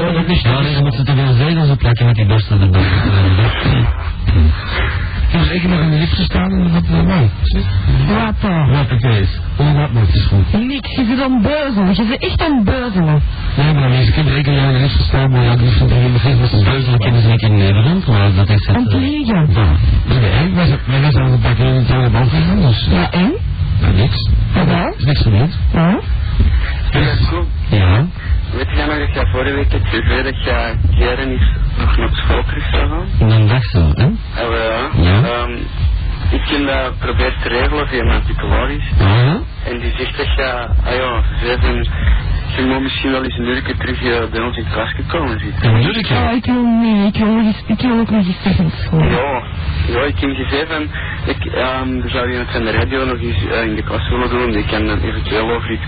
Ja, 0.00 0.12
dat 0.12 0.26
is 0.26 0.40
ja, 0.42 0.62
dan 0.62 0.82
moeten 0.82 0.92
ze 0.98 1.02
te 1.04 1.14
veel 1.14 1.32
zegels 1.46 1.70
op 1.70 1.78
plakken 1.78 2.06
met 2.06 2.14
die 2.14 2.26
borsten 2.26 2.60
erbij. 2.60 2.82
Ik 5.28 5.32
heb 5.32 5.42
zeker 5.46 5.68
nog 5.68 5.80
in 5.80 5.90
de 5.90 5.96
lift 5.96 6.12
gestaan 6.14 6.50
en 6.52 6.62
dat 6.62 6.72
gaat 6.72 6.88
wel 6.88 7.04
mooi. 7.04 7.30
Wat 8.08 8.34
dan? 8.40 8.70
Wat 8.70 8.88
het 8.90 9.02
is. 9.04 9.28
Wat 9.56 9.92
moet 9.92 10.14
is 10.14 10.24
goed. 10.26 10.52
Niks, 10.66 10.90
je 10.96 11.04
zit 11.08 11.22
aan 11.22 11.32
het 11.32 11.42
beuzelen. 11.42 11.88
Je 11.88 11.94
zit 11.94 12.18
echt 12.18 12.42
aan 12.42 12.54
het 12.56 12.64
beuzelen. 12.64 13.22
Nee, 13.56 13.74
maar 13.74 13.90
is 13.90 14.08
ik 14.08 14.14
zeker 14.14 14.52
nog 14.52 14.62
in 14.64 14.72
de 14.72 14.78
lift 14.78 14.94
gestaan, 14.94 15.30
maar 15.30 15.44
ja, 15.44 15.56
die 15.56 15.66
is 15.66 15.76
van 15.76 15.86
de 15.86 16.08
begin 16.12 16.40
met 16.40 16.48
zijn 16.50 16.64
beuzelen 16.64 16.98
kennen 16.98 17.22
ze 17.22 17.28
niet 17.28 17.42
in 17.42 17.56
Nederland, 17.56 18.06
maar 18.06 18.34
dat 18.34 18.48
is 18.48 18.66
het. 18.66 18.76
Aan 18.76 18.82
het 18.84 18.92
eh. 18.94 19.26
Ja. 19.26 19.44
Nee, 20.08 20.52
wij 20.54 20.66
zijn- 20.66 20.78
wij 20.86 21.22
een 21.32 21.38
paar 21.40 21.54
keer 21.54 21.66
in 21.66 21.74
het 21.74 21.90
oude 21.90 22.10
boven 22.10 22.28
gegaan, 22.30 22.60
dus 22.60 22.86
Ja, 22.90 23.10
en? 23.10 23.32
nou, 23.80 23.94
niks. 23.94 24.28
Jawel. 24.54 24.94
is 24.98 25.04
niks 25.04 25.22
gebeurd. 25.22 25.54
Ja? 25.72 25.98
Goed. 27.04 27.46
Ja. 27.68 28.06
Weet 28.52 28.70
je 28.70 28.84
nog 28.86 28.98
dat 28.98 29.14
jij 29.14 29.26
vorige 29.26 29.54
week 29.54 29.72
het 29.72 29.82
gegeven 29.84 30.24
dat 30.24 30.44
jij 30.44 30.78
keren 30.98 31.30
is 31.30 31.50
nog 31.78 31.96
naar 31.96 32.08
school 32.12 32.44
terug 32.44 32.68
zou 32.70 32.88
gaan? 32.88 33.28
Dan 33.28 33.48
dag 33.48 33.64
zo, 33.64 33.78
hè? 33.94 34.08
We, 34.48 34.88
ja. 35.02 35.22
Ehm, 35.22 35.52
ik 36.30 36.46
heb 37.16 37.18
dat 37.18 37.42
te 37.42 37.48
regelen 37.48 37.88
via 37.88 38.04
mijn 38.04 38.22
psychologisch. 38.22 38.90
Ja. 38.98 39.40
En 39.64 39.78
die 39.78 39.92
zegt 39.96 40.16
dat 40.16 40.26
je, 40.36 40.68
ah 40.84 40.94
ja, 40.94 41.22
van, 41.60 41.88
je 42.56 42.62
moet 42.62 42.82
misschien 42.82 43.10
wel 43.10 43.24
eens 43.24 43.38
een 43.38 43.44
uurtje 43.48 43.76
terug 43.76 44.02
eh, 44.02 44.30
bij 44.32 44.40
ons 44.42 44.56
in 44.56 44.64
de 44.64 44.70
klas 44.70 44.92
komen 45.08 45.38
zitten. 45.38 45.62
En 45.62 45.72
natuurlijk, 45.72 46.06
Oh, 46.06 46.10
ja. 46.16 46.30
ik 46.30 46.44
wil 46.44 46.64
niet. 46.64 47.14
Ik 47.14 47.22
wil, 47.22 47.32
nog 47.34 47.44
eens, 47.46 47.62
ik 47.66 47.80
wil 47.80 47.98
ook 47.98 48.10
nog 48.10 48.26
eens 48.26 48.36
terug 48.42 48.72
school. 48.84 49.02
Ja, 49.02 49.42
ja, 49.94 50.00
ik 50.12 50.18
heb 50.20 50.30
gezegd 50.34 50.66
van, 50.72 50.82
ik, 51.32 51.44
ehm, 51.44 51.90
er 52.04 52.10
zou 52.10 52.30
iemand 52.30 52.50
van 52.50 52.64
de 52.64 52.70
radio 52.70 53.04
nog 53.04 53.20
eens 53.20 53.46
eh, 53.46 53.62
in 53.68 53.74
de 53.74 53.82
klas 53.82 54.08
willen 54.08 54.28
doen, 54.30 54.50
die 54.52 54.66
kan 54.66 54.86
dan 54.86 54.98
eventueel 54.98 55.50
over 55.50 55.70
iets 55.72 55.82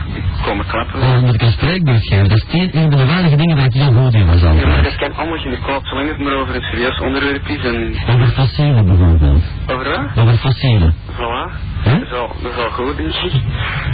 komen 0.46 0.66
klappen. 0.66 1.00
Oh, 1.00 1.18
moet 1.20 1.34
ik 1.34 1.42
een 1.42 1.52
spreekbeurt 1.52 2.06
geven? 2.08 2.28
Dat 2.28 2.38
is 2.38 2.44
een 2.60 2.70
een 2.78 2.90
van 2.90 3.00
de 3.00 3.06
weinige 3.06 3.36
dingen 3.36 3.56
waar 3.56 3.64
ik 3.66 3.72
heel 3.72 3.92
goed 3.92 4.14
in 4.14 4.26
was 4.26 4.40
Ja, 4.40 4.52
maar 4.52 4.64
altijd. 4.64 4.84
dat 4.84 4.96
kan 4.96 5.14
allemaal 5.16 5.44
in 5.44 5.50
de 5.50 5.58
koop, 5.66 5.86
zolang 5.86 6.08
het 6.08 6.18
maar 6.18 6.34
over 6.34 6.54
een 6.54 6.62
serieus 6.70 6.98
onderwerp 7.00 7.46
is 7.48 7.64
en 7.64 7.94
Over 8.14 8.26
fossielen 8.26 8.86
bijvoorbeeld. 8.86 9.42
over 9.72 9.84
wat? 9.88 10.22
Over 10.24 10.34
fossielen. 10.38 10.94
Voilà. 11.16 11.66
Huh? 11.84 11.92
Dat, 11.92 12.02
is 12.02 12.12
al, 12.12 12.32
dat 12.42 12.52
is 12.52 12.58
al 12.58 12.70
goed, 12.70 12.96
denk 12.96 13.14
ik. 13.14 13.32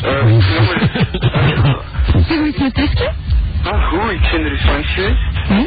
Uh, 0.05 1.75
Zeg, 2.13 2.39
hoe 2.39 2.49
is 2.49 2.57
het 2.57 2.75
testje? 2.75 3.13
ah, 3.65 3.89
goed, 3.89 4.11
ik 4.11 4.21
ben 4.33 4.45
er 4.45 4.51
eens 4.53 4.65
langs 4.65 4.95
geweest. 4.95 5.19
Hm? 5.47 5.65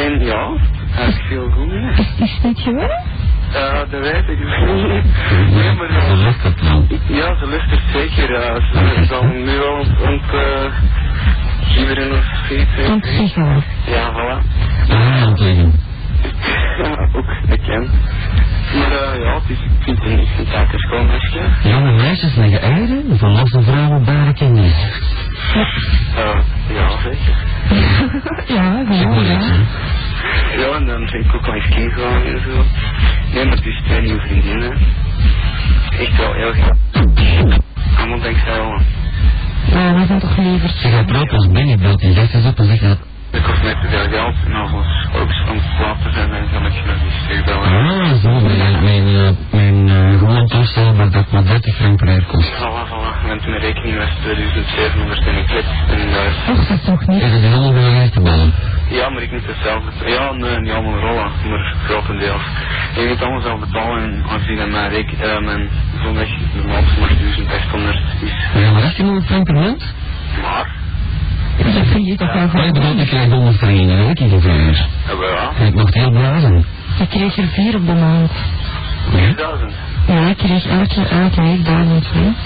En 0.00 0.24
ja, 0.24 0.48
eigenlijk 0.96 1.26
veel 1.28 1.50
goed. 1.50 1.70
hè. 1.70 1.90
Is, 1.90 2.08
is 2.18 2.32
het 2.32 2.42
niet 2.42 2.58
geweest? 2.60 3.00
Ja, 3.52 3.84
dat 3.84 4.00
weet 4.00 4.28
ik 4.28 4.38
niet. 4.38 5.04
Nee, 5.54 5.72
maar 5.74 5.92
ja, 5.92 6.14
lukt 6.14 6.42
het 6.42 6.60
wel. 6.62 6.84
ja, 7.08 7.36
ze 7.38 7.46
luistert 7.46 7.80
zeker. 7.92 8.32
Ja. 8.32 8.60
Ze 8.60 9.04
zal 9.08 9.22
nu 9.24 9.62
al 9.62 9.78
ont, 9.78 10.22
uh, 10.34 10.72
gieveren 11.64 12.12
of 12.12 12.24
zoiets. 12.48 13.34
Wel. 13.34 13.62
Ja, 13.86 14.12
voilà. 14.12 14.42
Ah, 14.90 15.22
aan 15.22 15.30
het 15.30 15.40
liggen. 15.40 15.72
Ja, 16.82 17.08
ook, 17.12 17.26
dat 17.48 17.60
kan. 17.66 17.86
Maar 18.78 18.92
uh, 18.92 19.22
ja, 19.22 19.34
het 19.34 19.42
is, 19.48 19.56
ik 19.56 19.82
vind 19.84 19.98
het 20.02 20.12
ik 20.20 20.26
het 20.36 20.54
eigenlijk 20.54 20.72
een 20.72 20.78
schoon 20.78 21.06
meisje. 21.06 21.68
Jonge 21.68 21.92
meisjes 21.92 22.34
leggen 22.34 22.60
eieren, 22.62 23.18
volwassen 23.18 23.62
vrouwen 23.64 24.04
baren 24.04 24.34
kinderen. 24.34 24.57
Gegaan 31.98 32.24
en 32.24 32.40
zo. 32.40 32.64
Nee, 33.34 33.44
maar 33.44 33.56
is 33.66 33.82
twee 33.84 34.00
nieuwe 34.00 34.20
vriendinnen. 34.20 34.78
Echt 35.98 36.16
wel 36.16 36.32
heel 36.32 36.52
graag. 36.52 36.76
Allemaal 37.96 38.20
dankzij. 38.20 38.58
Ja, 39.70 39.94
wij 39.94 40.06
zijn 40.06 40.18
toch 40.18 40.36
liever. 40.36 40.68
Ze 40.68 40.88
gaat 40.88 41.06
brood 41.06 41.30
als 41.30 41.46
die 42.00 42.12
zegt 42.12 42.34
eens 42.34 42.46
op 42.46 42.58
en 42.58 42.66
zegt 42.66 42.82
dat... 42.82 42.98
Het 43.68 43.80
te 43.80 43.88
veel 43.88 44.08
geld 44.08 44.34
en 44.46 44.54
als 44.54 44.70
we 44.70 45.18
ook 45.20 45.30
aan 45.48 45.56
het 45.56 45.64
slapen 45.76 46.12
zijn, 46.12 46.30
dan 46.30 46.50
kan 46.52 46.66
ik 46.66 46.72
je 46.72 46.82
nog 46.86 47.02
eens 47.04 47.22
terugbellen. 47.26 47.68
Ah, 47.68 48.14
zo, 48.22 48.30
mijn, 48.40 48.84
mijn, 48.84 49.06
eh, 49.06 49.30
mijn 49.50 49.88
eh, 49.88 50.18
gewoon 50.18 50.46
toestel 50.46 50.94
waar 50.94 51.10
dat 51.10 51.30
maar 51.32 51.44
30 51.44 51.74
frank 51.74 51.96
per 51.96 52.08
jaar 52.08 52.24
kost. 52.32 52.52
Voilà, 52.52 52.82
voilà. 52.90 53.26
Want 53.26 53.46
mijn 53.46 53.60
rekening 53.60 53.96
was 53.96 54.10
2700 54.22 55.26
en 55.26 55.36
ik. 55.36 55.50
En 55.88 56.10
daar... 56.10 56.32
Och, 56.50 56.68
dat 56.68 56.78
is 56.78 56.84
toch 56.84 57.06
niet. 57.06 57.22
Is 57.22 57.32
het 57.32 57.44
allemaal 57.44 57.82
voor 57.82 57.92
mij 57.92 58.10
te 58.10 58.20
bellen? 58.20 58.52
Ja, 58.88 59.08
maar 59.08 59.22
ik 59.22 59.30
moet 59.32 59.46
het 59.46 59.56
zelf 59.62 59.84
betalen. 59.84 60.12
Ja, 60.12 60.32
nee, 60.32 60.60
niet 60.60 60.72
allemaal 60.72 60.98
rollen, 60.98 61.30
maar 61.50 61.74
grotendeels. 61.84 62.42
En 62.96 63.02
ik 63.02 63.08
moet 63.08 63.22
allemaal 63.22 63.40
zelf 63.40 63.60
betalen 63.60 64.02
en 64.02 64.24
aangezien 64.30 64.56
dat 64.56 64.68
mijn, 64.68 64.90
rek 64.90 65.10
uh, 65.12 65.38
mijn 65.38 65.68
zondag 66.02 66.28
normaal 66.54 66.82
maar 67.00 67.14
1800 67.18 67.98
is. 68.20 68.32
Ja, 68.54 68.70
maar 68.70 68.80
1800 68.80 69.26
frank 69.26 69.44
per 69.44 69.54
maand? 69.54 69.82
Maar, 70.42 70.66
Dat 71.58 71.86
vind 71.86 72.06
je 72.06 72.16
toch 72.16 72.32
wel 72.32 72.46
Maar 72.52 72.64
ik 72.64 72.64
goed. 72.64 72.72
bedoel, 72.72 72.98
ik 73.00 73.06
krijg 73.06 73.30
100 73.30 73.56
frank 73.56 73.76
in 73.76 73.86
de 73.86 73.94
week 73.96 74.20
in 74.20 74.28
gevraagd. 74.28 74.78
ja, 75.08 75.16
wel 75.58 75.66
ik 75.66 75.74
mocht 75.74 75.94
heel 75.94 76.10
blazen. 76.10 76.64
Ik 77.00 77.08
kreeg 77.08 77.36
er 77.36 77.46
vier 77.46 77.74
op 77.76 77.86
de 77.86 77.92
maand. 77.94 78.30
4000. 79.10 79.72
Ja, 80.06 80.28
ik 80.28 80.36
kreeg 80.36 80.66
elke, 80.66 81.08
elke 81.08 81.42
week 81.42 81.64
duizend 81.64 82.06
frank. 82.06 82.36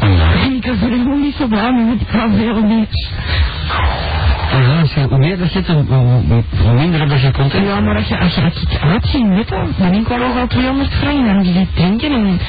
Nee. 0.00 0.16
Ja. 0.16 0.32
En 0.44 0.52
ik 0.54 0.66
was 0.66 0.76
er 0.80 0.88
helemaal 0.88 1.16
niet 1.16 1.34
zo 1.38 1.46
blij 1.46 1.72
mee, 1.72 1.84
want 1.86 2.00
ik 2.00 2.08
had 2.08 2.30
veel 2.36 2.62
meer. 2.62 2.86
Ah, 4.52 4.60
ja, 4.62 4.80
als 4.80 4.94
je, 4.94 5.00
hoe 5.00 5.18
meer 5.18 5.38
dat 5.38 5.52
je 5.52 5.58
hebt, 5.58 5.68
hoe, 5.70 5.84
hoe, 6.28 6.42
hoe 6.62 6.72
minder 6.72 7.08
dat 7.08 7.20
je 7.20 7.30
content 7.30 7.66
Ja, 7.66 7.80
maar 7.80 7.96
als 7.96 8.08
je, 8.08 8.18
als 8.18 8.34
je 8.34 8.42
als 8.42 8.62
ik 8.62 8.78
uitging, 8.82 9.34
weet 9.34 9.48
je, 9.48 9.68
dan 9.76 9.92
ik 9.94 10.06
wel 10.08 10.22
al 10.22 10.46
200 10.46 10.90
frank 10.92 11.18
en 11.26 11.34
dan 11.34 11.42
die 11.42 11.52
zit 11.52 11.74
drinken 11.74 12.12
en 12.12 12.40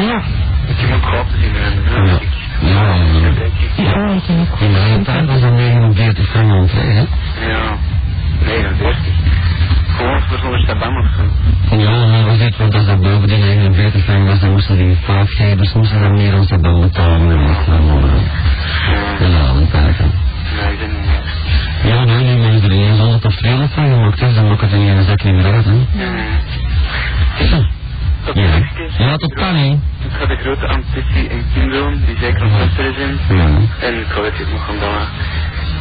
ja, 0.00 0.22
Je 0.66 0.86
moet 0.90 1.02
gratis 1.04 1.34
in 1.42 1.52
de 1.52 2.18
Ja. 2.60 2.70
Ja, 3.76 3.84
ja, 3.94 4.12
ik 4.14 4.60
In 4.60 4.72
de 4.72 4.78
hele 4.78 5.02
tijd 5.02 5.26
was 5.26 5.40
dat 5.40 5.52
49 5.52 6.26
frank 6.28 6.50
aan 6.50 6.68
vrij, 6.68 6.84
hè? 6.86 7.04
Ja, 7.50 7.76
49. 8.44 8.96
Gewoon 9.96 10.22
voor 10.28 10.58
stabam 10.58 10.96
of 10.96 11.06
zo. 11.16 11.76
Ja, 11.76 12.06
maar 12.06 12.24
was 12.24 12.38
dit, 12.38 12.56
want 12.56 12.74
als 12.74 12.86
dat 12.86 13.00
boven 13.02 13.28
die 13.28 13.36
49 13.36 14.04
frank 14.04 14.28
was, 14.28 14.40
dan 14.40 14.50
moesten 14.50 14.76
die 14.76 14.96
vaafgevers 15.04 15.72
moesten 15.72 16.00
dan 16.00 16.12
meer 16.12 16.34
ons 16.34 16.48
dat 16.48 16.62
dan 16.62 16.80
betalen. 16.80 17.30
En 17.30 17.46
dat 17.46 17.56
was 17.56 17.66
allemaal 17.68 17.98
Ja, 18.00 19.26
een 19.26 19.34
avondpakken. 19.34 20.10
nee, 20.56 20.72
ik 20.72 20.80
niet 20.80 21.06
meer. 21.06 21.92
Ja, 21.92 22.04
nee, 22.04 22.36
nu 22.36 22.56
is 22.56 22.62
er 22.62 22.72
ineens 22.72 22.98
100 22.98 23.24
of 23.24 23.34
200 23.36 23.72
van 23.72 23.84
gemaakt, 23.84 24.18
dus 24.18 24.34
dan 24.34 24.48
maakt 24.48 24.60
het 24.60 24.72
in 24.72 24.80
een 24.80 25.04
zak 25.04 25.24
niet 25.24 25.34
meer 25.34 25.52
uit, 25.52 25.64
hè? 25.64 25.72
Ja. 25.92 26.16
Ja. 28.34 28.60
Ja, 28.98 29.16
tot 29.16 29.34
kan 29.34 29.54
niet. 29.54 29.80
Ik 30.04 30.10
ga 30.10 30.26
de 30.26 30.36
grote 30.36 30.66
ambitie 30.66 31.28
en 31.28 31.44
Kim 31.54 31.70
doen, 31.70 32.02
die 32.06 32.16
zeker 32.20 32.42
nog 32.42 32.58
luisteren 32.58 32.94
zijn. 32.94 33.38
Ja. 33.38 33.46
En 33.86 33.98
ik 33.98 34.06
ga 34.06 34.22
het 34.22 34.50
nog 34.52 34.64
gaan 34.64 34.78
bellen. 34.78 35.08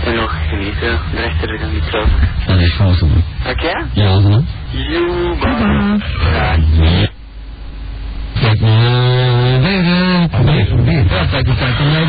En 0.05 0.15
nog 0.15 0.35
genieten, 0.49 0.99
de 1.11 1.21
rest 1.21 1.41
er 1.41 1.59
dan 1.59 1.73
niet 1.73 1.85
trouwen. 1.87 2.11
Dat 2.47 2.59
is 2.59 2.73
gewoon 2.73 2.95
zo. 2.95 3.05
Oké? 3.49 3.85
Ja, 3.91 4.21
zo. 4.21 4.43
Joe, 4.69 5.35
bye. 5.39 5.97
Bye. 6.31 6.83
Ja. 6.83 7.09
Kijk, 8.41 8.61
eh. 8.61 9.27
Ja, 10.07 11.25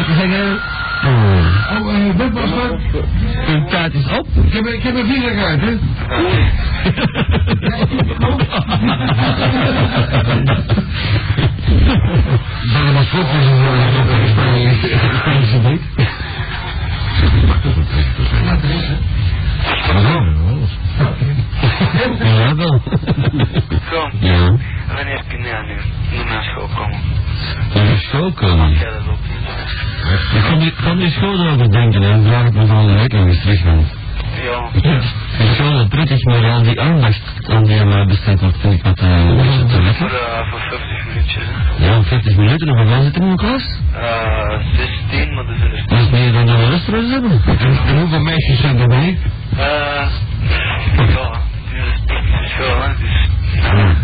te 0.04 0.14
zeggen. 0.18 0.60
Oh. 1.04 1.10
Oh, 1.80 1.94
eh, 1.94 2.18
dat 2.18 2.32
was 2.32 2.50
wat. 2.50 2.78
Uw 3.48 3.64
tijd 3.64 3.94
is 3.94 4.08
op. 4.18 4.26
Ik 4.44 4.52
heb, 4.52 4.66
ik 4.66 4.82
heb 4.82 4.94
een 4.94 5.06
visa 5.06 5.44
uit, 5.44 5.60
hè? 5.60 5.76
Dat 12.72 12.92
was 12.94 13.08
goed, 13.10 13.26
dus 13.32 13.46
een 13.46 15.16
Spaanse 15.18 15.58
beet. 15.60 15.80
Ja, 22.18 22.54
wel. 22.54 22.80
Zo, 23.90 24.10
Ja. 24.20 24.56
wanneer 24.94 25.22
kun 25.28 25.38
je 25.42 25.62
nu, 25.66 26.16
nu 26.18 26.24
naar 26.24 26.42
school 26.42 26.68
komen? 26.76 27.00
Naar 27.74 27.98
school 27.98 28.32
komen. 28.32 28.70
Ja, 28.70 28.90
dat 28.90 29.06
loopt 29.06 29.20
niet. 29.28 30.66
Ik 30.68 30.74
kan 30.84 30.98
die, 30.98 31.10
school 31.10 31.44
erover 31.44 31.70
denken 31.70 32.02
en 32.02 32.10
dan 32.10 32.22
vraag 32.32 32.46
ik 32.46 32.52
me 32.54 32.66
van 32.66 32.86
week 32.94 33.12
nog 33.12 33.26
eens 33.26 33.40
terug 33.40 33.62
van. 33.62 33.84
Ja, 34.42 34.70
Ik 35.38 35.54
vind 35.56 35.88
prettig, 35.88 36.24
maar 36.24 36.50
al 36.50 36.62
die 36.62 36.80
aandacht 36.80 37.20
aan 37.48 37.64
die 37.64 37.84
mij 37.84 38.04
besteed 38.06 38.40
wordt, 38.40 38.56
vind 38.60 38.74
ik 38.74 38.82
wat 38.82 38.98
eh, 38.98 39.08
een 39.08 39.36
beetje 39.36 39.64
te 39.64 39.72
voor, 39.74 39.82
lekker. 39.82 40.06
uh, 40.06 40.50
voor 40.50 40.60
50 40.60 41.06
minuutjes. 41.06 41.42
Ja, 41.78 42.02
40 42.02 42.36
minuten, 42.36 42.68
en 42.68 42.76
hoeveel 42.76 43.02
zit 43.02 43.16
er 43.16 43.22
in 43.22 43.30
de 43.30 43.36
klas? 43.36 43.64
Eh, 43.92 44.58
16, 45.10 45.34
maar 45.34 45.44
dat 45.44 45.54
is 45.54 45.62
er 45.62 45.84
Dat 45.86 45.98
is 45.98 46.10
meer 46.10 46.32
dan 46.32 46.46
de 46.46 46.68
restaurants 46.70 47.10
hebben. 47.12 47.40
En, 47.46 47.78
en 47.86 47.98
hoeveel 47.98 48.20
meisjes 48.20 48.60
zijn 48.60 48.78
erbij? 48.80 49.18
Eh, 49.56 49.58
ja, 49.58 51.30
het 52.06 52.44
is 52.44 52.52
zo, 52.56 52.80
hè, 52.80 52.88
dus, 53.00 53.26
Ja, 53.62 53.94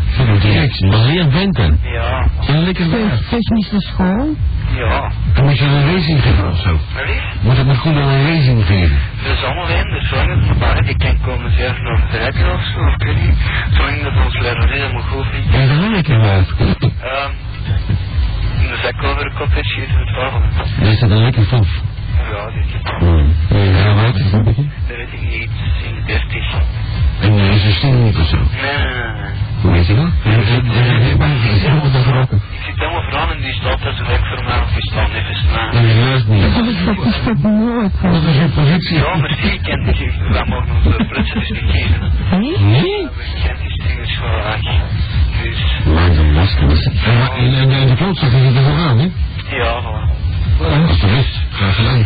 17. 0.41 0.89
Maar 0.89 0.99
alleen 0.99 1.31
venten. 1.31 1.79
ja, 1.83 2.29
Lekker 2.65 2.89
waar. 2.91 3.19
Technische 3.31 3.81
school. 3.81 4.37
ja. 4.77 5.11
Dan 5.35 5.45
moet 5.45 5.59
je 5.59 5.65
een 5.65 5.93
racing 5.95 6.23
geven 6.23 6.49
of 6.51 6.59
zo. 6.61 6.79
Maar 6.95 7.05
Moet 7.41 7.57
het 7.57 7.67
maar 7.67 7.77
goed 7.77 7.97
aan 7.97 8.09
een 8.09 8.27
racing 8.27 8.67
geven. 8.67 8.99
er 9.25 9.33
is 9.33 9.43
allemaal 9.45 9.69
in, 9.69 9.91
dus 9.91 10.09
zolang 10.09 10.29
het 10.77 10.87
die 10.87 10.97
kan 10.97 11.17
komen 11.21 11.51
zelf 11.59 11.79
nog 11.81 12.01
te 12.11 12.17
rijden 12.17 12.53
of 12.55 12.63
zo, 12.75 12.79
of 12.81 12.95
ik 12.95 13.03
weet 13.07 13.23
niet. 13.27 13.37
Zolang 13.73 14.03
dat 14.03 14.25
ons 14.25 14.39
leraar 14.39 14.69
helemaal 14.69 15.03
goed 15.03 15.27
vindt. 15.33 15.53
Ja, 15.53 15.67
dat 15.67 15.79
wil 15.79 15.99
ik 15.99 16.09
er 16.09 16.21
wel. 16.21 16.31
Ehm, 16.39 17.31
de 18.71 18.77
zak 18.83 19.03
over 19.03 19.25
de 19.25 19.33
kop 19.39 19.53
heeft 19.55 19.69
schieten 19.69 19.95
met 19.99 20.07
tafel. 20.07 20.41
Dat 20.81 20.89
is 20.93 21.01
dat 21.01 21.11
een 21.11 21.23
lekker 21.23 21.49
tof. 21.49 21.69
Ja, 22.33 22.51
dit 22.51 22.65
is 22.67 23.83
Ja, 23.85 23.95
wat? 23.95 24.15
Dat 24.15 24.57
weet 24.89 25.13
ik 25.13 25.21
niet, 25.21 25.51
in 25.87 25.95
de 25.95 26.03
30. 26.07 26.55
En 27.21 27.33
uh, 27.35 27.53
ze 27.53 27.73
staan 27.73 28.05
niet 28.05 28.17
of 28.17 28.29
zo. 28.29 28.37
Nee, 28.37 28.77
nee, 28.77 28.95
nee, 29.63 29.73
weet 29.73 29.87
je 29.87 29.95
dat? 29.95 30.07
Ik 30.25 30.47
zit 30.47 30.63
helemaal 32.85 33.03
vooraan 33.11 33.31
en 33.31 33.41
die 33.41 33.61
daar 33.63 33.79
zo 33.97 34.03
lekker 34.07 34.29
voor 34.35 34.45
mij 34.45 34.61
of 34.61 34.71
die 34.71 34.93
na. 35.53 35.71
Dat 35.71 35.83
is 35.83 35.95
juist 35.95 36.27
niet. 36.27 36.43
Wat 36.55 38.23
is 38.29 38.37
je 38.37 38.49
positie? 38.55 38.97
Ja, 38.99 39.17
merci, 39.17 39.47
ik 39.53 39.63
ken 39.63 39.85
die. 39.85 40.11
Wij 40.29 40.45
mogen 40.47 40.75
onze 40.75 41.05
prutsen 41.09 41.39
dus 41.41 41.51
niet 41.51 41.71
kiezen. 41.71 42.13
hè. 42.29 42.39
Nee? 42.39 43.09
We 43.17 43.25
kennen 43.43 43.69
die 43.69 43.83
dingen 43.87 44.09
gewoon 44.09 44.43
weg. 44.43 44.61
Dus, 45.43 45.61
Maar 45.95 46.11
de 46.15 46.23
maskers. 46.23 46.87
En, 46.87 47.55
en, 47.55 47.71
en 47.71 47.87
de 47.89 47.95
klootzakken 47.97 48.41
zitten 48.41 48.65
vooraan, 48.65 48.99
hè? 48.99 49.09
ja, 49.57 49.81
voilà. 49.83 50.23
Alsjeblieft, 50.89 51.41
graag 51.53 51.77
gedaan. 51.77 51.99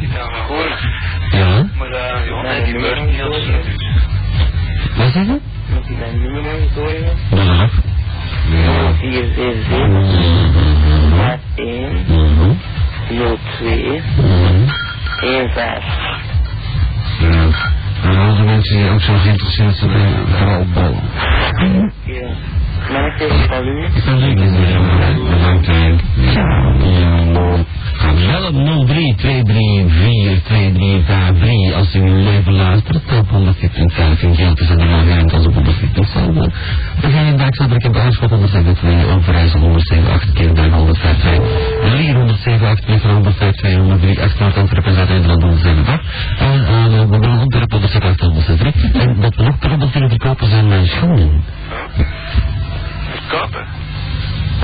Ja, 0.00 0.30
maar 0.30 0.46
hoor. 0.48 0.78
Ja? 1.30 1.64
Maar 1.78 1.90
uh, 1.90 2.28
ja, 2.28 2.42
nee, 2.42 2.64
die 2.64 2.74
beurt 2.80 3.04
niet. 3.06 3.16
Dus. 3.16 3.46
Wat 4.96 5.12
zeg 5.12 5.26
je? 5.26 5.40
Moet 5.74 5.86
je 5.86 5.94
mijn 5.98 6.20
nummer 6.22 6.42
nog 6.42 6.52
eens 6.52 6.74
horen? 6.74 7.16
Dat 7.30 7.38
is 7.38 7.97
En 18.02 18.16
al 18.16 18.34
die 18.34 18.44
mensen 18.44 18.76
die 18.76 18.90
ook 18.90 19.00
zo 19.00 19.12
geïnteresseerd 19.16 19.76
zijn, 19.76 19.90
eh, 19.90 20.36
vooral 20.38 20.64
ballen. 20.74 21.02
Ja. 22.04 22.28
Mag 22.92 23.14
ik 23.14 23.20
even 23.20 23.48
van 23.48 23.66
u? 23.66 23.84
Ik 23.84 24.02
kan 24.04 24.18
zeker 24.18 24.44
niet 24.44 24.58
meer. 24.58 25.14
Bedankt, 25.30 25.66
Henk. 25.66 26.00
Ja, 26.16 26.72
Bel 28.26 28.46
op 28.46 28.86
03 28.86 29.14
234 29.14 30.42
2353 30.42 31.74
als 31.74 31.94
u 31.94 32.00
uw 32.00 32.22
leven 32.22 32.52
luistert 32.52 33.02
op 33.18 33.28
104.5 33.30 34.22
in 34.22 34.34
Geltes 34.34 34.70
en 34.70 34.78
de 34.78 34.84
Magent 34.84 35.32
als 35.32 35.46
op 35.46 35.54
104.7. 35.54 36.52
Begin 37.48 37.68
dag 37.68 37.68
zat 37.68 37.76
ik 37.76 37.84
in 37.84 37.92
de 37.92 38.00
aanschot 38.00 38.30
172 38.30 39.14
Overijssel 39.14 39.60
178 39.60 40.32
keer 40.32 40.54
dag 40.54 40.70
152 40.70 41.94
Lier 41.96 42.14
178 42.14 42.88
Liever 42.88 43.10
152 43.10 43.76
103 43.76 44.20
8 44.22 44.56
Antwerpen 44.56 44.94
Zuid-Nederland 44.94 45.42
178 45.42 46.00
en 46.38 46.66
aan 46.66 46.90
de 46.90 47.06
mobiele 47.06 47.38
Antwerpen 47.38 47.78
178 47.80 48.26
163 48.26 48.92
en 48.92 49.20
wat 49.20 49.34
we 49.34 49.42
nog 49.42 49.58
per 49.58 49.72
op 49.72 49.90
kunnen 49.90 50.08
verkopen 50.08 50.48
zijn 50.48 50.68
mijn 50.68 50.86
schoenen. 50.86 51.44
Kopen? 53.28 53.66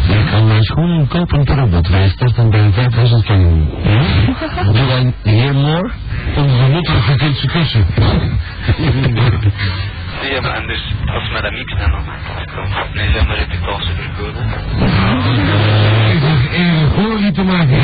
Ik 0.08 0.26
kan 0.30 0.46
mijn 0.46 0.62
schoenen 0.62 1.08
kopen 1.08 1.44
per 1.44 1.56
robot. 1.56 1.88
Wij 1.88 2.08
starten 2.08 2.50
bij 2.50 2.70
5000 2.72 3.24
frank. 3.24 3.42
Ja? 3.84 4.02
Do 4.72 4.80
I 4.80 5.12
hear 5.22 5.54
more? 5.54 5.90
Onze 6.36 6.70
moeder 6.72 7.02
vergeet 7.02 7.36
zijn 10.30 10.32
kussen. 10.32 10.32
Ja, 10.32 10.40
maar 10.40 10.56
anders, 10.60 10.82
als 11.06 11.28
we 11.32 11.42
dat 11.42 11.52
mix 11.52 11.72
dan 11.78 11.90
Nee, 12.94 13.10
zeg 13.12 13.26
maar, 13.26 13.36
heb 13.38 13.52
ik 13.52 13.66
al 13.66 13.78
super 13.80 14.10
goed. 14.16 14.34
Ik 16.14 16.20
hoef 16.22 16.52
even 16.52 16.90
glorie 16.90 17.32
te 17.32 17.42
maken. 17.42 17.76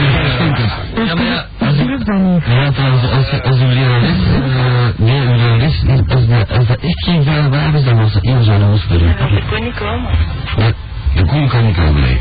Ja, 1.07 1.15
maar 1.15 1.25
ja, 1.25 1.45
als 1.59 1.77
ik... 1.77 1.89
Ja, 1.89 2.71
trouwens, 2.71 3.11
als, 3.13 3.43
als 3.43 3.61
uw 3.61 3.69
lerares, 3.69 4.11
uh, 4.11 4.89
nee, 4.97 5.21
uw 5.21 5.35
lerares, 5.37 5.83
is- 5.83 6.13
als, 6.15 6.27
de, 6.27 6.47
als 6.59 6.67
dat 6.67 6.77
echt 6.81 7.05
geen 7.05 7.25
vuile 7.25 7.49
waar 7.49 7.75
is, 7.75 7.85
dan 7.85 7.97
was 7.97 8.17
in 8.21 8.43
zo'n 8.43 8.63
huis 8.63 8.83
voor 8.83 8.97
u. 8.97 9.07
Dat 9.07 9.17
kon 9.51 9.63
niet 9.65 9.75
komen. 9.75 10.11
Ja, 10.57 10.73
de 11.15 11.25
koe 11.25 11.49
kan 11.49 11.65
niet 11.67 11.77
komen, 11.77 12.01
nee. 12.01 12.21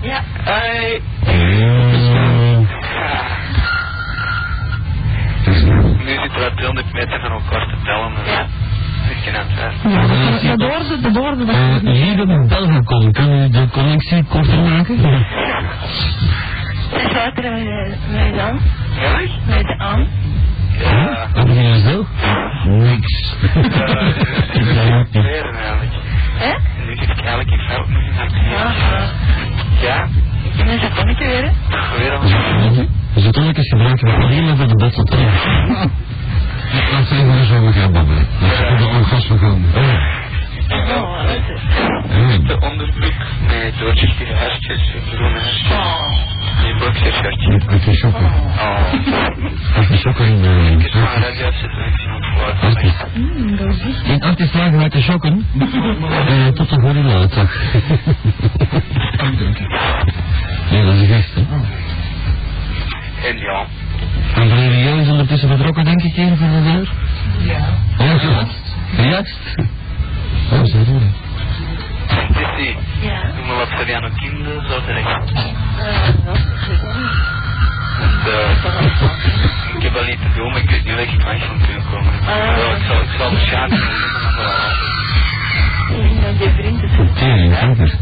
Ja. 0.00 0.20
Hoi. 0.44 1.00
Mm, 5.46 5.96
Nu 6.04 6.08
zitten 6.22 6.40
we 6.40 6.50
200 6.54 6.92
meter 6.92 7.20
van 7.20 7.30
elkaar 7.30 7.66
te 7.68 7.74
tellen. 7.84 8.12
Ja. 8.26 8.46
Ik 9.10 9.16
het 9.48 9.82
wel. 9.82 9.92
Ja, 9.92 10.06
dat- 10.06 10.58
dat 10.58 10.68
hoorden 10.68 10.86
ze, 10.86 11.00
dat 11.00 11.16
hoorden 11.16 11.46
ze. 11.46 11.52
eh, 11.52 11.76
lieve 11.82 12.46
Belgacom, 12.48 13.12
kan 13.12 13.30
u 13.32 13.48
de 13.50 13.68
connectie 13.72 14.24
korter 14.24 14.58
maken? 14.58 14.96
Dus 16.92 17.12
wat 17.12 17.44
er 17.44 17.52
mij 18.10 18.32
dan? 18.36 18.60
Ja? 19.00 19.18
Met 19.46 19.66
de 19.66 19.78
aan? 19.78 20.06
Ja. 20.78 21.26
Wat 21.34 21.46
bedoel 21.46 21.62
je 21.62 21.80
zo? 21.80 22.06
Niks. 22.68 23.34
Ja, 24.64 25.04
leren 25.12 25.54
eigenlijk. 25.54 25.92
Hè? 26.38 26.52
Nu 26.86 26.96
zit 26.96 27.08
ik 27.08 27.18
eigenlijk 27.20 27.50
in 27.50 27.58
fout 27.68 27.88
moeten 27.88 28.12
gaan. 28.14 28.28
Ja. 28.50 28.72
Ja? 29.82 30.04
Ik 30.42 30.58
heb 30.58 30.66
een 30.68 30.78
japonnetje 30.80 31.26
weer, 31.26 31.42
hè? 31.44 31.50
Weer 31.98 32.12
al. 32.12 32.22
Dus 33.14 33.24
het 33.24 33.32
tonnetjes 33.32 33.68
gebruiken 33.68 34.06
we 34.06 34.12
alleen 34.24 34.44
maar 34.44 34.56
voor 34.56 34.66
de 34.66 34.76
bottle 34.76 35.04
Laat 36.92 37.06
ze 37.06 37.14
even 37.14 37.46
zo 37.46 37.60
met 37.60 37.74
gaan 37.74 37.92
babbelen. 37.92 38.26
Dat 38.40 38.50
ze 38.56 38.62
op 38.62 38.78
de 38.78 38.84
orgasme. 38.84 39.36
Oh, 40.72 41.24
is... 41.28 42.46
De 42.46 42.58
onderbroek 42.60 43.14
met 43.46 43.78
doorzichtige 43.78 44.34
hartjes, 44.34 44.94
groene 45.08 45.38
hartjes. 45.38 45.70
Oh. 45.70 46.32
Die 46.62 46.74
boxershirtje. 46.78 47.60
Met 47.66 47.84
de 47.84 47.94
sokken. 47.94 48.24
Oh. 48.24 49.76
Als 49.76 49.88
de 49.88 49.96
sokken 49.96 50.26
in 50.26 50.42
de... 50.42 50.76
Ik 50.78 50.84
is 50.84 50.94
maar 50.94 51.16
een 51.16 51.22
radio 51.22 51.50
voor. 52.36 52.52
In 54.12 54.22
acht 54.22 54.50
vragen 54.50 54.80
uit 54.80 54.92
de 54.92 55.00
sokken. 55.00 55.46
Eh, 56.28 56.46
tot 56.46 56.68
de 56.68 56.80
gorilla 56.80 57.28
zag. 57.34 57.72
Nee, 60.70 60.84
dat 60.84 60.94
is 60.94 61.00
een 61.00 61.06
ja. 63.38 63.66
Valerie 64.34 64.84
Jo 64.84 64.96
is 64.96 65.08
ondertussen 65.08 65.48
vertrokken, 65.48 65.84
denk 65.84 66.02
ik, 66.02 66.14
hier 66.14 66.36
voor 66.36 66.48
de 66.48 66.62
deur. 66.62 66.92
Ja. 67.38 67.58
Ja, 67.98 68.04
juist. 68.14 68.60
Juist. 68.96 69.38
Oh, 70.52 70.64
zo 70.64 70.84
doen 70.84 71.12
Titi, 72.08 72.76
Ja. 73.00 73.22
doe 73.36 73.46
maar 73.46 73.56
wat 73.56 73.68
Fabiano 73.68 74.08
Kinde 74.16 74.62
zo 74.68 74.80
terecht. 74.86 75.06
Eh, 75.06 75.14
wat? 76.24 76.36
Ik 76.36 76.42
het 78.24 78.34
eh, 78.34 79.76
ik 79.76 79.82
heb 79.82 79.92
wel 79.92 80.04
niet 80.04 80.18
te 80.20 80.28
doen, 80.36 80.50
maar 80.52 80.60
ik 80.60 80.70
weet 80.70 80.84
niet 80.84 80.94
waar 80.94 81.02
ik 81.02 81.24
langs 81.24 81.44
van 81.44 81.58
kunnen 81.66 81.82
komen. 81.90 82.12
Ja, 82.26 82.76
ik 82.76 82.82
zal, 82.88 83.00
ik 83.00 83.08
zal 83.18 83.30
de 83.30 83.38
schakel 83.46 83.76
doen, 83.76 84.12
maar 84.12 84.34
wel. 84.36 84.50
Dat 86.22 86.38
je 86.42 86.50
vriend 86.56 86.82
is. 86.82 86.90
Tering, 87.18 87.58
kanker. 87.58 87.94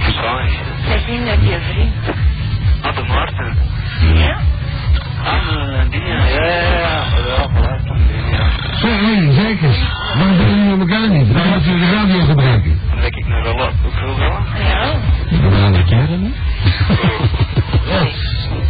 Verstaan 0.00 0.44
niet. 0.44 1.26
Dat 1.26 1.40
je 1.50 1.58
vriend. 1.72 1.94
Ah, 2.92 2.98
de 2.98 3.12
Maarten. 3.12 3.56
Ja? 4.14 4.36
Ah, 5.24 5.80
eh, 5.80 5.90
die, 5.90 6.00
ja, 6.00 6.26
ja, 6.26 6.44
ja, 6.44 6.62
ja. 6.62 7.04
Ja, 7.26 7.48
dat 7.84 7.96
ja. 8.80 9.32
Zeker. 9.32 9.74
Waarom 10.16 10.36
doen 10.36 10.64
jullie 10.64 10.80
elkaar 10.80 11.08
niet? 11.08 11.32
Waarom 11.32 11.52
moeten 11.52 11.70
jullie 11.70 11.86
de 11.86 11.94
radio 11.94 12.20
gebruiken? 12.20 12.80
Dan 12.90 13.00
denk 13.00 13.14
ik 13.14 13.26
naar 13.26 13.44
Rolla. 13.44 13.64
Ook 13.64 13.92
veel 13.92 14.08
Rolla? 14.08 14.40
Ja. 14.58 14.94
Een 15.30 15.64
andere 15.64 15.84
keer 15.84 16.06
dan, 16.06 16.22
hè? 16.22 16.30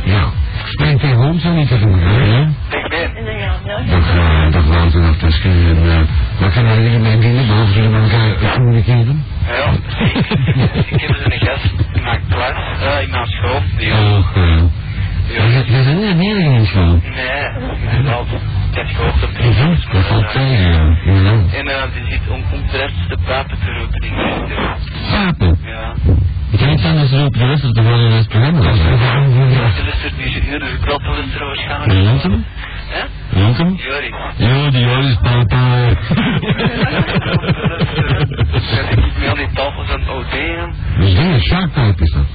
Ja. 0.04 0.24
Spreek 0.64 0.98
tegen 0.98 1.18
ons 1.18 1.44
en 1.44 1.54
niet 1.54 1.68
tegen 1.68 1.92
elkaar. 1.92 2.26
Ja. 2.26 2.48
Tegen 2.68 2.88
mij. 2.90 3.11
En 3.14 3.24
dan 3.24 3.35
gaan 3.40 3.85
we 3.85 3.90
Dag, 3.90 4.14
eh, 4.14 4.52
dag 4.52 4.66
Wouter, 4.66 5.00
dag 5.00 5.16
Teske. 5.16 5.48
En 5.48 5.85
uh, 5.85 6.00
wat 6.40 6.52
gaan 6.52 6.82
jullie 6.82 6.98
mee 6.98 7.18
dingen, 7.18 7.46
behalve 7.46 7.72
jullie 7.72 7.88
met 7.88 8.02
elkaar 8.02 8.42
eh, 8.42 8.52
communiceren? 8.52 9.24
Ja, 9.52 9.72
ik, 10.06 10.26
ik 10.86 11.00
heb 11.00 11.08
dus 11.08 11.24
een 11.24 11.40
gast 11.46 11.72
eh, 12.80 13.10
mijn 13.10 13.26
school. 13.26 13.60
Die, 13.76 13.92
Och, 13.92 14.36
eh. 14.36 14.42
die, 15.28 15.40
Je 15.42 15.66
je 15.66 15.84
bent 15.84 16.18
niet 16.18 16.66
school. 16.66 17.00
nee, 17.02 18.02
die. 18.02 18.26
Ik 18.70 18.78
heb 18.78 18.86
gehoord 18.86 19.22
op 19.22 19.30
Dat 19.92 20.04
valt 20.06 20.32
tegen, 20.32 20.72
ja. 20.72 20.96
Ja. 21.04 21.32
En 21.58 21.64
die 21.94 22.04
zit 22.10 22.20
om, 22.28 22.42
om 22.52 22.66
de 22.70 22.76
rest 22.76 23.08
de 23.08 23.18
papen 23.26 23.58
te 23.58 23.72
roepen 23.78 24.00
in 24.00 24.14
de 24.14 24.54
Papen. 25.10 25.58
Ja. 25.64 25.94
Ik 26.52 26.58
kan 26.58 26.68
niet 26.68 26.84
anders 26.84 27.10
roepen, 27.10 27.38
de 27.38 27.46
rest 27.46 27.64
is 27.64 27.70
toch 27.70 27.84
wel 27.84 27.98
in 27.98 28.12
het 28.12 28.28
programma. 28.28 28.60
De 28.60 28.66
dus 28.68 30.04
ik 32.04 32.24
wil? 32.24 32.38
Hè? 32.88 33.02
Ja, 34.36 34.70
die 34.70 34.80
Joris 34.80 35.16
papa. 35.22 35.88
Ja, 38.52 38.94
die 38.94 39.04
zit 39.04 39.18
met 39.18 39.28
al 39.28 39.34
die 39.34 39.48
tafels 39.52 39.90
aan 39.90 40.00
het 40.00 40.08
OD 40.08 40.34
aan. 40.60 40.74
Dat 40.98 41.06
is 41.08 41.14
dingen, 41.14 41.40
Sjaakpijp 41.40 42.00
is 42.00 42.12
dat. 42.12 42.26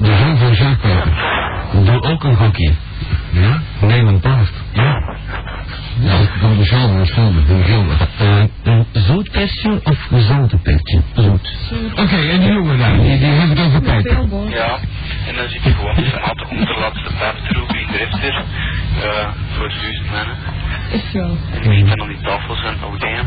De 0.00 0.16
zoon 0.16 0.36
van 0.36 0.54
Sjaakpijp. 0.54 1.04
Doe 1.84 2.02
ook 2.02 2.24
een 2.24 2.36
gokje. 2.36 2.72
Ja? 3.30 3.60
Neem 3.80 4.06
een 4.06 4.20
paard. 4.20 4.52
Ja. 4.72 5.16
Ja, 6.00 6.12
ik 6.18 6.30
kan 6.40 6.56
de 6.56 6.64
schilder, 6.64 6.98
de 6.98 7.06
schilder, 7.06 7.46
de 7.46 7.62
schilder. 7.64 7.96
Eh, 8.18 8.44
een 8.62 8.86
zoet 8.92 9.30
persje 9.30 9.80
of 9.84 10.06
gezouten 10.08 10.60
persje? 10.60 11.00
Zoet. 11.14 11.56
Oké, 11.94 12.16
en 12.16 12.40
die 12.40 12.52
jongen 12.52 12.78
daar, 12.78 12.96
die, 12.96 13.18
die 13.18 13.28
heeft 13.28 13.48
het 13.48 13.60
over 13.66 13.80
pijp. 13.80 14.06
Ja. 14.48 14.78
En 15.28 15.34
dan 15.36 15.48
zit 15.48 15.62
hij 15.62 15.72
gewoon 15.72 15.94
met 15.94 16.06
zijn 16.10 16.22
auto 16.22 16.44
om 16.50 16.64
de 16.64 16.76
laatste 16.80 17.10
pijp 17.18 17.36
te 17.36 17.54
roepen 17.58 17.80
in 17.80 17.86
de 17.86 17.96
refter. 17.96 18.34
Uh, 18.34 19.28
voor 19.56 19.68
duizend 19.68 20.10
mannen. 20.10 20.36
Wel. 21.12 21.36
En 21.62 21.70
die 21.70 21.86
zit 21.86 21.96
dan 21.96 22.00
op 22.00 22.08
die 22.08 22.20
tafels 22.22 22.64
aan 22.64 22.72
het 22.72 22.84
OD 22.84 23.04
aan. 23.04 23.26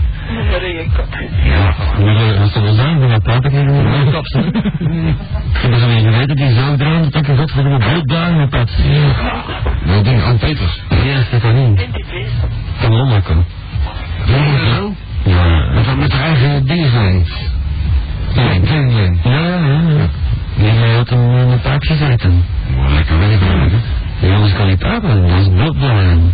Dat 0.52 0.62
is 0.62 0.72
je 0.72 0.88
kop. 0.96 1.08
Ja, 1.44 2.42
als 2.42 2.52
ze 2.54 2.62
wel 2.62 2.74
zijn, 2.74 3.00
dan 3.00 3.12
ik 3.12 3.52
hier 3.52 3.60
gewoon 3.60 3.86
een 3.86 4.12
kapsel. 4.12 4.46
Ik 4.46 5.80
zo 5.80 5.88
niet 5.88 6.04
geweten, 6.04 6.36
die 6.36 6.54
zou 6.54 6.76
eraan, 6.80 7.02
dat 7.02 7.16
ik 7.16 7.28
een 7.28 7.38
godverdomme 7.38 7.78
bloeddagen 7.78 8.42
op 8.42 8.54
had. 8.54 8.72
Nou, 9.86 10.04
ding, 10.04 10.24
Ann 10.24 10.38
Peters. 10.38 10.84
Ja, 10.90 11.22
Stefanie. 11.24 11.68
En 11.68 11.92
die 11.92 12.06
beest. 12.12 12.32
Van 12.78 12.96
Lommeken. 12.96 13.46
Ja, 14.26 14.76
zo? 14.76 14.94
Ja. 15.24 15.74
Dat 15.74 15.86
dat 15.86 15.98
met 15.98 16.12
haar 16.12 16.24
eigen 16.24 16.66
dingen 16.66 16.92
zijn. 16.92 17.26
Nee, 18.36 18.62
kledinglijn. 18.62 19.20
Ja, 19.24 19.40
ja, 19.40 19.82
ja. 19.98 20.08
Die 20.56 20.96
had 20.96 21.10
een, 21.10 21.20
een 21.20 21.62
paap 21.62 21.82
gezeten. 21.82 22.44
Oh, 22.78 22.94
lekker 22.94 23.20
werk, 23.20 23.40
hè? 23.40 24.28
Ja, 24.28 24.36
anders 24.36 24.54
kan 24.54 24.68
niet 24.68 24.80
praten, 24.80 25.28
dat 25.28 25.40
is 25.40 25.50
bloeddagen. 25.50 26.34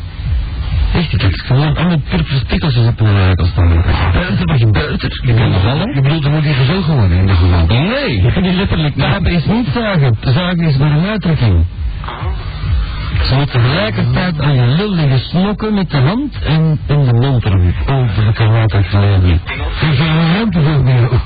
Echt, 0.93 1.13
ik 1.13 1.21
heb 1.21 1.33
gewoon 1.33 1.75
allemaal 1.77 2.01
purpere 2.09 2.37
spikkeltjes 2.37 2.87
op 2.87 3.01
mijn 3.01 3.13
werk 3.15 3.39
als 3.39 3.49
staan. 3.49 3.83
Buiten, 4.13 4.45
wat 4.45 4.59
gebeurt 4.59 5.03
er? 5.03 5.19
Je 5.23 5.33
kan 5.33 5.53
vallen? 5.53 5.95
Je 5.95 6.01
bedoelt, 6.01 6.25
er 6.25 6.31
moet 6.31 6.43
hier 6.43 6.53
gezogen 6.53 6.95
worden 6.95 7.17
in 7.17 7.25
de 7.27 7.33
geval. 7.33 7.65
Nee, 7.65 8.21
je 8.21 8.31
kan 8.31 8.43
die 8.43 8.53
letterlijk 8.53 8.95
papen 8.95 9.31
is 9.31 9.45
niet 9.45 9.67
zagen. 9.73 10.17
Zagen 10.21 10.59
is 10.59 10.77
maar 10.77 10.91
een 10.91 11.05
uitdrukking. 11.05 11.65
Ze 13.23 13.35
moet 13.35 13.51
tegelijkertijd 13.51 14.39
aan 14.41 14.55
je 14.55 14.65
lul 14.65 14.91
liggen 14.91 15.19
snokken 15.19 15.73
met 15.73 15.89
de 15.91 15.97
hand 15.97 16.37
en 16.43 16.79
in 16.87 17.05
de 17.05 17.13
mond 17.13 17.45
erop. 17.45 17.73
Oh, 17.87 18.25
dat 18.25 18.39
al 18.39 18.51
later 18.51 18.83
geleden. 18.83 19.41
Er 19.81 19.95
zijn 19.95 20.09
een 20.17 20.33
ruimte 20.33 20.61
voor 20.61 20.83
meer. 20.83 21.09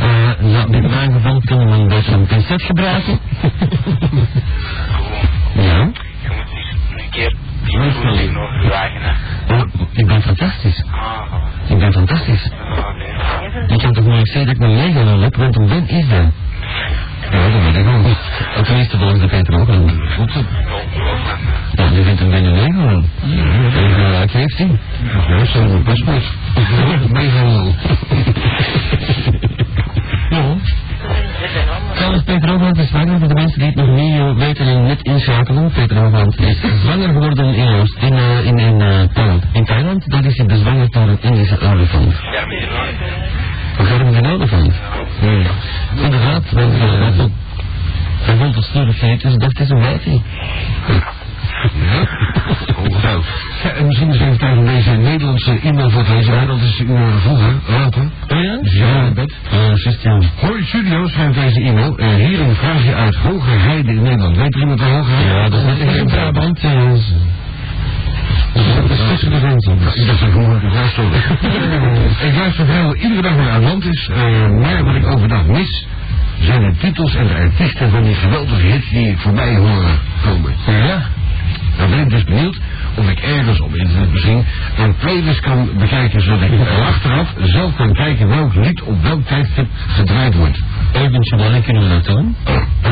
Eh, 0.00 0.52
ja, 0.52 0.64
in 0.70 0.90
mijn 0.90 1.12
geval 1.12 1.40
kunnen 1.44 1.66
we 1.66 1.74
een 1.74 1.88
beetje 1.88 2.12
een 2.12 2.26
pincet 2.26 2.62
gebruiken. 2.62 3.18
Ja. 5.54 5.90
Je 6.22 6.28
moet 6.28 6.50
eens 6.54 7.02
een 7.04 7.10
keer 7.10 7.34
die 7.82 7.90
voeding 7.90 8.32
nog. 8.32 8.50
Oh, 9.50 9.62
ik 9.92 10.06
ben 10.06 10.22
fantastisch. 10.22 10.84
Ah. 10.90 11.70
Ik 11.70 11.78
ben 11.78 11.92
fantastisch. 11.92 12.50
Ah, 12.50 12.96
nee. 12.96 13.66
Ik 13.66 13.78
kan 13.78 13.92
toch 13.92 14.04
nooit 14.04 14.26
zeggen 14.28 14.46
dat 14.46 14.54
ik 14.54 14.62
een 14.62 14.76
lege 14.76 15.04
lul 15.04 15.20
heb, 15.20 15.36
want 15.36 15.56
een 15.56 15.68
ben 15.68 15.88
is 15.88 16.08
dat. 16.08 16.32
Ja, 17.30 17.48
dat 17.50 17.62
weet 17.62 17.76
ik 17.76 17.84
wel. 17.84 18.00
Of 18.58 18.66
tenminste 18.66 18.98
volgens 18.98 19.20
de 19.20 19.28
Peter 19.28 19.60
ook 19.60 19.66
wel. 19.66 19.90
Goed 20.16 20.32
zo. 20.32 20.40
Ja, 21.72 21.84
je 21.84 22.02
vindt 22.02 22.20
een 22.20 22.30
ben 22.30 22.44
een 22.44 22.54
lege 22.54 22.86
lul. 22.86 23.04
Ja, 23.96 24.12
ja, 24.12 24.22
ik 24.22 24.30
heeft 24.30 24.56
zien. 24.56 24.78
Ja, 25.28 25.44
zo 25.44 25.60
een 25.60 25.82
paspoort. 25.82 26.24
Mega 27.12 27.44
lul. 27.44 27.74
Peter 32.28 32.48
Hoogland 32.50 32.78
is 32.78 32.88
zwanger 32.88 33.18
voor 33.18 33.28
de 33.28 33.34
mensen 33.34 33.58
die 33.58 33.68
het 33.68 33.76
nog 33.76 33.88
niet 33.88 34.36
weten 34.46 34.66
en 34.66 34.82
net 34.82 35.02
inschakelen. 35.02 35.70
Peter 35.70 35.96
Hoogland 35.96 36.40
is 36.40 36.56
zwanger 36.82 37.08
geworden 37.08 37.54
in 37.54 37.68
Oost, 37.68 37.96
in, 38.00 38.12
eh, 38.12 38.44
in, 38.44 38.58
in 38.58 38.80
eh, 38.80 39.00
Thailand. 39.12 39.44
In 39.52 39.64
Thailand, 39.64 40.10
dat 40.10 40.24
is 40.24 40.36
hij 40.36 40.46
bezwangerd 40.46 40.92
door 40.92 41.02
een 41.08 41.18
Indische 41.20 41.60
olifant. 41.60 42.12
Ja, 42.32 42.44
nooit. 42.44 42.96
Een 43.78 43.86
garm 43.86 44.26
olifant. 44.26 44.72
Hmm. 45.20 45.46
Inderdaad, 46.02 46.50
want 46.52 46.74
uh, 46.74 46.80
hij 48.22 48.36
vond- 48.36 48.54
het 48.54 48.64
stoere 48.64 48.92
fetus, 48.92 49.34
dacht 49.34 49.58
hij 49.58 49.66
zo 49.66 49.74
wijt 49.78 50.04
hij. 50.04 50.22
Ongetwijfeld. 52.84 53.24
Ja, 53.62 53.70
en 53.70 53.86
misschien 53.86 54.08
eens 54.08 54.20
even 54.20 54.38
tijd 54.38 54.56
om 54.58 54.66
deze 54.66 54.90
Nederlandse 54.90 55.58
e-mail 55.62 55.90
voor 55.90 56.04
te 56.04 56.12
lezen. 56.12 56.46
Dat 56.46 56.60
is 56.60 56.78
een 56.78 56.90
uur 56.90 57.12
vroeger, 57.20 57.54
later. 57.68 58.02
Oh 58.28 58.42
ja? 58.42 58.56
Dus 58.62 58.74
ja, 58.74 59.02
in 59.06 59.14
bed. 59.14 59.34
Uh. 60.04 60.20
Hoi 60.40 60.64
studio, 60.64 61.06
schrijft 61.08 61.34
deze 61.34 61.60
e-mail. 61.60 61.96
Eh, 61.98 62.14
hier 62.14 62.40
een 62.40 62.54
vraagje 62.54 62.94
uit 62.94 63.16
Hoge 63.16 63.50
Heide 63.50 63.90
in 63.92 64.02
Nederland. 64.02 64.36
Weet 64.36 64.54
er 64.54 64.60
iemand 64.60 64.80
waar 64.80 64.90
Hoge 64.90 65.10
Heide? 65.10 65.34
Ja, 65.34 65.48
dat 65.48 65.76
is 65.88 65.96
in 65.96 66.06
Brabant. 66.06 66.58
is- 66.64 67.12
is 68.90 68.98
tussen 69.08 69.30
de 69.30 69.36
grenzen. 69.38 69.78
Dat 69.84 69.94
is 69.94 70.20
een 70.20 70.32
goede 70.32 70.58
vraag. 70.60 70.98
Ik 72.22 72.34
luister 72.36 72.66
vrijwel 72.66 72.94
iedere 72.94 73.22
dag 73.22 73.36
naar 73.36 73.50
Atlantis, 73.50 74.08
eh, 74.08 74.48
maar 74.60 74.84
wat 74.84 74.94
ik 74.94 75.06
overdag 75.06 75.46
mis, 75.46 75.86
zijn 76.40 76.60
de 76.60 76.72
titels 76.78 77.14
en 77.14 77.26
de 77.26 77.34
artiesten 77.34 77.90
van 77.90 78.02
die 78.02 78.14
geweldige 78.14 78.66
hits 78.66 78.90
die 78.90 79.16
voorbij 79.18 79.56
horen 79.56 79.98
komen. 80.24 80.52
Ja. 80.66 81.02
Dan 81.76 81.90
ben 81.90 81.98
ik 81.98 82.10
dus 82.10 82.24
benieuwd 82.24 82.60
of 82.98 83.10
ik 83.10 83.18
ergens 83.20 83.60
op 83.60 83.74
internet 83.74 84.12
misschien 84.12 84.44
een 84.78 84.94
playlist 84.96 85.40
kan 85.40 85.68
bekijken, 85.78 86.22
zodat 86.22 86.42
ik 86.42 86.60
er 86.60 86.82
achteraf 86.82 87.32
zelf 87.42 87.76
kan 87.76 87.92
kijken 87.92 88.28
welk 88.28 88.54
lied 88.54 88.82
op 88.82 89.02
welk 89.02 89.26
tijdstip 89.26 89.66
gedraaid 89.88 90.34
wordt. 90.34 90.58
Eventueel 90.92 91.62
kunnen 91.62 91.82
we 91.82 91.88
dat 91.88 92.04
doen. 92.04 92.36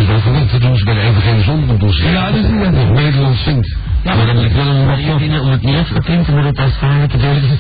Wel 0.06 0.20
verwend, 0.20 0.50
dat 0.50 0.60
doen 0.60 0.76
ze 0.76 0.84
bij 0.84 0.94
de 0.94 1.00
Evangelie 1.00 1.44
Zondag. 1.44 1.96
Ja, 1.98 2.30
dat 2.30 2.44
is 2.44 2.50
niet 2.50 2.70
Nog 2.70 2.90
Nederlands 2.90 3.42
zingt. 3.42 3.76
Ja, 4.02 4.14
maar 4.14 4.26
dan 4.26 4.44
ik 4.44 4.52
wel 4.52 4.66
een 4.66 4.86
manier 4.86 5.18
vinden 5.18 5.40
om 5.40 5.50
het 5.50 5.62
niet 5.62 5.76
af 5.76 5.88
te 5.88 6.00
printen, 6.00 6.34
maar 6.34 6.44
het 6.44 6.58
als 6.58 6.78
te 6.78 7.16
doen. 7.18 7.52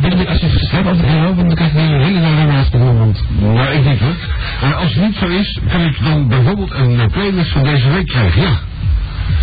Ben 0.00 0.18
je, 0.18 0.28
als 0.28 0.40
je 0.40 0.82
als 0.84 0.98
ik 0.98 1.04
help, 1.04 1.36
dan 1.36 1.54
krijg 1.54 1.72
je 1.72 1.78
een 1.78 2.02
hele 2.02 2.20
nare 2.20 2.46
naast 2.46 2.72
de 2.72 2.78
grond. 2.78 3.24
Nou, 3.40 3.68
ik 3.68 3.84
niet 3.84 3.98
hoor. 3.98 4.14
Maar 4.62 4.74
als 4.74 4.94
het 4.94 5.04
niet 5.04 5.16
zo 5.16 5.26
is, 5.26 5.58
kan 5.68 5.80
ik 5.80 5.96
dan 6.04 6.28
bijvoorbeeld 6.28 6.72
een 6.72 7.00
eh, 7.00 7.06
playlist 7.06 7.50
van 7.50 7.62
deze 7.62 7.88
week 7.88 8.06
krijgen, 8.06 8.42
ja. 8.42 8.58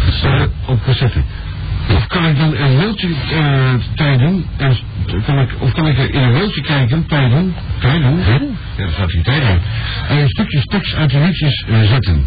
Dus, 0.06 0.24
eh, 0.24 0.42
op 0.66 0.84
cassette. 0.86 1.20
Of 1.90 2.08
kan 2.08 2.26
ik 2.26 2.38
dan 2.38 2.56
een 2.56 2.76
mailtje 2.76 3.08
uh, 3.08 3.74
tijden, 3.96 4.46
en 4.58 4.78
kan 5.26 5.40
ik, 5.40 5.50
of 5.60 5.72
kan 5.72 5.88
ik 5.88 5.98
er 5.98 6.14
in 6.14 6.22
een 6.22 6.32
mailtje 6.32 6.62
kijken, 6.62 7.06
tijden, 7.06 7.56
tijden, 7.80 8.18
ja, 8.18 8.40
daar 8.78 8.90
staat 8.92 9.12
hier 9.12 9.24
tijden, 9.24 9.62
en 10.10 10.18
een 10.18 10.30
stukje 10.30 10.62
tekst 10.62 10.96
uit 10.96 11.10
de 11.10 11.20
liedjes 11.20 11.66
eh, 11.68 11.82
zetten. 11.82 12.26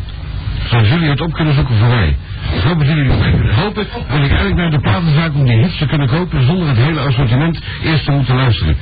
Zoals 0.69 0.89
jullie 0.89 1.09
het 1.09 1.21
op 1.21 1.33
kunnen 1.33 1.55
zoeken 1.55 1.77
voor 1.77 1.89
mij. 1.89 2.17
Hoop 2.65 2.79
dat 2.79 2.89
jullie 2.89 3.11
het 3.11 3.19
mij 3.19 3.31
kunnen 3.31 3.55
helpen. 3.55 3.87
En 4.09 4.23
ik 4.23 4.31
eigenlijk 4.31 4.57
naar 4.57 4.71
de 4.71 4.81
platenzaak 4.81 5.35
om 5.35 5.45
die 5.45 5.57
hits 5.57 5.79
te 5.79 5.87
kunnen 5.87 6.09
kopen 6.09 6.47
zonder 6.47 6.69
het 6.69 6.77
hele 6.77 7.01
assortiment 7.01 7.61
eerst 7.83 8.05
te 8.05 8.11
moeten 8.11 8.37
luisteren. 8.37 8.77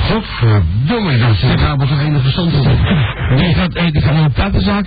Godverdomme, 0.00 1.12
ik 1.12 1.20
dacht, 1.20 1.40
dit 1.40 1.60
gaat 1.60 1.78
toch 1.78 2.00
enig 2.00 2.22
verstand 2.22 2.54
op. 2.54 2.64
Die 3.36 3.54
gaat, 3.54 3.74
eh, 3.74 3.90
die 3.90 4.02
gaat 4.02 4.14
naar 4.14 4.24
een 4.24 4.32
platenzaak, 4.32 4.86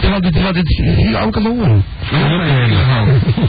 terwijl 0.00 0.20
dit, 0.20 0.32
terwijl 0.32 0.52
dit 0.54 0.68
hier 0.96 1.20
ook 1.20 1.32
kan 1.32 1.46
horen. 1.46 1.84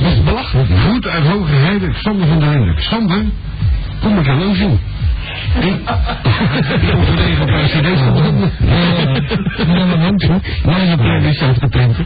Dat 0.02 0.12
is 0.12 0.24
belachelijk. 0.24 0.70
Goed 0.90 1.08
uit 1.08 1.24
Hoge 1.28 1.52
Heide, 1.52 1.92
Xander 1.92 2.28
van 2.28 2.40
der 2.40 2.50
Linden. 2.50 2.76
Xander, 2.76 3.24
kom 4.02 4.20
ik 4.20 4.28
aan 4.28 4.56
zien. 4.56 4.80
Ongelegen 6.96 7.42
op 7.42 7.48
een 7.48 7.66
cd 7.66 7.98
stonden. 7.98 8.52
Ja, 9.68 9.86
maar 9.86 9.98
hand, 9.98 10.24
hoor. 10.24 10.40
Maar 10.66 10.86
je 10.86 10.96
playlist 10.98 11.42
uitgeprint. 11.42 11.98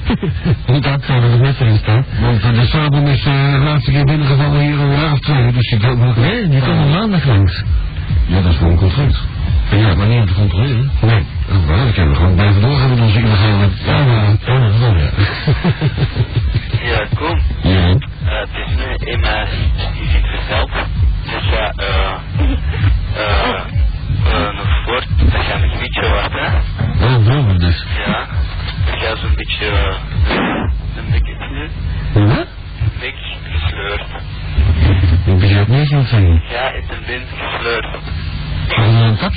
Niet 0.67 0.85
uitgaan 0.85 1.21
dat 1.21 1.39
net 1.39 1.59
erin 1.59 1.77
staat. 1.77 2.05
Want 2.21 2.41
de 2.41 2.65
Sabon 2.65 3.07
is 3.07 3.25
eh, 3.25 3.51
de 3.51 3.59
laatste 3.59 3.91
keer 3.91 4.05
binnengevallen 4.05 4.61
hier 4.61 4.79
om 4.79 4.89
een 4.89 4.99
jaar 4.99 5.11
of 5.11 5.19
twee. 5.19 5.51
Dus 5.51 5.69
die 5.69 5.79
komt 5.79 5.99
nog... 5.99 6.17
Nee, 6.17 6.47
die 6.47 6.61
komt 6.61 6.91
maandag 6.91 7.25
langs. 7.25 7.63
Ja, 8.29 8.41
dat 8.41 8.51
is 8.51 8.57
gewoon 8.57 8.75
contract. 8.75 9.17
Ja, 9.71 9.95
maar 9.95 10.07
niet 10.07 10.19
om 10.19 10.25
te 10.25 10.33
controleren. 10.33 10.91
Nee. 11.01 11.23
Wel, 11.67 11.77
dan 11.77 11.93
kunnen 11.93 12.09
we 12.09 12.15
gewoon 12.15 12.35
blijven 12.35 12.61
doorgaan 12.61 12.89
met 12.89 12.99
onze 12.99 13.19
illegale... 13.19 13.69
Ja, 13.85 14.05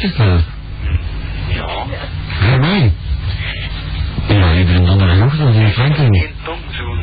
Staan? 0.08 0.44
Ja. 1.48 1.84
Ja, 2.50 2.56
mij. 2.56 2.92
Ja, 4.28 4.54
iedereen 4.54 4.84
donderdag 4.86 5.16
nog 5.16 5.36
dan 5.36 5.52
in 5.52 5.70
Frankrijk. 5.72 6.16
Geen 6.16 6.30
tongzoen. 6.42 6.98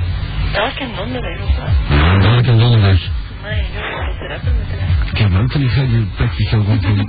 Elke 0.54 0.88
donderdag 0.96 1.42
of 1.42 1.58
wat? 1.58 1.98
Ja, 1.98 2.20
elke 2.36 2.58
donderdag. 2.58 3.00
Maar 3.42 3.56
je 3.56 3.64
doet 3.74 4.20
het 4.20 4.30
rappen 4.32 4.54
moeten. 4.56 4.78
Ik 5.12 5.18
heb 5.18 5.42
ook 5.42 5.52
van 5.52 5.62
die 5.62 5.70
gekke 5.70 6.06
plekjes 6.16 6.50
zo 6.50 6.64
rondom. 6.68 7.06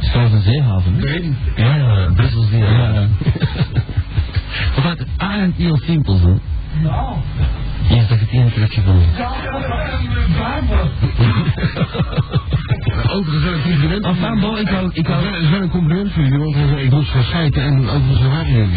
Zoals 0.00 0.32
een 0.32 0.42
zeehaven. 0.42 0.94
hè? 0.98 1.32
Ja, 1.62 1.76
ja, 1.76 2.10
Brussel 2.14 2.42
zeehaven. 2.42 3.16
Of 4.76 4.84
uit 4.84 4.98
het 4.98 5.08
eigenlijk 5.18 5.56
heel 5.56 5.76
simpel 5.76 6.16
zo. 6.16 6.38
Dat 7.88 8.08
je 8.08 8.14
het 8.14 8.28
één 8.30 8.52
teruggevonden. 8.52 9.08
Overigens 13.14 13.44
wel 13.44 13.52
een 13.54 13.62
compliment. 13.62 14.04
Enfin, 14.04 14.40
bon, 14.40 14.58
ik 14.58 14.68
hou, 14.68 14.90
ik 14.92 15.06
hou, 15.06 15.24
Het 15.26 15.42
is 15.42 15.50
wel 15.50 15.62
een 15.62 15.70
compliment 15.70 16.12
voor 16.12 16.22
jullie, 16.22 16.38
want 16.38 16.54
eh, 16.54 16.84
ik 16.84 16.90
moest 16.90 17.10
gaan 17.10 17.22
schijten 17.22 17.62
en 17.62 17.88
over 17.88 18.16
zijn 18.16 18.30
haar 18.30 18.46
in. 18.48 18.70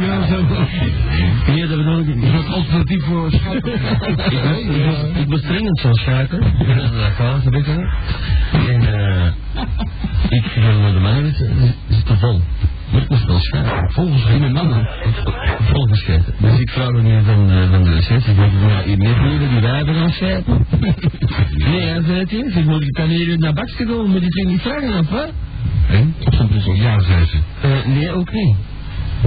Ja, 0.00 0.26
zo. 0.26 0.44
Nee, 1.46 1.66
dat 1.66 1.76
bedoel 1.76 1.98
ik 1.98 2.06
niet. 2.06 2.24
Is 2.24 2.32
dat 2.32 2.46
alternatief 2.46 3.04
voor 3.04 3.30
schijten? 3.30 3.72
Ik 4.20 4.86
moest, 4.86 5.02
ik 5.02 5.16
ik 5.16 5.26
moest 5.28 5.46
dringend 5.46 5.78
zo 5.78 5.92
schuiten. 5.92 6.40
Dat 6.40 7.12
gaat 7.16 7.42
ze 7.42 7.50
beter. 7.50 7.94
En 8.68 8.82
eh 8.82 9.32
ik 10.28 10.44
ga 10.44 10.60
naar 10.60 10.92
de 10.92 10.98
mannen, 10.98 11.34
ze 11.34 11.72
zitten 11.88 12.18
vol. 12.18 12.40
Maar 12.92 13.02
ik 13.02 13.08
moest 13.08 13.26
wel 13.26 13.38
schuiten. 13.40 13.90
Volgescheten 13.92 14.52
mannen. 14.52 14.88
Volgescheten. 15.60 16.34
Dus 16.38 16.58
ik 16.58 16.70
vraag 16.70 16.90
nu 16.90 17.22
van, 17.24 17.50
eh, 17.50 17.70
van 17.70 17.82
de 17.82 18.02
chef, 18.02 18.26
ik 18.26 18.36
denk, 18.36 18.52
ja, 18.68 18.82
hier 18.82 18.98
net 18.98 19.16
jullie 19.16 19.48
die 19.48 19.60
wijven 19.60 19.94
gaan 19.94 20.10
scheiden. 20.10 20.66
Nee, 21.70 21.80
hij 21.80 22.02
zei 22.02 22.18
het 22.18 22.32
eens. 22.32 22.54
Ik 22.54 22.64
moet 22.64 22.82
ik 22.82 22.96
dan 22.96 23.08
hier 23.08 23.38
naar 23.38 23.52
bakje 23.52 23.86
komen, 23.86 24.10
moet 24.10 24.22
ik 24.22 24.34
je 24.34 24.46
niet 24.46 24.60
vragen 24.60 24.98
of 24.98 25.10
wat? 25.10 25.30
En? 25.90 26.14
Ja, 26.74 27.00
zei 27.00 27.26
ze. 27.26 27.38
Eh, 27.60 27.86
nee, 27.86 28.10
ook 28.12 28.32
niet. 28.32 28.56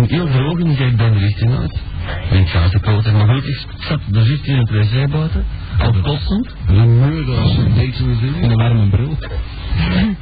Heel 0.07 0.27
droog 0.27 0.59
en 0.59 0.69
ik 0.69 0.77
kijk 0.77 0.97
dan 0.97 1.13
de 1.13 1.19
richting 1.19 1.57
uit. 1.57 1.81
En 2.29 2.39
ik 2.39 2.47
ga 2.47 2.69
te 2.69 2.79
koud 2.79 3.11
maar 3.11 3.27
goed, 3.27 3.47
ik 3.47 3.65
zat 3.77 3.99
er 4.11 4.25
juist 4.27 4.45
in 4.45 4.57
het 4.57 4.69
wc 4.69 5.11
buiten, 5.11 5.45
al 5.79 5.93
kotsend, 6.01 6.55
Een 6.67 6.99
murder 6.99 7.37
als 7.37 7.57
een 7.57 7.73
natuurlijk. 7.73 8.41
in 8.41 8.49
een 8.49 8.57
warme 8.57 8.87
bril. 8.89 9.17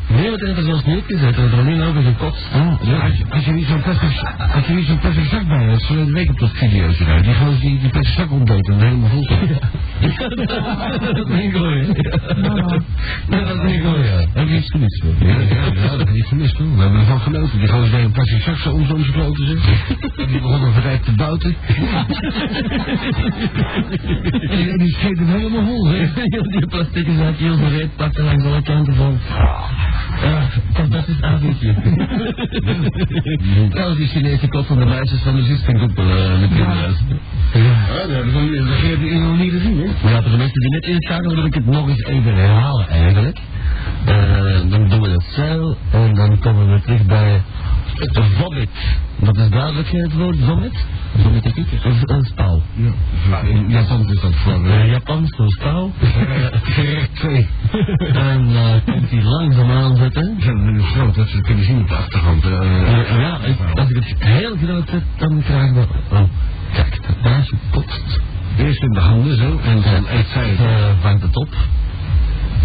Nee, 0.10 0.30
want 0.30 0.40
hij 0.40 0.50
heeft 0.50 0.58
er 0.58 0.64
zelfs 0.64 0.86
niet 0.86 0.98
opgezet, 0.98 1.36
hij 1.36 1.44
heeft 1.44 1.54
er 1.54 1.60
alleen 1.60 1.82
over 1.82 2.02
gekotst. 2.02 2.48
Ah, 2.54 2.74
ja, 2.82 2.98
als, 3.00 3.18
je, 3.18 3.24
als 3.30 3.46
je 3.46 3.52
niet 3.52 3.66
zo'n 3.68 3.82
plastic, 3.82 4.10
zo'n 4.88 5.00
plastic 5.00 5.26
zak 5.26 5.48
bij 5.48 5.64
hebt, 5.64 5.82
zullen 5.82 6.06
de 6.06 6.12
week 6.12 6.30
op 6.30 6.40
dat 6.40 6.50
video's 6.54 7.00
eruit. 7.00 7.24
Die 7.24 7.34
gewoon 7.34 7.58
die, 7.60 7.80
die 7.80 7.90
plastic 7.90 8.16
zak 8.16 8.32
ontbeten 8.32 8.74
en 8.74 8.80
helemaal 8.80 9.10
vol 9.10 9.24
zit. 9.24 9.40
dat 11.02 11.18
is 11.18 11.34
niet 11.42 11.54
goed, 11.54 11.64
hè? 11.64 11.86
Nee, 13.28 13.44
dat 13.46 13.56
is 13.56 13.72
niet 13.72 13.82
goed, 13.86 14.06
ja. 14.06 14.26
Heb 14.34 14.48
je 14.48 14.58
iets 14.58 14.70
gemist? 14.72 15.02
hoor? 15.04 15.14
Ja, 15.28 15.40
ja, 15.40 15.66
ja, 15.74 15.90
dat 15.90 15.98
heb 16.00 16.16
je 16.16 16.24
gemist 16.24 16.58
hoor. 16.58 16.76
We 16.76 16.82
hebben 16.82 17.00
ervan 17.00 17.20
genoten. 17.20 17.60
Die 17.60 17.68
gozer 17.68 17.92
bij 17.92 18.04
een 18.04 18.12
plastic 18.12 18.42
zak 18.42 18.56
zo 18.58 18.72
om 18.72 18.86
zo'n 18.86 19.12
kloten 19.12 19.48
zit. 19.48 19.60
Die 20.28 20.40
begonnen 20.42 20.74
verrijkt 20.74 21.06
te 21.06 21.12
buiten. 21.12 21.56
En 24.52 24.78
die 24.78 24.94
scheet 24.94 25.18
hem 25.18 25.28
helemaal 25.28 25.66
vol, 25.66 25.88
hè. 25.88 26.08
Die 26.42 26.68
plastic 26.68 27.08
zak 27.18 27.36
heel 27.36 27.58
bereid 27.58 27.96
pakte 27.96 28.24
langs 28.24 28.46
alle 28.46 28.62
kanten 28.62 28.96
van. 28.96 29.20
Ja, 30.22 30.50
fantastisch 30.74 31.22
avondje. 31.22 31.74
Trouwens, 33.74 33.98
die 33.98 34.08
Chinese 34.08 34.48
kop 34.48 34.66
van 34.66 34.80
de 34.80 34.86
meisjes 34.86 35.22
van 35.22 35.36
de 35.36 35.44
zus 35.44 35.64
vind 35.64 35.78
ik 35.78 35.84
ook 35.84 35.96
wel 35.96 36.06
uh, 36.06 36.40
met 36.40 36.50
luisteren. 36.58 37.20
Ja, 37.54 38.08
dat 38.08 38.24
we 38.24 38.64
dat 38.66 38.82
heb 38.82 39.02
je 39.02 39.20
nog 39.20 39.38
niet 39.38 39.52
gezien, 39.52 39.78
hè. 39.78 40.10
Ja, 40.10 40.22
voor 40.22 40.32
de 40.32 40.38
mensen 40.38 40.62
die 40.62 40.70
net 40.70 40.86
inschakelen 40.86 41.36
wil 41.36 41.46
ik 41.46 41.54
het 41.54 41.66
nog 41.66 41.88
eens 41.88 42.04
even 42.04 42.36
herhalen 42.36 42.88
eigenlijk. 42.88 43.38
Eh, 44.06 44.70
dan 44.70 44.90
doen 44.90 45.02
we 45.02 45.10
dat 45.10 45.24
zo 45.24 45.76
en 45.92 46.14
dan 46.14 46.40
komen 46.40 46.74
we 46.74 46.82
terug 46.82 47.06
bij 47.06 47.42
vomit. 48.38 48.70
Dat 49.20 49.38
is 49.38 49.50
duidelijk 49.50 49.92
het 49.92 50.14
woord 50.14 50.38
vomit? 50.46 50.86
Vomit 51.18 51.46
ik 51.46 51.56
Een, 51.58 51.96
een 52.06 52.24
spouw. 52.24 52.62
Ja, 53.30 53.40
in 53.40 53.70
Japan 53.70 54.10
is 54.10 54.22
dat 54.22 54.36
voor. 54.36 54.54
Een 54.54 54.88
Japans 54.90 55.36
voor 55.36 55.50
spouw. 55.50 55.92
Gerecht 56.64 57.16
2. 57.16 57.48
en 58.14 58.50
uh, 58.50 58.74
komt 58.86 59.10
hij 59.10 59.24
langzaam 59.24 59.72
aanzetten. 59.72 60.38
Groot 60.94 61.16
dat 61.16 61.28
ze 61.28 61.42
kunnen 61.42 61.66
zien 61.66 61.82
op 61.82 61.88
de 61.88 61.96
achtergrond. 61.96 62.44
eh. 62.46 62.52
Uh, 62.52 63.20
ja, 63.20 63.38
ik- 63.44 63.78
als 63.80 63.90
ik 63.90 63.96
het 63.96 64.16
heel 64.20 64.56
groot 64.64 64.90
zet, 64.90 65.04
dan 65.18 65.42
krijgen 65.44 65.74
we... 65.74 65.86
Oh, 66.12 66.22
kijk, 66.74 67.00
dat 67.08 67.22
baasje 67.22 67.56
potst. 67.72 68.20
Eerst 68.58 68.82
in 68.82 68.92
de 68.92 69.00
handen 69.00 69.38
zo 69.38 69.60
en 69.64 69.82
dan 69.82 70.06
eet 70.10 70.28
zij 70.34 70.52
uh, 70.54 70.60
vangt 71.02 71.22
het 71.22 71.36
op 71.36 71.50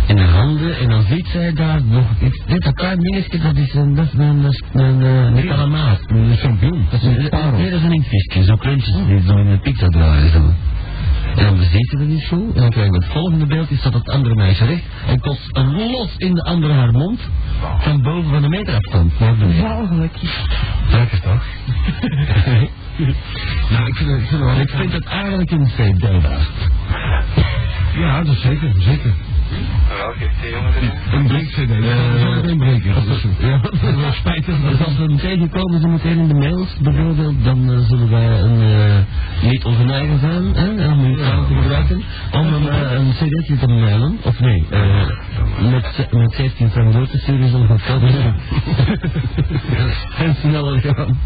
in 0.07 0.17
de 0.17 0.23
handen 0.23 0.79
en 0.79 0.89
dan 0.89 1.03
ziet 1.03 1.27
zij 1.27 1.53
daar 1.53 1.85
nog 1.85 2.07
iets. 2.23 2.43
Dit 2.47 2.63
dat 2.63 2.75
klein 2.75 2.99
dingetje, 2.99 3.39
dat 3.39 3.57
is 3.57 3.75
een, 3.75 3.95
dat 3.95 4.05
is 4.05 4.13
een, 4.13 4.43
dat 4.43 4.63
een, 4.73 5.01
een, 5.01 5.37
een 5.37 5.47
kalamaat, 5.47 6.01
een 6.07 6.37
champignon. 6.37 6.87
Dat 6.91 7.01
is 7.01 7.07
een, 7.07 7.17
nee, 7.57 7.71
dat 7.71 7.81
is 7.81 7.87
een 7.87 7.93
inktvisje, 7.93 8.45
zo 8.45 8.57
kleintjes 8.57 8.95
die 9.07 9.21
zo 9.27 9.37
in 9.37 9.51
de 9.51 9.59
pizza 9.59 9.89
draaien. 9.89 10.31
Zo. 10.31 10.53
En 11.37 11.45
dan 11.45 11.57
beziet 11.57 11.89
ze 11.89 11.97
er 11.99 12.05
niet 12.05 12.23
zo, 12.23 12.37
en 12.37 12.61
dan 12.61 12.71
krijgen 12.71 12.93
we 12.93 12.99
het 12.99 13.13
volgende 13.13 13.47
beeld, 13.47 13.71
is 13.71 13.83
dat 13.83 13.93
het 13.93 14.09
andere 14.09 14.35
meisje 14.35 14.65
recht, 14.65 14.83
en 15.07 15.21
kost 15.21 15.49
een 15.53 15.91
los 15.91 16.15
in 16.17 16.35
de 16.35 16.43
andere 16.45 16.73
haar 16.73 16.93
mond, 16.93 17.21
van 17.79 18.03
boven 18.03 18.31
van 18.31 18.43
de 18.43 18.49
meter 18.49 18.75
afstand 18.75 19.19
naar 19.21 19.37
beneden. 19.37 19.63
Walgelijk. 19.63 20.13
Lekker 20.91 21.21
toch? 21.21 21.45
Nou, 23.71 23.87
ik 23.87 23.95
vind 23.95 24.11
het, 24.11 24.21
ik 24.21 24.29
vind 24.29 24.41
het 24.41 24.59
Ik 24.59 24.71
vind 24.71 24.93
het 24.93 25.05
eigenlijk 25.05 25.51
een 25.51 25.67
CD. 25.67 26.09
Ja, 27.97 28.23
dat 28.23 28.35
is 28.35 28.41
zeker, 28.41 28.73
zeker. 28.79 29.15
Wel, 29.89 30.13
geeft 30.13 30.41
die 30.43 30.51
jongen 30.51 30.73
Een 31.13 31.27
breek-cd. 31.27 31.85
Ja, 31.85 32.51
een 32.51 32.59
breker. 32.59 32.95
Dat 32.95 33.07
is 33.07 33.21
goed. 33.21 33.37
Ja, 33.39 33.59
dat 33.59 33.73
is 33.73 33.81
wel 33.81 34.13
spijtig. 34.13 34.61
Dus 34.61 34.85
als 34.85 34.97
we 34.97 35.15
tegenkomen 35.15 35.81
zo 35.81 35.89
meteen 35.89 36.19
in 36.19 36.29
de 36.29 36.35
mails, 36.35 36.77
bijvoorbeeld, 36.81 37.45
dan 37.45 37.73
eh, 37.73 37.79
zullen 37.79 38.11
wij 38.11 38.41
een, 38.41 38.61
eh, 38.63 39.51
niet 39.51 39.65
ongeneigen 39.65 40.19
zijn, 40.19 40.55
hè, 40.55 40.93
om 40.93 41.05
uw 41.05 41.17
taal 41.17 41.47
te 41.47 41.55
gebruiken, 41.55 42.03
om 42.33 42.47
een, 42.55 42.69
eh, 42.69 42.93
een 42.93 43.13
cd'tje 43.13 43.57
te 43.59 43.67
mailen, 43.67 44.19
of 44.23 44.41
nee, 44.41 44.67
eh, 44.71 45.07
met, 45.71 46.09
met 46.11 46.33
17 46.35 46.71
cent 46.71 46.93
door 46.93 47.09
te 47.09 47.19
sturen, 47.19 47.49
zullen 47.49 47.67
we 47.67 47.73
het 47.73 47.83
geld 47.83 48.01
doen. 48.01 48.35
en 50.27 50.35
sneller 50.35 50.81
gaan. 50.81 51.19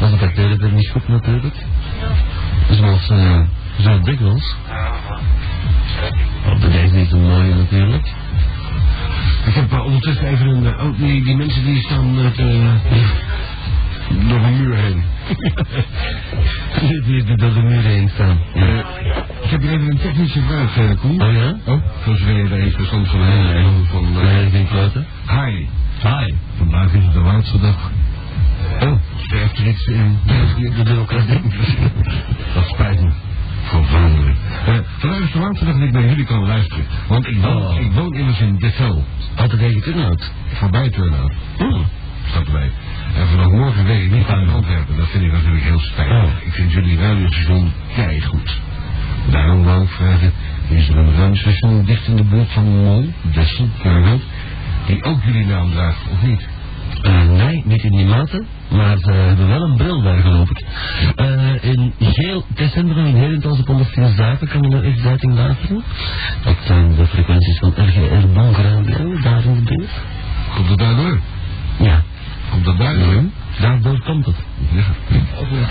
Want 0.00 0.12
het 0.12 0.22
acteren 0.22 0.60
er 0.60 0.72
niet 0.72 0.88
goed 0.88 1.08
natuurlijk. 1.08 1.54
Zoals, 2.70 3.10
eh, 3.10 3.40
Zo 3.80 4.00
dikwijls. 4.00 4.54
Ja, 4.68 4.92
dat 6.60 6.70
is 6.84 6.90
niet 6.90 7.08
zo 7.08 7.18
mooi 7.18 7.54
natuurlijk. 7.54 8.06
Ik 9.46 9.54
heb 9.54 9.72
uh, 9.72 9.84
ondertussen 9.84 10.26
even 10.26 10.46
een... 10.46 10.66
eh, 10.66 10.84
oh, 10.86 10.96
die, 10.98 11.24
die 11.24 11.36
mensen 11.36 11.64
die 11.64 11.82
staan 11.82 12.14
met, 12.14 12.38
eh, 12.38 12.74
door 14.28 14.38
een 14.40 14.56
muur 14.60 14.76
heen. 14.76 15.02
Die 17.06 17.24
er 17.26 17.36
door 17.36 17.52
de 17.54 17.62
muur 17.62 17.82
heen 17.82 18.08
staan. 18.14 18.38
Eh, 18.54 18.78
ik 19.42 19.50
heb 19.50 19.60
hier 19.60 19.70
even 19.70 19.90
een 19.90 19.98
technische 19.98 20.40
vraag, 20.42 20.76
eh, 20.76 21.00
Koen. 21.00 21.22
Oh 21.22 21.32
ja? 21.32 21.54
Oh, 21.72 21.80
voor 22.02 22.16
zover 22.16 22.36
je 22.36 22.48
daar 22.48 22.58
even 22.58 22.72
verstand 22.72 23.08
van 23.08 23.20
hebt. 23.20 23.56
eh, 23.56 23.90
van, 23.90 24.12
Nee, 24.12 24.50
geen 24.50 24.66
kloten. 24.68 25.06
Hi, 25.28 25.66
Hi. 26.02 26.34
vandaag 26.56 26.92
is 26.92 27.04
het 27.04 27.12
de 27.12 27.20
laatste 27.20 27.60
dag. 27.60 27.90
Oh, 28.80 28.92
Sterft 29.16 29.58
er 29.58 29.66
iets 29.66 29.86
in 29.86 30.18
de 30.76 30.82
democratie. 30.82 31.40
Dat 32.54 32.64
spijt 32.66 33.00
me. 33.02 33.10
Voor 33.72 33.84
Vlaanderen. 33.84 34.36
Eh, 34.66 34.74
vandaag 34.98 35.30
de 35.30 35.38
dag 35.38 35.58
dat 35.58 35.82
ik 35.82 35.92
naar 35.92 36.08
jullie 36.08 36.24
kan 36.24 36.46
luisteren. 36.46 36.84
Want 37.08 37.26
ik 37.26 37.36
woon, 37.36 37.62
Oh. 37.62 37.80
ik 37.80 37.92
woon 37.92 38.14
immers 38.14 38.40
in. 38.40 38.58
Had 39.34 39.50
het 39.50 39.60
tegen 39.60 39.82
Turnhout? 39.82 40.30
Voorbij 40.52 40.90
Turnhout. 40.90 41.32
Hmm. 41.58 41.84
Staat 42.28 42.46
erbij. 42.46 42.70
En 43.16 43.26
vanaf 43.26 43.50
morgen 43.52 43.84
weet 43.84 44.04
ik 44.04 44.10
niet 44.10 44.26
waar 44.26 44.42
in 44.42 44.48
Antwerpen. 44.48 44.96
Dat 44.96 45.08
vind 45.08 45.24
ik 45.24 45.32
natuurlijk 45.32 45.62
heel 45.64 45.80
spijtig. 45.80 46.22
Oh. 46.22 46.30
Ik 46.44 46.52
vind 46.52 46.72
jullie 46.72 46.98
radiostation 46.98 47.72
goed. 48.26 48.60
Daarom 49.30 49.64
wou 49.64 49.82
ik 49.82 49.90
vragen, 49.90 50.32
is 50.68 50.88
er 50.88 50.96
een 50.96 51.14
radiostation 51.16 51.84
dicht 51.84 52.06
in 52.06 52.16
de 52.16 52.24
buurt 52.24 52.52
van 52.52 52.64
Mol, 52.64 53.12
Dessel, 53.22 53.68
Turnhout, 53.82 54.22
die 54.86 55.04
ook 55.04 55.22
jullie 55.24 55.46
naam 55.46 55.70
draagt, 55.70 56.00
of 56.12 56.22
niet? 56.22 56.48
Eh, 57.02 57.28
nee, 57.28 57.62
niet 57.64 57.82
in 57.82 57.90
die 57.90 58.06
mate, 58.06 58.44
maar 58.70 58.98
ze 58.98 59.10
hebben 59.10 59.48
wel 59.48 59.62
een 59.62 59.76
bril 59.76 60.02
daar 60.02 60.18
geloof 60.18 60.50
ik. 60.50 60.62
Eh, 61.16 61.64
in 61.64 61.92
geel, 61.98 62.44
december 62.54 62.96
in 62.96 63.16
Herentals 63.16 63.58
op 63.60 63.66
104 63.66 64.48
kan 64.48 64.62
je 64.62 64.68
nog 64.68 64.82
even 64.82 65.10
uiting 65.10 65.34
luisteren. 65.34 65.82
Dat 66.44 66.56
zijn 66.66 66.94
de 66.94 67.06
frequenties 67.06 67.58
van 67.58 67.72
RGR 67.76 68.26
Bonk 68.32 68.56
Radio, 68.56 69.20
daar 69.20 69.44
in 69.44 69.54
de 69.54 69.62
buurt. 69.62 69.90
Komt 70.54 70.68
het 70.68 70.78
daardoor? 70.78 71.20
Ja, 71.78 72.02
Komt 72.50 72.64
dat 72.64 72.78
daardoor? 72.78 73.22
daardoor 73.60 74.02
komt 74.02 74.26
het. 74.26 74.36
Ja. 74.70 74.82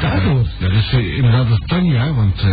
Daardoor? 0.01 0.45
Dat 0.59 0.71
is 0.71 0.91
eh, 0.93 1.15
inderdaad 1.15 1.49
dat 1.49 1.67
Tanja, 1.67 2.13
want 2.13 2.45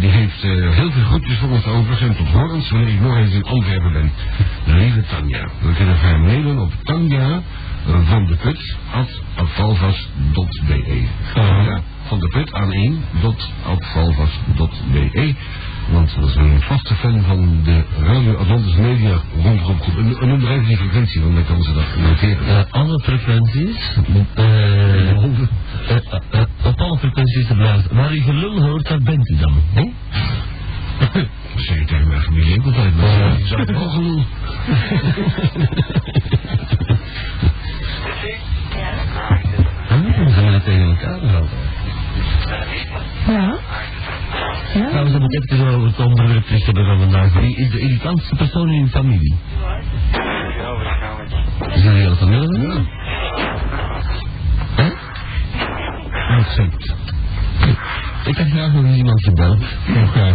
die 0.00 0.10
heeft 0.10 0.42
heel 0.42 0.90
veel 0.90 1.04
groetjes 1.04 1.38
voor 1.38 1.50
ons 1.50 1.66
over 1.66 2.02
en 2.02 2.16
tot 2.16 2.28
horens 2.28 2.70
wanneer 2.70 2.94
ik 2.94 3.00
nog 3.00 3.16
eens 3.16 3.32
in 3.34 3.42
Antwerpen 3.44 3.92
ben. 3.92 4.10
Lieve 4.76 5.02
Tanja, 5.10 5.48
we 5.60 5.72
kunnen 5.72 5.96
haar 5.96 6.20
mailen 6.20 6.58
op 6.58 6.72
Tanja 6.82 7.42
van 7.86 8.26
de 8.26 8.36
Put 8.36 8.76
at 8.92 9.20
afvalvas.be. 9.34 11.06
Ja, 11.34 11.80
van 12.02 12.20
de 12.20 12.28
Put 12.28 12.52
aan 12.52 12.72
1 12.72 13.04
dot 13.20 13.50
afvalvas.be. 13.66 15.34
Want 15.90 16.14
dat 16.20 16.28
is 16.28 16.34
een 16.34 16.60
vaste 16.60 16.94
fan 16.94 17.22
van 17.22 17.60
de 17.64 17.82
Radio 18.00 18.34
Atlantis 18.34 18.74
Media 18.74 19.20
rondom. 19.42 19.78
En 20.20 20.28
noem 20.28 20.44
er 20.44 20.50
even 20.50 20.66
die 20.66 20.76
frequentie, 20.76 21.22
want 21.22 21.34
dan 21.34 21.44
kan 21.44 21.62
ze 21.62 21.72
dat 21.72 21.96
noteren. 21.96 22.46
Eh, 22.46 22.64
alle 22.70 23.00
frequenties, 23.00 23.98
eh, 24.34 25.24
op 26.64 26.80
alle 26.80 26.98
frequenties 26.98 27.46
te 27.46 27.54
blijven. 27.54 27.96
Waar 27.96 28.14
u 28.14 28.20
gelul 28.20 28.62
hoort, 28.62 28.88
daar 28.88 29.02
bent 29.02 29.28
u 29.28 29.36
dan. 29.36 29.62
Hè? 29.72 29.92
Dat 31.54 31.64
zeg 31.64 31.78
je 31.78 31.84
tegen 31.84 32.64
altijd. 32.64 32.96
Maar 32.96 33.38
je 33.38 33.46
zou 33.46 33.64
wel 33.64 33.88
gelul. 33.88 34.24
Dan 40.36 40.52
dat 40.52 40.64
tegen 40.64 40.88
elkaar 40.88 41.18
gehouden. 41.18 41.50
Ja? 43.26 43.58
Ja? 44.74 44.90
Gaan 44.90 45.04
we 45.04 45.10
zo 45.10 45.18
meteen 45.18 45.42
even 45.52 45.66
over 45.66 45.86
het 45.86 46.00
onderwerp 46.00 46.44
terug 46.44 46.64
hebben 46.64 46.86
van 46.86 46.98
vandaag. 46.98 47.32
Wie 47.32 47.56
is 47.56 47.70
de 47.70 47.78
irritantste 47.78 48.34
persoon 48.34 48.68
in 48.70 48.80
uw 48.80 48.88
familie? 48.88 49.34
Ja, 50.12 50.72
waarschijnlijk. 50.72 51.30
Is 51.74 51.82
dat 51.82 51.92
de 51.92 51.98
hele 51.98 52.16
familie? 52.16 52.60
Ja. 52.60 52.84
Hè? 54.76 54.90
Perfect. 56.36 56.94
Ik 58.26 58.36
heb 58.36 58.50
graag 58.50 58.72
nog 58.72 58.84
eens 58.84 58.96
iemand 58.96 59.24
gebeld. 59.24 59.58
Nog, 59.86 60.16
ah, 60.16 60.30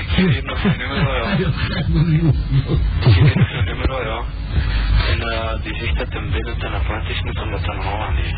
ik 0.00 0.08
hier 0.16 0.44
nog 0.44 0.58
zijn 0.60 0.78
nummer, 0.78 0.98
ja. 0.98 1.30
Ik 1.30 1.86
hier 3.14 3.32
nog 3.34 3.48
zijn 3.48 3.64
nummer, 3.64 4.06
ja. 4.06 4.22
En 5.10 5.20
eh, 5.20 5.62
die 5.62 5.74
zegt 5.74 5.98
dat 5.98 6.12
hem 6.12 6.30
binnen 6.30 6.58
ten 6.58 6.72
Atlantis 6.72 7.22
moet 7.22 7.42
omdat 7.42 7.60
het 7.60 7.68
een 7.68 7.82
Holland 7.82 8.18
is. 8.18 8.34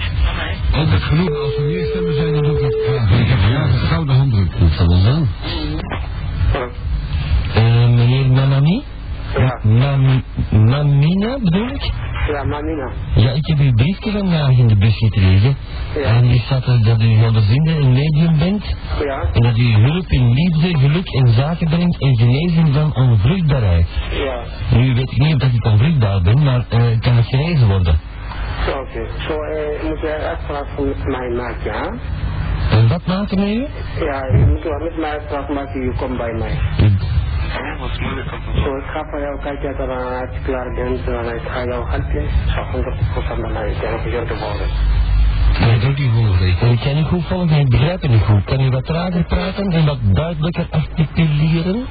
Altijd 0.72 1.02
genoeg, 1.02 1.30
als 1.30 1.56
er 1.56 1.64
meer 1.64 1.86
stemmen 1.86 2.14
zijn, 2.14 2.32
dan 2.32 2.44
ik 2.44 2.60
dat 2.60 2.76
graag. 2.86 3.10
Ik 3.20 3.28
heb 3.28 3.38
vandaag 3.38 3.72
een 3.72 3.78
gouden 3.78 4.14
handdruk. 4.16 4.58
Dat 4.58 4.72
zal 4.72 4.88
wel 4.88 4.98
zijn. 4.98 5.28
Eh, 7.54 7.88
meneer 7.88 8.26
Mamami? 8.26 8.84
Ja. 9.36 9.60
Mam, 9.62 10.22
Mamina 10.50 11.38
bedoel 11.38 11.68
ik? 11.68 11.92
Ja, 12.32 12.44
Mamina. 12.44 12.90
Ja, 13.14 13.30
ik 13.30 13.46
heb 13.46 13.58
uw 13.58 13.72
briefje 13.72 14.10
vandaag 14.10 14.50
in 14.50 14.66
de 14.66 14.76
bus 14.76 14.96
gekregen. 14.96 15.56
Ja. 15.94 16.00
En 16.02 16.24
hier 16.24 16.40
staat 16.40 16.66
er 16.66 16.82
dat 16.84 17.02
u 17.02 17.24
ondervinde 17.24 17.70
een 17.70 17.92
medium 17.92 18.38
bent. 18.38 18.76
Ja. 19.04 19.20
En 19.32 19.42
dat 19.42 19.58
u 19.58 19.72
hulp 19.72 20.06
in 20.08 20.32
liefde, 20.32 20.78
geluk 20.78 21.08
en 21.08 21.28
zaken 21.28 21.68
brengt 21.68 22.00
en 22.02 22.16
genezing 22.16 22.74
van 22.74 22.94
onvruchtbaarheid. 22.94 23.88
Ja. 24.10 24.42
Nu 24.78 24.94
weet 24.94 25.10
ik 25.10 25.18
niet 25.18 25.34
of 25.34 25.40
dat 25.40 25.52
ik 25.52 25.64
onvruchtbaar 25.64 26.22
ben, 26.22 26.44
maar 26.44 26.64
eh, 26.68 27.00
kan 27.00 27.16
het 27.16 27.26
genezen 27.26 27.68
worden. 27.68 27.98
Oké. 28.68 29.06
Zo, 29.28 29.42
eh, 29.42 29.88
moet 29.88 30.00
je 30.00 30.16
uitspraak 30.28 30.66
met 30.78 31.04
mij 31.06 31.28
maken, 31.28 31.72
hè? 31.72 31.88
En 32.76 32.88
wat 32.88 33.06
maken 33.06 33.38
met 33.38 33.48
u? 33.48 33.66
Ja, 34.04 34.24
je 34.24 34.46
moet 34.46 34.62
wel 34.62 34.78
met 34.78 34.96
mij 34.98 35.10
uitspraak 35.10 35.48
maken, 35.48 35.80
je 35.80 35.92
komt 35.96 36.16
bij 36.16 36.32
mij. 36.32 36.58
Ja, 36.76 36.90
Zo, 38.64 38.76
ik 38.76 38.84
ga 38.84 39.06
van 39.10 39.20
jou 39.20 39.40
kijken 39.40 39.76
dat 39.76 39.88
als 39.88 40.30
je 40.32 40.40
klaar 40.44 40.74
bent, 40.74 41.04
dan 41.06 41.34
ik 41.34 41.42
ga 41.48 41.64
jou 41.64 41.90
helpen. 41.90 42.28
Zo, 42.54 42.60
100% 43.36 43.40
bij 43.40 43.50
mij, 43.50 43.70
ik 43.70 44.20
ook 44.20 44.26
te 44.26 44.36
worden. 44.38 44.68
Nee, 45.60 45.78
doe 45.78 45.94
die. 45.94 46.10
En 46.60 46.70
ik 46.70 46.80
kan 46.80 46.94
niet 46.94 47.06
goed 47.06 47.24
volgen, 47.26 47.58
ik 47.58 47.68
begrijp 47.68 48.02
het 48.02 48.10
niet 48.10 48.22
goed. 48.22 48.44
Kan 48.44 48.60
u 48.60 48.70
wat 48.70 48.84
trager 48.84 49.24
praten 49.24 49.72
en 49.72 49.86
wat 49.86 49.98
duidelijker 50.02 50.66
articuleren? 50.70 51.86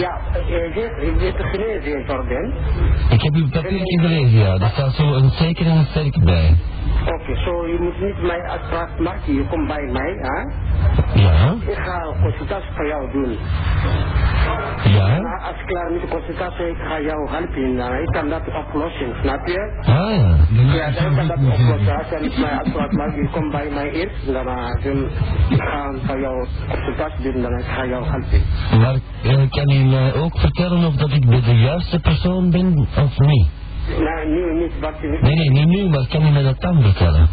Ja, 0.00 0.20
weet, 0.32 0.74
je 0.74 1.14
weet 1.18 1.36
de 1.36 1.42
genezen 1.42 2.06
voor 2.06 2.26
ben. 2.26 2.54
Ik 3.08 3.22
heb 3.22 3.34
uw 3.34 3.48
papiertje 3.48 4.00
gelezen, 4.00 4.38
ja. 4.38 4.58
Daar 4.58 4.70
staat 4.70 4.94
zo 4.94 5.14
een 5.14 5.30
zeker 5.30 5.66
en 5.66 5.76
een 5.76 5.86
sterk 5.86 6.24
bij. 6.24 6.56
Oké, 7.14 7.36
zo, 7.44 7.66
je 7.66 7.76
moet 7.80 8.00
niet 8.00 8.22
mij 8.22 8.42
uitspraak 8.42 8.98
maken, 8.98 9.34
je 9.34 9.46
komt 9.46 9.66
bij 9.68 9.86
mij, 9.92 10.12
hè? 10.20 10.38
Ja, 11.20 11.54
Ik 11.66 11.78
ga 11.78 12.02
een 12.02 12.20
consultatie 12.22 12.70
voor 12.74 12.86
jou 12.86 13.12
doen. 13.12 13.38
ja. 14.84 15.20
Maar 15.20 15.40
als 15.40 15.60
ik 15.60 15.66
klaar 15.66 15.90
met 15.92 16.00
de 16.00 16.08
consultatie, 16.08 16.68
ik 16.68 16.76
ga 16.88 17.00
jou 17.00 17.28
helpen. 17.30 17.76
Dan 17.76 17.92
ik 17.94 18.06
kan 18.12 18.28
dat 18.28 18.42
oplossen, 18.54 19.14
snap 19.22 19.46
je? 19.46 19.60
Ah 19.80 19.86
ja. 19.86 20.36
Ja, 20.74 20.90
dan 20.90 21.14
kan 21.16 21.26
dat 21.26 21.36
oplossen. 21.36 21.96
Als 21.98 22.08
je 22.08 22.18
niet 22.20 22.38
mij 22.38 22.50
uitspraak 22.50 22.92
maakt, 22.92 23.14
je 23.14 23.28
komt 23.32 23.50
bij 23.50 23.68
mij 23.74 23.90
eerst. 23.90 24.26
Dan 24.32 24.46
uh, 24.46 25.00
ik 25.48 25.60
ga 25.62 25.92
voor 26.06 26.20
jou 26.20 26.46
consultatie 26.70 27.32
doen, 27.32 27.42
dan 27.42 27.58
ik 27.58 27.64
ga 27.64 27.86
jou 27.86 28.04
helpen. 28.04 28.42
Maar 28.80 28.96
eh, 29.24 29.50
kan 29.50 29.70
u 29.70 29.84
mij 29.84 30.14
ook 30.14 30.38
vertellen 30.38 30.84
of 30.86 30.94
dat 30.94 31.10
ik 31.12 31.44
de 31.44 31.56
juiste 31.56 32.00
persoon 32.00 32.50
ben 32.50 32.78
of 33.04 33.18
niet? 33.18 33.48
Nee, 33.88 34.26
nu 34.26 34.54
niet 34.62 34.72
wat 34.80 34.94
je... 35.00 35.18
Nee, 35.22 35.34
nee, 35.34 35.50
niet 35.50 35.66
nu, 35.66 35.88
maar 35.88 36.06
kan 36.08 36.26
u 36.26 36.30
mij 36.30 36.42
dat 36.42 36.60
dan 36.60 36.82
vertellen? 36.82 37.28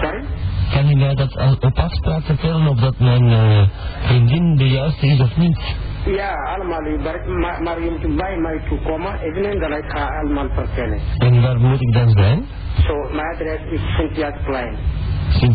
Sorry? 0.00 0.24
Kan 0.72 0.90
u 0.90 0.94
mij 0.94 1.14
dat 1.14 1.36
op 1.60 1.78
afspraak 1.78 2.22
vertellen 2.22 2.66
of 2.68 2.78
dat 2.80 2.98
mijn 2.98 3.28
eh, 3.30 3.62
vriendin 4.02 4.56
de 4.56 4.68
juiste 4.68 5.06
is 5.06 5.20
of 5.20 5.36
niet? 5.36 5.60
Ja, 6.06 6.32
allemaal. 6.54 6.80
Maar, 7.26 7.62
maar 7.62 7.82
je 7.82 7.90
moet 8.00 8.16
bij 8.16 8.36
mij 8.38 8.60
toe 8.68 8.78
komen. 8.78 9.20
Even 9.20 9.60
dan 9.60 9.72
ik 9.72 9.84
ga 9.88 10.06
allemaal 10.22 10.48
vertellen. 10.54 10.98
En 11.18 11.42
waar 11.42 11.58
moet 11.60 11.80
ik 11.80 11.92
dan 11.92 12.10
zijn? 12.10 12.44
Zo, 12.86 12.94
mijn 13.14 13.26
adres 13.34 13.60
is. 13.70 13.80
Sint-Jacobsplein. 13.96 14.76
Snu- 15.30 15.54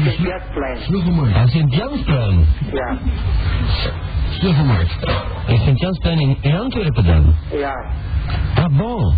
Sint-Jasplein. 0.00 0.76
Snuffelmarkt. 0.78 1.36
Ah, 1.36 1.46
Sint-Jansplein. 1.46 2.46
Ja, 2.72 2.98
Snuffelmarkt. 4.38 4.96
Is 5.46 5.62
Sint-Jansplein 5.64 6.18
in, 6.18 6.36
in 6.40 6.58
Antwerpen 6.60 7.04
dan? 7.04 7.34
ja. 7.58 7.74
Ah, 8.54 8.76
bon. 8.76 9.14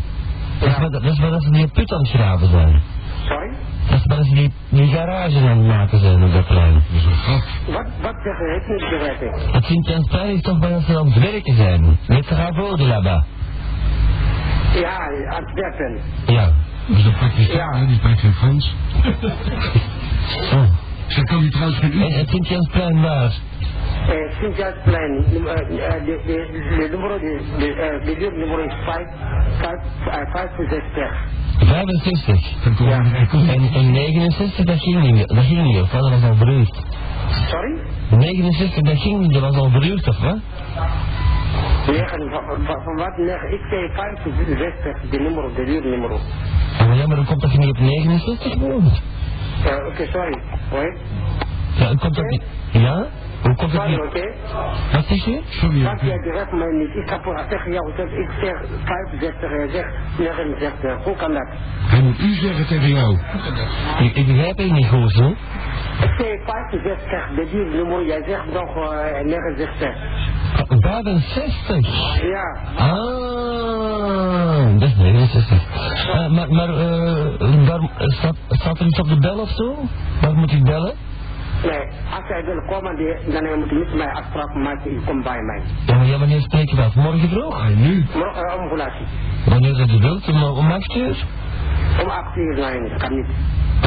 Dat 0.61 0.69
is 0.69 0.77
waar, 0.79 0.91
dat 0.91 1.03
is 1.05 1.19
waar 1.19 1.31
dat 1.31 1.43
ze 1.43 1.51
die 1.51 1.69
put 1.69 1.93
aan 1.93 1.99
het 1.99 2.09
graven 2.09 2.49
zijn. 2.51 2.83
Sorry? 3.29 3.51
Dat 3.89 3.99
is 3.99 4.05
waar 4.07 4.25
ze 4.25 4.35
die, 4.35 4.53
die 4.69 4.87
garage 4.87 5.39
aan 5.39 5.59
het 5.59 5.67
maken 5.67 5.99
zijn 5.99 6.23
op 6.25 6.33
dat 6.33 6.47
plein. 6.47 6.73
Dat 6.75 6.83
is 6.97 7.05
een 7.05 7.13
gat. 7.13 7.43
Wat, 7.67 7.87
wat 8.03 8.15
zeg 8.25 8.39
je? 8.39 8.61
Ik 8.61 8.69
niet 8.69 8.91
begrepen. 8.99 9.53
Het 9.53 9.65
Sint-Jansplein 9.65 10.35
is 10.35 10.41
toch 10.43 10.59
waar 10.59 10.71
dat 10.71 10.83
ze 10.83 10.99
aan 10.99 11.07
het 11.11 11.19
werken 11.31 11.57
zijn. 11.57 11.99
Met 12.07 12.29
de 12.29 12.85
là-bas. 12.87 13.23
Ja, 14.75 14.99
Antwerpen. 15.37 16.01
Ja. 16.27 16.51
Dat 16.89 16.97
is 16.97 17.05
een 17.05 17.17
Pakistan, 17.19 17.57
Ja. 17.57 17.79
hè, 17.79 17.87
die 17.87 17.97
spreekt 17.97 18.21
geen 18.21 18.33
Frans. 18.33 18.75
Oh. 20.53 20.63
Ze 21.07 21.23
kan 21.23 21.41
die 21.41 21.51
trouwens 21.51 21.79
geen 21.79 22.13
het 22.13 22.29
Sint-Jansplein 22.29 23.01
waar? 23.01 23.33
Eh, 24.09 24.15
Sint-Jasplein, 24.41 25.13
num- 25.33 25.47
eh, 25.47 25.55
eh, 25.61 26.05
de, 26.05 26.21
de, 26.27 26.37
de 26.79 26.89
nummer, 26.91 27.09
de, 27.21 27.41
de, 27.59 27.75
eh, 27.75 28.67
is 28.67 28.75
5, 28.85 29.07
5, 29.61 29.79
eh, 30.07 30.33
65. 30.33 31.27
65. 31.59 32.79
Ja. 32.79 33.05
En, 33.53 33.71
en 33.75 33.91
69, 33.93 34.65
dat 34.65 34.79
ging 34.81 35.01
niet 35.01 35.13
meer. 35.13 35.27
Dat 35.27 35.45
ging 35.45 35.63
niet, 35.63 35.81
of? 35.81 35.91
Dat 35.91 36.11
was 36.11 36.23
al 36.23 36.37
beruurd. 36.37 36.83
Sorry? 37.49 37.77
69, 38.11 38.83
dat 38.83 38.99
ging 38.99 39.19
niet, 39.21 39.33
dat 39.33 39.43
was 39.43 39.57
al 39.57 39.71
beruurd, 39.71 40.09
of 40.09 40.19
wat? 40.21 40.39
Negen, 41.87 42.31
van, 42.31 42.65
van, 42.67 42.83
van 42.85 42.97
wat? 42.97 43.17
Negen, 43.17 43.53
ik 43.53 43.61
zei 43.71 43.89
65, 43.93 45.11
de 45.11 45.19
nummer, 45.19 45.43
de 45.55 45.65
buurtnummer. 45.65 46.11
Maar 46.79 46.97
ja, 46.97 47.07
maar 47.07 47.17
dan 47.17 47.25
komt 47.25 47.41
dat 47.41 47.53
je 47.53 47.59
niet 47.59 47.69
op 47.71 47.79
69 47.79 48.59
boven. 48.59 48.93
Eh, 49.65 49.87
Oké, 49.87 50.07
sorry. 50.13 50.39
Hoi. 50.71 50.87
Ja, 51.79 51.87
dan 51.87 51.99
komt 51.99 52.15
dat 52.15 52.25
niet... 52.25 52.43
Ja? 52.71 53.07
Hoe 53.43 53.55
komt 53.55 53.71
Sorry, 53.71 53.91
niet... 53.91 53.99
oké? 53.99 54.33
Wat 54.93 55.05
zeg 55.05 55.25
je? 55.25 55.41
Sorry, 55.49 55.83
Wat 55.83 56.01
jij 56.01 56.19
direct 56.19 56.53
mij 56.53 56.73
niet. 56.73 56.95
Ik 56.95 57.09
heb 57.11 57.47
tegen 57.49 57.73
jou 57.73 57.91
gezegd, 57.91 58.13
ik 58.13 58.31
zeg 58.43 58.57
65, 58.85 59.51
jij 59.51 59.69
zegt 59.69 59.93
69. 60.19 61.05
Hoe 61.05 61.17
kan 61.17 61.33
dat? 61.33 61.47
Hij 61.87 62.01
moet 62.01 62.19
u 62.19 62.35
zeggen 62.35 62.67
tegen 62.67 62.89
jou. 62.89 63.19
Ik, 63.99 64.17
ik 64.17 64.27
begrijp 64.27 64.59
het 64.59 64.71
niet 64.73 64.87
goed, 64.87 65.11
zo. 65.13 65.29
Ik 65.29 66.15
zei 66.19 66.41
65, 66.45 67.29
de 67.37 67.49
buurtnummer, 67.53 68.07
jij 68.07 68.23
zegt 68.27 68.53
nog 68.53 68.77
eh 68.77 69.25
69. 69.25 69.95
65. 70.81 72.23
Ja. 72.23 72.57
Ah, 72.77 74.79
dat 74.79 74.89
is 74.89 74.97
69. 74.97 75.63
Eh, 76.13 76.29
maar 76.29 76.51
maar 76.53 76.69
eh, 76.69 77.67
daar 77.67 77.81
staat, 77.97 78.37
staat 78.49 78.79
er 78.79 78.87
iets 78.87 78.99
op 78.99 79.09
de 79.09 79.19
bel 79.19 79.39
of 79.39 79.49
zo? 79.51 79.75
Waar 80.21 80.35
moet 80.35 80.53
ik 80.53 80.63
bellen? 80.65 80.93
Nee, 81.65 81.83
als 82.17 82.29
jij 82.29 82.45
wil 82.45 82.63
komen, 82.69 82.97
die- 82.97 83.33
dan 83.33 83.59
moet 83.59 83.69
je 83.71 83.75
niet 83.75 83.95
mij 83.95 84.13
afspraak 84.13 84.55
maken, 84.55 84.91
je 84.93 85.01
komt 85.07 85.25
bij 85.25 85.43
mij. 85.43 85.61
Ja, 85.87 85.97
maar 85.97 86.07
ja, 86.07 86.19
wanneer 86.19 86.41
spreken 86.41 86.77
we 86.77 86.83
af? 86.83 86.95
Morgen 86.95 87.29
vroeg? 87.29 87.63
En 87.63 87.81
nu? 87.83 88.07
Morgen 88.15 88.45
uh, 88.47 88.55
om 88.63 88.69
hoe 88.69 88.77
laat? 88.77 88.93
Wanneer 89.47 89.75
dat 89.77 89.91
u 89.91 89.99
wilt, 89.99 90.29
om, 90.29 90.43
om 90.43 90.71
8 90.71 90.97
uur? 90.97 91.25
Om 92.03 92.09
8 92.09 92.37
uur, 92.37 92.55
nee, 92.55 92.89
dat 92.91 92.99
kan 93.03 93.17
niet. 93.17 93.27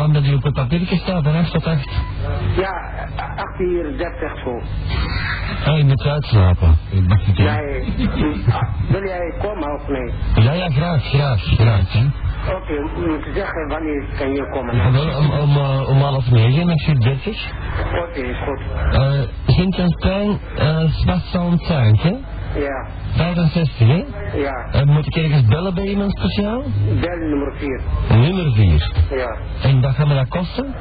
Omdat 0.02 0.24
u 0.26 0.34
op 0.34 0.44
het 0.44 0.54
papiertje 0.54 0.98
staat, 0.98 1.24
van 1.24 1.36
8 1.36 1.52
tot 1.52 1.66
8. 1.68 1.90
Ja, 2.58 2.74
8 3.36 3.60
uur 3.60 3.98
30 3.98 4.40
zo. 4.44 4.62
Ah, 5.66 5.78
je 5.78 5.84
moet 5.84 6.02
uitslapen. 6.08 6.78
Ik 6.90 7.08
mag 7.08 7.28
niet 7.28 7.38
Nee, 7.38 7.94
wil 8.90 9.04
jij 9.04 9.34
komen 9.42 9.74
of 9.74 9.88
nee? 9.88 10.12
Ja, 10.46 10.54
ja, 10.54 10.70
graag, 10.70 11.04
graag, 11.04 11.42
graag. 11.42 11.92
hè. 11.94 12.06
Oké, 12.50 12.74
je 12.74 13.08
moet 13.08 13.36
zeggen 13.36 13.68
wanneer 13.68 14.04
kan 14.18 14.32
je 14.34 14.50
komen. 14.50 14.76
Ja, 14.76 14.92
wel, 14.92 15.18
om, 15.18 15.32
om, 15.32 15.56
eh, 15.58 15.90
om 15.90 15.98
half 15.98 16.30
negen, 16.32 16.66
met 16.66 16.88
uur 16.88 17.00
30. 17.00 17.52
Oké, 18.08 18.20
is 18.20 18.38
goed. 18.38 18.60
Uh, 18.94 19.22
Sint-Jansplein, 19.48 20.40
uh, 20.58 20.84
Zwartzand 20.92 21.62
Zuid, 21.62 22.02
hè? 22.02 22.14
Ja, 22.60 22.86
65, 23.16 23.88
hè? 23.88 24.04
ja. 24.38 24.66
Uh, 24.76 24.82
moet 24.84 25.06
ik 25.06 25.16
ergens 25.16 25.46
bellen 25.46 25.74
bij 25.74 25.86
iemand 25.86 26.12
speciaal? 26.18 26.64
Bel 27.00 27.18
nummer 27.18 27.54
4. 27.58 27.82
Nummer 28.10 28.52
4. 28.54 28.92
Ja, 29.18 29.36
En 29.62 29.82
wat 29.82 29.96
gaat 29.96 30.08
me 30.08 30.14
dat 30.14 30.28
kosten? 30.28 30.76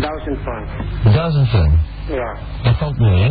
1000 0.00 0.38
frank. 0.42 0.68
1000 1.14 1.48
frank. 1.48 1.72
Ja. 2.08 2.36
Dat 2.62 2.76
valt 2.76 2.98
mee, 2.98 3.22
hè? 3.22 3.26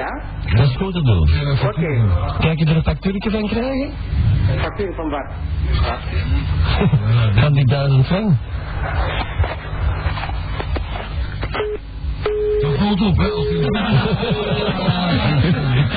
Ja? 0.00 0.22
Dat 0.56 0.68
is 0.68 0.76
goed 0.76 0.92
te 0.92 1.02
doen. 1.02 1.30
Oké. 1.64 2.04
Kijk 2.38 2.58
je 2.58 2.64
er 2.64 2.76
een 2.76 2.82
factuurtje 2.82 3.30
van 3.30 3.48
krijgen? 3.48 3.90
Factuur 4.58 4.94
van 4.94 5.10
wat? 5.10 5.26
Van 7.42 7.52
die 7.52 7.64
1000 7.66 8.06
frank? 8.06 8.32
Dat 12.60 12.76
valt 12.78 13.00
op, 13.00 13.16
hè? 13.16 13.28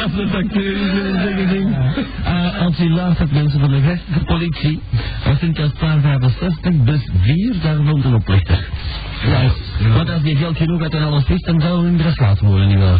Als 0.03 0.15
de 0.15 0.28
factuur 0.34 0.76
is, 0.76 1.22
zeg 1.22 1.38
ik 1.38 1.49
ding. 1.49 1.78
Uh, 2.26 2.61
als 2.61 2.80
u 2.80 2.89
luistert, 2.89 3.32
mensen 3.32 3.59
van 3.59 3.70
de 3.70 3.82
westelijke 3.82 4.26
politie, 4.26 4.82
als 5.26 5.39
Sint-Jaspaar 5.39 5.99
65, 5.99 6.84
bus 6.84 7.09
4, 7.22 7.55
daar 7.61 7.84
woont 7.84 8.05
een 8.05 8.15
oplichter. 8.15 8.67
Ja, 9.26 9.51
want 9.93 10.09
als 10.09 10.22
die 10.22 10.36
geld 10.36 10.57
genoeg 10.57 10.82
uit 10.82 10.93
en 10.93 11.03
alles 11.03 11.24
is, 11.26 11.41
dan 11.41 11.61
zou 11.61 11.86
hem 11.86 11.99
er 11.99 12.13
laten 12.15 12.45
worden, 12.47 12.67
nietwaar? 12.67 12.99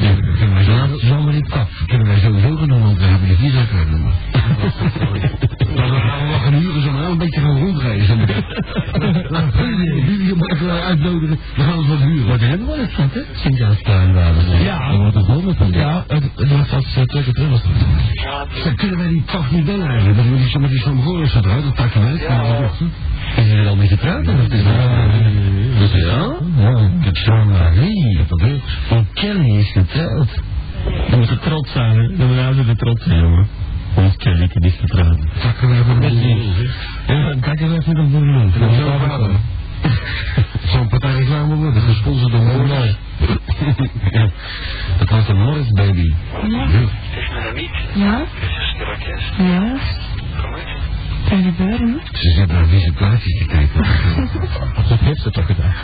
Ja, 0.00 0.14
dat 0.14 0.38
kunnen 0.38 0.54
wij 0.54 0.64
Ja, 0.64 0.86
zo... 0.88 0.98
zomaar 0.98 1.34
niet 1.34 1.50
af. 1.50 1.82
kunnen 1.86 2.06
wij 2.06 2.18
sowieso 2.18 2.56
gaan 2.58 2.68
doen, 2.68 2.82
want 2.82 2.98
we 2.98 3.04
hebben 3.04 3.28
de 3.28 3.36
vier 3.36 3.52
ook 3.60 3.70
hebben. 3.70 4.00
Maar 5.76 5.88
dan 5.88 6.00
gaan 6.00 6.20
we 6.22 6.28
wel 6.28 6.38
gaan 6.38 6.52
huren, 6.54 6.82
zo 6.82 6.88
een 7.10 7.18
beetje 7.18 7.40
gaan 7.40 7.58
rondreizen. 7.58 8.18
Je 10.26 10.34
mag 10.36 10.58
wel 10.58 10.80
uitnodigen, 10.80 11.38
we 11.56 11.62
gaan 11.62 11.78
ons 11.78 11.86
wat 11.88 11.98
huren. 11.98 12.26
Maar 12.28 12.38
die 12.38 12.48
hebben 12.48 12.66
wel 12.66 12.78
eens 12.78 12.94
gehad, 12.94 13.14
hè? 13.14 13.20
Sint-Jaspaar 13.34 14.12
waren 14.12 14.42
ze. 14.42 14.64
Ja. 14.64 14.88
Dat 14.90 14.96
wordt 14.98 15.14
het 15.14 15.26
wel 15.26 15.42
met 15.42 15.56
van. 15.56 15.72
Ja, 15.72 16.04
het 16.08 16.22
het 16.36 16.70
was 16.70 16.84
twee 16.92 17.06
keer 17.06 17.32
terug. 17.32 17.50
was 17.50 17.62
het. 17.62 18.64
Dan 18.64 18.74
kunnen 18.76 18.98
wij 18.98 19.08
die 19.08 19.22
toch 19.24 19.50
niet 19.50 19.64
bellen 19.64 19.86
eigenlijk. 19.86 20.16
Dat 20.16 20.26
we 20.26 20.36
die, 20.36 20.58
met 20.58 20.70
die 20.70 20.80
Samgoris 20.80 21.34
eruit, 21.34 21.64
dat 21.64 21.74
pak 21.74 21.92
je 21.92 22.00
uit. 22.00 22.20
Ja. 23.36 23.42
Is 23.42 23.50
er 23.52 23.66
al 23.66 23.76
mee 23.76 23.88
getrouwd? 23.88 24.28
of 24.28 24.34
wat 24.36 24.52
is 24.52 24.64
dat? 24.64 24.74
Dus 25.78 25.92
ja? 25.92 26.36
Ja, 26.56 26.78
ik 26.98 27.04
heb 27.04 27.16
zo'n 27.16 27.48
Marie. 27.50 28.18
Dat 28.28 28.40
is 28.40 28.60
Van 28.86 29.06
Kelly 29.14 29.58
is 29.58 29.72
getrouwd. 29.72 30.42
Dan 31.10 31.18
moet 31.18 31.28
je 31.28 31.38
trots 31.38 31.72
zijn, 31.72 31.96
hè? 31.98 32.16
Dan 32.16 32.26
moet 32.56 32.66
je 32.66 32.76
trots 32.76 33.04
zijn, 33.04 33.20
jongen. 33.20 33.46
Ons 33.94 34.16
Kelly 34.16 34.48
is 34.54 34.76
getrouwd. 34.80 35.18
De 35.20 35.96
Dat 36.00 36.10
is 36.10 36.18
boel. 36.20 36.34
niet. 36.34 36.70
Ja, 37.06 37.34
kijk 37.40 37.60
even 37.60 37.72
met 37.74 37.86
een 37.86 38.10
boerenloon. 38.10 38.52
Dat 38.58 38.74
zou 38.74 39.00
gaan. 39.00 39.40
Zo'n 40.66 40.88
partij 40.88 41.12
reclame 41.12 41.54
worden, 41.54 41.82
gesponsord 41.82 42.32
door 42.32 42.40
Morris. 42.42 42.96
Ja, 44.10 44.30
dat 44.98 45.10
was 45.10 45.28
een 45.28 45.36
Morris 45.36 45.70
baby. 45.72 46.12
Ja? 46.48 46.66
Het 46.66 47.18
is 47.18 47.30
met 47.34 47.46
een 47.48 47.54
niet. 47.54 47.70
Ja? 47.94 48.18
Het 48.18 48.50
is 48.50 48.74
strakjes. 48.74 49.32
Ja? 49.38 49.76
Kan 51.30 51.42
gebeuren? 51.42 52.00
Ze 52.12 52.30
zit 52.30 52.52
naar 52.52 52.68
te 52.68 53.44
kijken. 53.46 53.84
Dat 54.88 54.98
heeft 54.98 55.20
ze 55.20 55.30
toch 55.30 55.46
gedaan. 55.46 55.74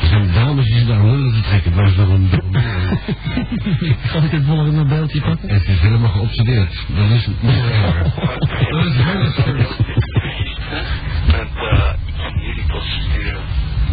Er 0.00 0.06
zijn 0.08 0.32
dames 0.32 0.64
die 0.64 0.78
ze 0.78 0.86
daar 0.86 1.04
lullen 1.04 1.32
te 1.32 1.40
trekken, 1.40 1.74
maar 1.74 1.88
ze 1.88 2.00
een 2.00 2.30
Zal 4.12 4.22
ik 4.22 4.30
het 4.30 4.44
volgende 4.44 4.84
beeldje 4.84 5.20
pakken? 5.20 5.48
Het 5.48 5.68
is 5.68 5.80
helemaal 5.80 6.10
geobsedeerd. 6.10 6.86
Dat 6.88 7.10
is 7.10 7.26
nog 7.40 7.70
erger. 7.70 8.02
Dat 8.72 8.84
is 8.84 8.94
heel 8.94 9.20
erg. 9.20 9.78
Met 11.26 11.50
uh, 11.54 11.92
jullie 12.46 12.66
post 12.66 12.88
sturen. 12.88 13.42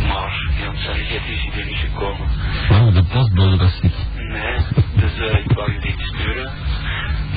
Maar 0.08 0.52
die 0.58 0.70
omstandigheid 0.70 1.22
is 1.30 1.42
hier 1.42 1.60
er 1.60 1.66
niet 1.66 1.76
gekomen. 1.76 2.28
Oh, 2.72 2.94
de 2.94 3.04
postbode 3.04 3.58
was 3.58 3.80
niet. 3.82 3.96
Nee, 4.16 4.58
dus 4.96 5.18
uh, 5.18 5.40
ik 5.46 5.52
wou 5.52 5.72
jullie 5.72 5.88
iets 5.88 6.08
sturen. 6.08 6.52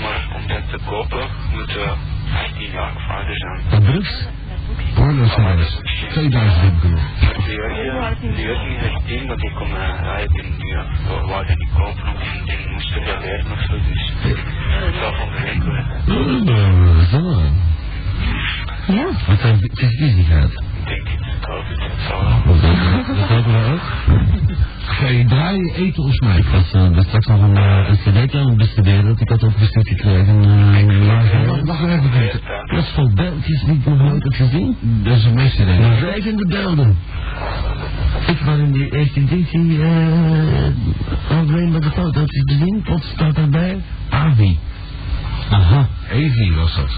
Maar 0.03 0.29
om 0.37 0.47
dat 0.47 0.69
te 0.69 0.79
kopen 0.87 1.29
moeten 1.53 1.77
we 1.77 2.16
18 2.33 2.71
jaar 2.71 2.93
of 2.97 3.09
ouder 3.09 3.37
zijn. 3.37 3.61
Van 3.69 3.83
Brugs? 3.83 4.27
Pornocijfers. 4.95 5.81
2000 6.11 6.63
heb 6.63 6.73
ik 6.73 6.83
er 6.83 6.91
nog. 6.91 7.03
Maar 7.21 7.45
die 7.45 7.55
Jurgen, 7.55 8.35
die 8.35 8.45
Jurgen 8.45 8.77
is 8.77 8.93
18, 8.95 9.27
maar 9.27 9.37
die 9.37 9.53
kon 9.53 9.69
uh, 9.69 10.03
hij 10.03 10.27
die, 10.27 10.43
die 10.43 10.73
uh, 10.73 10.81
wou 11.07 11.47
dat 11.47 11.57
niet 11.59 11.69
kopen, 11.77 12.05
want 12.05 12.19
die, 12.45 12.57
die 12.57 12.69
moest 12.73 12.95
er 12.95 13.05
wel 13.05 13.21
leren 13.21 13.53
of 13.53 13.61
zo, 13.61 13.73
dus 13.89 14.13
het 14.23 14.95
zal 15.01 15.13
van 15.15 15.29
de 15.35 15.41
week 15.43 15.63
worden. 15.65 15.87
Uh, 16.49 16.99
zo. 17.11 17.19
Ja? 18.93 19.07
Wat 19.27 19.41
zijn 19.41 19.59
het 19.61 19.79
is 19.79 19.97
viezigheid? 19.97 20.51
Ik 20.51 20.87
denk 20.87 21.09
het, 21.09 21.21
ik 21.21 21.45
hoop 21.45 21.65
het, 21.69 21.81
het 21.81 22.01
zal 22.09 22.23
wel. 22.25 23.17
Dat 23.17 23.29
hebben 23.29 23.53
we 23.53 23.73
ook. 23.73 24.36
Ga 24.87 25.07
je 25.09 25.25
draaien, 25.25 25.73
eten 25.75 26.03
of 26.03 26.09
Ik 26.11 26.15
smijten? 26.15 26.51
was 26.53 26.73
uh, 26.75 26.99
straks 27.01 27.27
nog 27.27 27.41
een, 27.43 27.57
uh, 27.57 27.89
een 27.89 27.97
cd'tje 27.97 28.39
aan 28.39 28.47
het 28.49 28.57
bestuderen 28.57 29.05
dat 29.05 29.21
ik 29.21 29.29
had 29.29 29.43
opgestuurd 29.43 29.89
gekregen. 29.89 30.45
Uh, 30.45 31.47
Wacht, 31.47 31.63
wacht 31.65 31.85
even 31.87 32.11
kijken. 32.11 32.41
dat 32.67 32.85
is 32.85 33.13
beeldjes 33.15 33.63
die 33.65 33.75
ik 33.75 33.87
nog 33.87 33.99
nooit 33.99 34.23
heb 34.23 34.33
gezien. 34.33 34.77
Dat 35.03 35.17
is 35.17 35.25
een 35.25 35.35
meeste 35.35 35.65
denk 35.65 35.79
ik. 35.79 35.87
Maar 35.87 35.99
zijn 36.23 36.37
de 36.37 36.47
beelden. 36.47 36.97
Ik 38.27 38.39
was 38.39 38.59
in 38.59 38.73
die 38.73 38.97
eerste 38.97 39.21
editie 39.21 39.79
uh, 39.79 39.87
alleen 41.31 41.73
met 41.73 41.83
de 41.83 41.91
foto's 41.91 42.29
gezien. 42.31 42.83
Tot 42.85 43.05
staat 43.15 43.37
erbij 43.37 43.83
Avi. 44.11 44.59
Aha. 45.51 45.89
Evi 46.11 46.55
was 46.55 46.77
dat. 46.77 46.91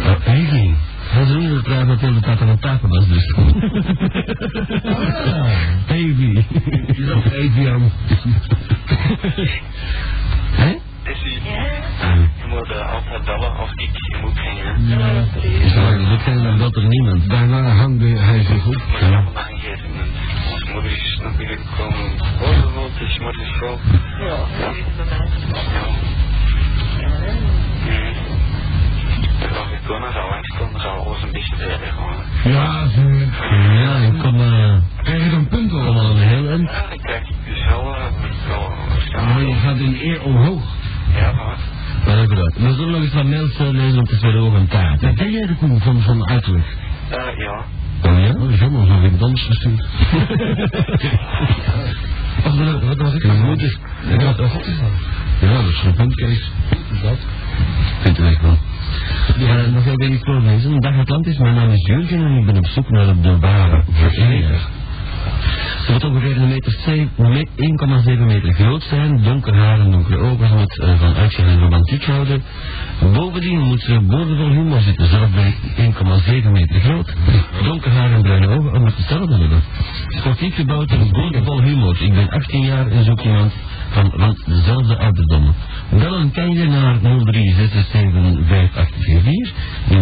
Uh, 0.00 0.34
Avi. 0.34 0.74
Hij 1.08 1.22
is 1.22 1.28
niet 1.34 1.64
trouwens 1.64 1.90
dat 1.90 2.00
heel 2.00 2.14
de 2.14 2.20
tijd 2.20 2.40
aan 2.40 2.48
het 2.48 2.60
tapen 2.60 2.88
was 2.88 3.08
dus. 3.08 3.34
Avi. 5.88 6.46
Je 6.86 7.04
zag 7.06 7.32
Evi 7.32 7.68
aan. 7.68 7.90
Hè? 10.50 10.76
Is 11.02 11.20
je 11.22 12.46
moet 12.48 12.70
uh, 12.70 12.94
altijd 12.94 13.24
bellen 13.24 13.56
als 13.56 13.70
ik 13.70 13.90
je 13.92 14.18
moet 14.22 14.38
gingen. 14.38 14.88
Ja, 14.88 16.10
dat 16.10 16.22
kan 16.22 16.42
dan 16.42 16.58
belt 16.58 16.76
er 16.76 16.86
niemand. 16.86 17.28
Daarna 17.28 17.62
hangde 17.62 18.06
hij 18.06 18.42
zich 18.42 18.66
op. 18.66 18.82
Maar 19.00 19.30
moment. 19.88 20.12
Onze 20.50 20.72
moeder 20.72 20.90
is 20.90 21.20
naar 21.22 21.34
binnen 21.36 21.58
gekomen. 21.58 22.10
Oh, 22.40 22.74
wat 22.74 22.90
is 23.00 23.18
de 23.18 23.50
school. 23.54 23.78
Ja, 24.18 24.36
dat 24.96 25.10
is 29.42 29.48
bij 29.48 29.50
mij. 29.50 29.58
Als 29.58 29.70
ik 29.72 29.80
toen 29.86 30.12
zou 30.12 30.30
langskomen, 30.30 30.80
zou 30.80 30.98
alles 31.06 31.22
een 31.22 31.32
beetje 31.32 31.56
verder 31.56 31.92
gaan. 31.96 32.52
Ja, 32.52 32.88
ze... 32.88 33.26
Ja, 33.82 33.96
ik 33.96 34.18
kom, 34.22 34.40
uh, 34.40 34.76
Krijg 35.02 35.24
je 35.24 35.30
dan 35.30 35.48
punten 35.48 35.78
kom 35.78 35.88
op? 35.88 35.96
al 35.96 36.10
een 36.10 36.16
heel 36.16 36.48
eind. 36.48 36.70
Ja, 36.70 36.90
ik 36.90 37.24
dus 37.44 37.64
wel, 37.68 37.94
uh, 39.14 39.26
Maar 39.26 39.42
je 39.42 39.54
gaat 39.54 39.76
in 39.76 39.98
eer 40.02 40.22
omhoog. 40.22 40.62
Ja, 41.14 41.32
maar. 41.32 41.56
Maar 42.06 42.16
dat 42.16 42.28
gedaan. 42.28 42.52
We 42.54 42.74
zullen 42.74 42.90
nog 42.90 43.00
eens 43.02 43.12
wat 43.14 43.24
mails 43.24 43.58
eh, 43.58 43.68
lezen 43.68 43.98
om 43.98 44.04
te 44.04 44.16
spelen 44.16 44.42
over 44.42 44.58
een 44.58 44.68
taart. 44.68 45.00
Ja, 45.00 45.12
ken 45.12 45.30
jij 45.30 45.46
de 45.46 45.54
koe 45.54 45.80
van, 45.80 46.00
van 46.00 46.28
uiterlijk? 46.28 46.66
Eh, 47.10 47.16
ja. 47.36 47.64
Oh 48.04 48.18
ja? 48.18 48.28
Oh, 48.28 48.40
dat 48.40 48.48
is 48.50 48.58
helemaal 48.58 48.86
zo 48.86 49.00
in 49.00 49.16
dans 49.18 49.42
gestuurd. 49.46 49.86
Ach, 52.44 52.56
wat, 52.56 52.82
wat 52.82 52.96
was 52.96 53.14
ik? 53.14 53.22
Ja, 53.22 53.32
Moet 53.32 53.62
is. 53.62 53.78
Ja, 54.18 54.34
wat 54.36 54.38
is 54.66 54.78
dat? 54.80 54.90
Ja, 55.40 55.52
dat 55.52 55.64
is 55.64 55.82
een 55.84 55.94
puntkees. 55.94 56.50
Dat? 57.02 57.18
Vindt 58.02 58.18
u 58.18 58.26
echt 58.26 58.40
wel. 58.42 58.58
Ja, 59.38 59.66
nog 59.66 59.84
heel 59.84 59.96
wenig 59.96 60.20
voorlezen. 60.22 60.80
Dag 60.80 60.98
Atlantis, 60.98 61.38
mijn 61.38 61.54
naam 61.54 61.70
is 61.70 61.86
Jurgen 61.86 62.24
en 62.26 62.36
ik 62.36 62.46
ben 62.46 62.56
op 62.56 62.66
zoek 62.66 62.90
naar 62.90 63.20
de 63.22 63.38
ware 63.38 63.82
vereniging. 63.92 64.58
Ze 65.86 65.92
moet 65.92 66.04
ongeveer 66.04 66.36
een 66.36 66.48
meter 66.48 66.72
zeven- 66.84 67.10
me- 67.16 67.46
1,7 67.56 68.26
meter 68.26 68.52
groot 68.52 68.82
zijn, 68.82 69.22
donker 69.22 69.54
haar 69.54 69.80
en 69.80 69.90
donkere 69.90 70.18
ogen, 70.18 70.56
moet 70.58 70.78
eh, 70.78 70.98
van 71.00 71.14
uitzicht 71.14 71.48
en 71.48 71.58
romantiek 71.60 72.04
houden. 72.04 72.42
Bovendien 73.12 73.58
moet 73.60 73.80
ze 73.80 74.00
boordevol 74.00 74.48
humor 74.50 74.80
zitten, 74.80 75.06
zelf 75.06 75.28
ik 75.46 75.54
1,7 75.76 76.50
meter 76.52 76.80
groot, 76.80 77.14
donker 77.64 77.90
haar 77.92 78.12
en 78.12 78.22
bruine 78.22 78.48
ogen, 78.48 78.72
om 78.74 78.84
het 78.84 78.96
hetzelfde 78.96 79.36
hebben. 79.38 79.62
Sportief 80.08 80.54
gebouwd 80.54 80.90
en 80.90 81.10
boordevol 81.10 81.60
humor. 81.62 81.96
Ik 82.02 82.12
ben 82.14 82.28
18 82.28 82.64
jaar 82.64 82.86
en 82.86 83.04
zoek 83.04 83.20
iemand 83.20 83.52
van 83.90 84.12
rond 84.16 84.46
dezelfde 84.46 84.98
ouderdom. 84.98 85.54
Bellen 85.90 86.30
kan 86.30 86.52
je 86.52 86.68
naar 86.68 86.98
03675844, 86.98 87.02
03675844 89.88 89.92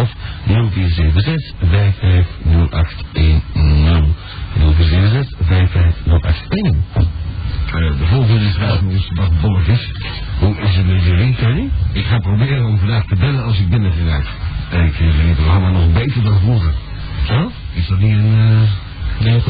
of 0.00 0.14
0476 0.46 1.52
550810. 1.58 3.42
0476 4.54 5.38
550810. 5.46 6.84
Eh, 7.66 7.72
de 7.98 8.06
volgende 8.06 8.44
is 8.44 8.54
vraag 8.54 8.82
ons 8.82 9.08
wat 9.14 9.40
bolletjes. 9.40 9.90
Hoe 10.38 10.56
is 10.56 10.76
het 10.76 10.86
met 10.86 11.04
jullie, 11.04 11.34
Tony? 11.34 11.70
Ik 11.92 12.04
ga 12.04 12.18
proberen 12.18 12.66
om 12.66 12.78
vandaag 12.78 13.04
te 13.04 13.16
bellen 13.16 13.44
als 13.44 13.58
ik 13.58 13.68
binnen 13.68 13.92
geraak. 13.92 14.26
En 14.70 14.84
ik 14.84 14.92
vind 14.92 15.14
het 15.14 15.34
programma 15.34 15.70
nog 15.70 15.92
beter 15.92 16.22
dan 16.22 16.38
vroeger. 16.38 16.72
Zo? 17.26 17.50
Is 17.74 17.86
dat 17.86 17.98
niet 17.98 18.12
een... 18.12 18.34
eh 18.34 18.62
Nee. 19.22 19.42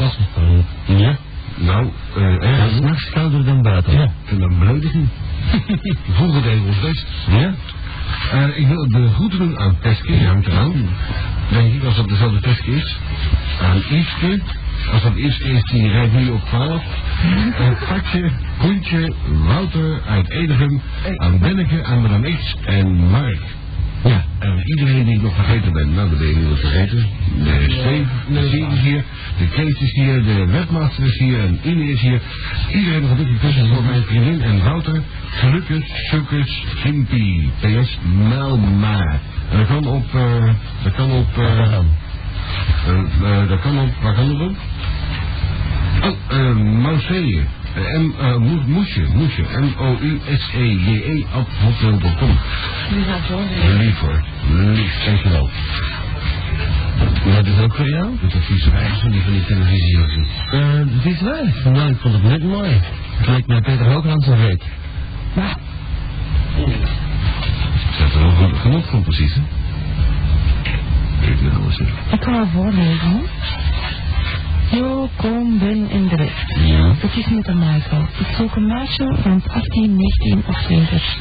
Ja? 0.85 1.17
Nou, 1.55 1.89
eh 2.15 2.65
s'nachts 2.75 3.09
kouder 3.09 3.45
dan 3.45 3.61
buiten. 3.61 3.93
Ja, 3.93 4.11
en 4.29 4.37
dan 4.37 4.59
belediging. 4.59 5.07
Vroeger 6.09 6.41
deden 6.41 6.61
we 6.61 6.67
ons 6.67 6.79
best. 6.79 7.05
Ja? 7.27 7.53
Eh, 8.31 8.57
ik 8.57 8.67
wil 8.67 8.87
de 8.89 9.09
groeten 9.13 9.39
doen 9.39 9.59
aan 9.59 9.77
Teske, 9.81 10.11
die 10.11 10.27
hangt 10.27 10.47
eraan. 10.47 10.73
Denk 11.51 11.73
ik, 11.73 11.83
als 11.83 11.95
dat 11.95 12.07
dezelfde 12.09 12.39
Teske 12.39 12.71
is. 12.71 12.97
Aan 13.61 13.81
Ietske, 13.89 14.39
als 14.91 15.03
dat 15.03 15.15
Ietske 15.15 15.49
is, 15.49 15.63
die 15.63 15.91
rijdt 15.91 16.13
nu 16.13 16.29
op 16.29 16.45
12. 16.45 16.83
Aan 17.59 17.77
Katje, 17.87 18.31
Koentje, 18.57 19.13
Wouter 19.45 20.01
uit 20.07 20.29
Edegem, 20.29 20.81
aan 21.17 21.39
Benneke, 21.39 21.83
aan 21.83 22.01
Madame 22.01 22.31
X 22.37 22.55
en 22.65 23.09
Mark. 23.09 23.41
Ja, 24.03 24.23
en 24.39 24.61
iedereen 24.65 25.05
die 25.05 25.15
ik 25.15 25.21
nog 25.21 25.35
vergeten 25.35 25.73
ben, 25.73 25.93
nou, 25.93 26.09
dan 26.09 26.17
ben 26.17 26.27
je 26.27 26.35
nu 26.35 26.47
wat 26.47 26.59
vergeten. 26.59 27.05
De 27.43 27.65
Steve 27.69 28.73
is 28.73 28.81
hier, 28.81 29.03
de 29.37 29.47
Kees 29.47 29.81
is 29.81 29.91
hier, 29.93 30.23
de 30.23 30.45
webmaster 30.45 31.05
is 31.05 31.17
hier 31.17 31.39
en 31.39 31.59
Ine 31.63 31.83
is 31.83 32.01
hier. 32.01 32.21
Iedereen 32.73 33.01
nog 33.01 33.09
een 33.09 33.17
dikke 33.17 33.37
kussen 33.39 33.67
voor 33.67 33.83
mijn 33.83 34.03
vriendin 34.03 34.41
en 34.41 34.63
Wouter. 34.63 35.01
Gelukkig, 35.29 35.85
sukkers, 36.09 36.63
Gimpy, 36.75 37.49
PS, 37.59 37.97
Melma. 38.27 39.19
En 39.49 39.57
dat 39.57 39.67
kan 39.67 39.87
op, 39.87 40.15
eh, 40.15 40.53
dat 40.83 40.93
kan 40.93 41.11
op, 41.11 41.37
eh, 41.37 41.79
dat 43.47 43.59
kan 43.59 43.79
op, 43.79 43.89
waar 44.01 44.13
kan 44.13 44.27
dat 44.27 44.47
op? 44.49 44.55
Oh, 46.01 46.37
eh, 46.37 46.55
Marseille. 46.55 47.43
Eh, 47.75 47.99
M, 47.99 48.11
eh, 48.19 48.35
Moe- 48.37 48.63
Moesje, 48.67 49.01
Moesje, 49.13 49.41
M-O-U-S-E-J-E, 49.59 51.23
op 51.37 51.47
hotmail.com. 51.63 52.37
Lief 53.79 53.99
hoor, 53.99 54.23
lief, 54.49 55.03
dankjewel. 55.05 55.49
Dat 57.35 57.45
is 57.45 57.59
ook 57.59 57.75
voor 57.75 57.89
jou? 57.89 58.07
Dat 58.21 58.33
vieze 58.39 58.71
wijs 58.71 58.99
van 59.01 59.11
die 59.11 59.21
van 59.21 59.31
die 59.31 59.45
televisie 59.45 59.99
ook 59.99 60.07
niet. 60.17 60.29
Eh, 60.51 60.73
het 60.73 61.05
is 61.05 61.21
waar. 61.21 61.71
Nou, 61.73 61.89
ik 61.91 61.97
vond 61.99 62.13
het 62.13 62.23
net 62.23 62.43
mooi. 62.43 62.69
Het 63.17 63.27
lijkt 63.27 63.47
mij 63.47 63.61
Peter 63.61 63.85
Hoogland 63.91 64.23
zo 64.23 64.33
reet. 64.33 64.63
Maar, 65.33 65.57
Zet 67.97 68.13
er 68.13 68.19
wel 68.19 68.31
genoeg- 68.31 68.61
genoeg 68.61 68.89
van 68.89 69.03
precies, 69.03 69.33
hè? 69.33 69.41
Ik 71.31 71.37
wil 71.39 71.51
alles 71.61 71.75
zeggen. 71.75 71.97
ik 72.11 72.19
kan 72.19 72.33
wel 72.33 72.47
voorlezen. 72.53 73.09
Yo, 73.11 73.21
kom, 75.15 75.59
ben 75.59 75.89
en 75.89 76.07
de 76.07 76.15
rest. 76.15 76.57
Ja. 76.65 76.93
Het 76.97 77.17
is 77.17 77.27
met 77.29 77.47
een 77.47 77.57
Michael. 77.57 78.01
Ik 78.19 78.35
zoek 78.37 78.55
een 78.55 78.67
meisje 78.67 79.15
rond 79.23 79.49
18, 79.49 79.95
19 79.95 80.43
of 80.47 80.61
20 80.61 81.17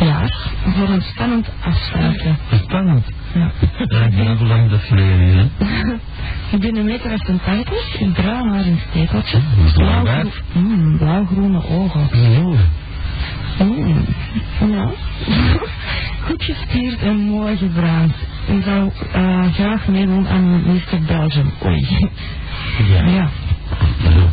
jaar 0.00 0.48
voor 0.64 0.88
een 0.88 1.02
spannend 1.02 1.48
afsluiten. 1.64 2.36
Spannend. 2.62 3.06
Ja. 3.34 3.50
Ja, 3.88 4.04
ik 4.04 4.16
ben 4.16 4.38
al 4.38 4.46
lang 4.46 4.70
dat 4.70 4.80
geleden 4.80 5.20
is, 5.20 5.34
hè. 5.34 5.44
ik 6.56 6.60
ben 6.60 6.76
een 6.76 6.84
meter 6.84 7.12
88, 7.12 8.00
ik 8.00 8.12
bruin 8.12 8.48
haar 8.48 8.66
een 8.66 8.78
stekeltje, 8.90 9.38
Dat 9.56 9.66
is 9.66 9.74
wel 9.76 9.86
blauw, 9.86 10.04
waar. 10.04 10.26
mm, 10.52 10.96
blauwgroene 10.98 11.68
ogen. 11.68 12.08
Ja. 12.12 12.56
Mm, 13.58 14.04
ja. 14.72 14.90
Goed 16.26 16.42
gespierd 16.42 17.02
en 17.02 17.16
mooi 17.16 17.56
gebraand. 17.56 18.14
Ik 18.46 18.62
zou 18.62 18.90
eh, 19.12 19.52
graag 19.52 19.88
meedoen 19.88 20.28
aan 20.28 20.62
Mr. 20.62 20.98
Belgium. 21.06 21.52
Oei. 21.64 22.10
Ja. 22.88 23.06
Ja. 23.06 23.28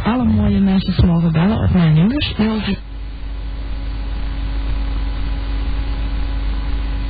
Alle 0.03 0.23
mooie 0.23 0.59
meisjes 0.59 0.97
mogen 0.97 1.31
bellen 1.31 1.57
op 1.57 1.73
mijn 1.73 1.93
nummers 1.93 2.33
03 2.65 2.77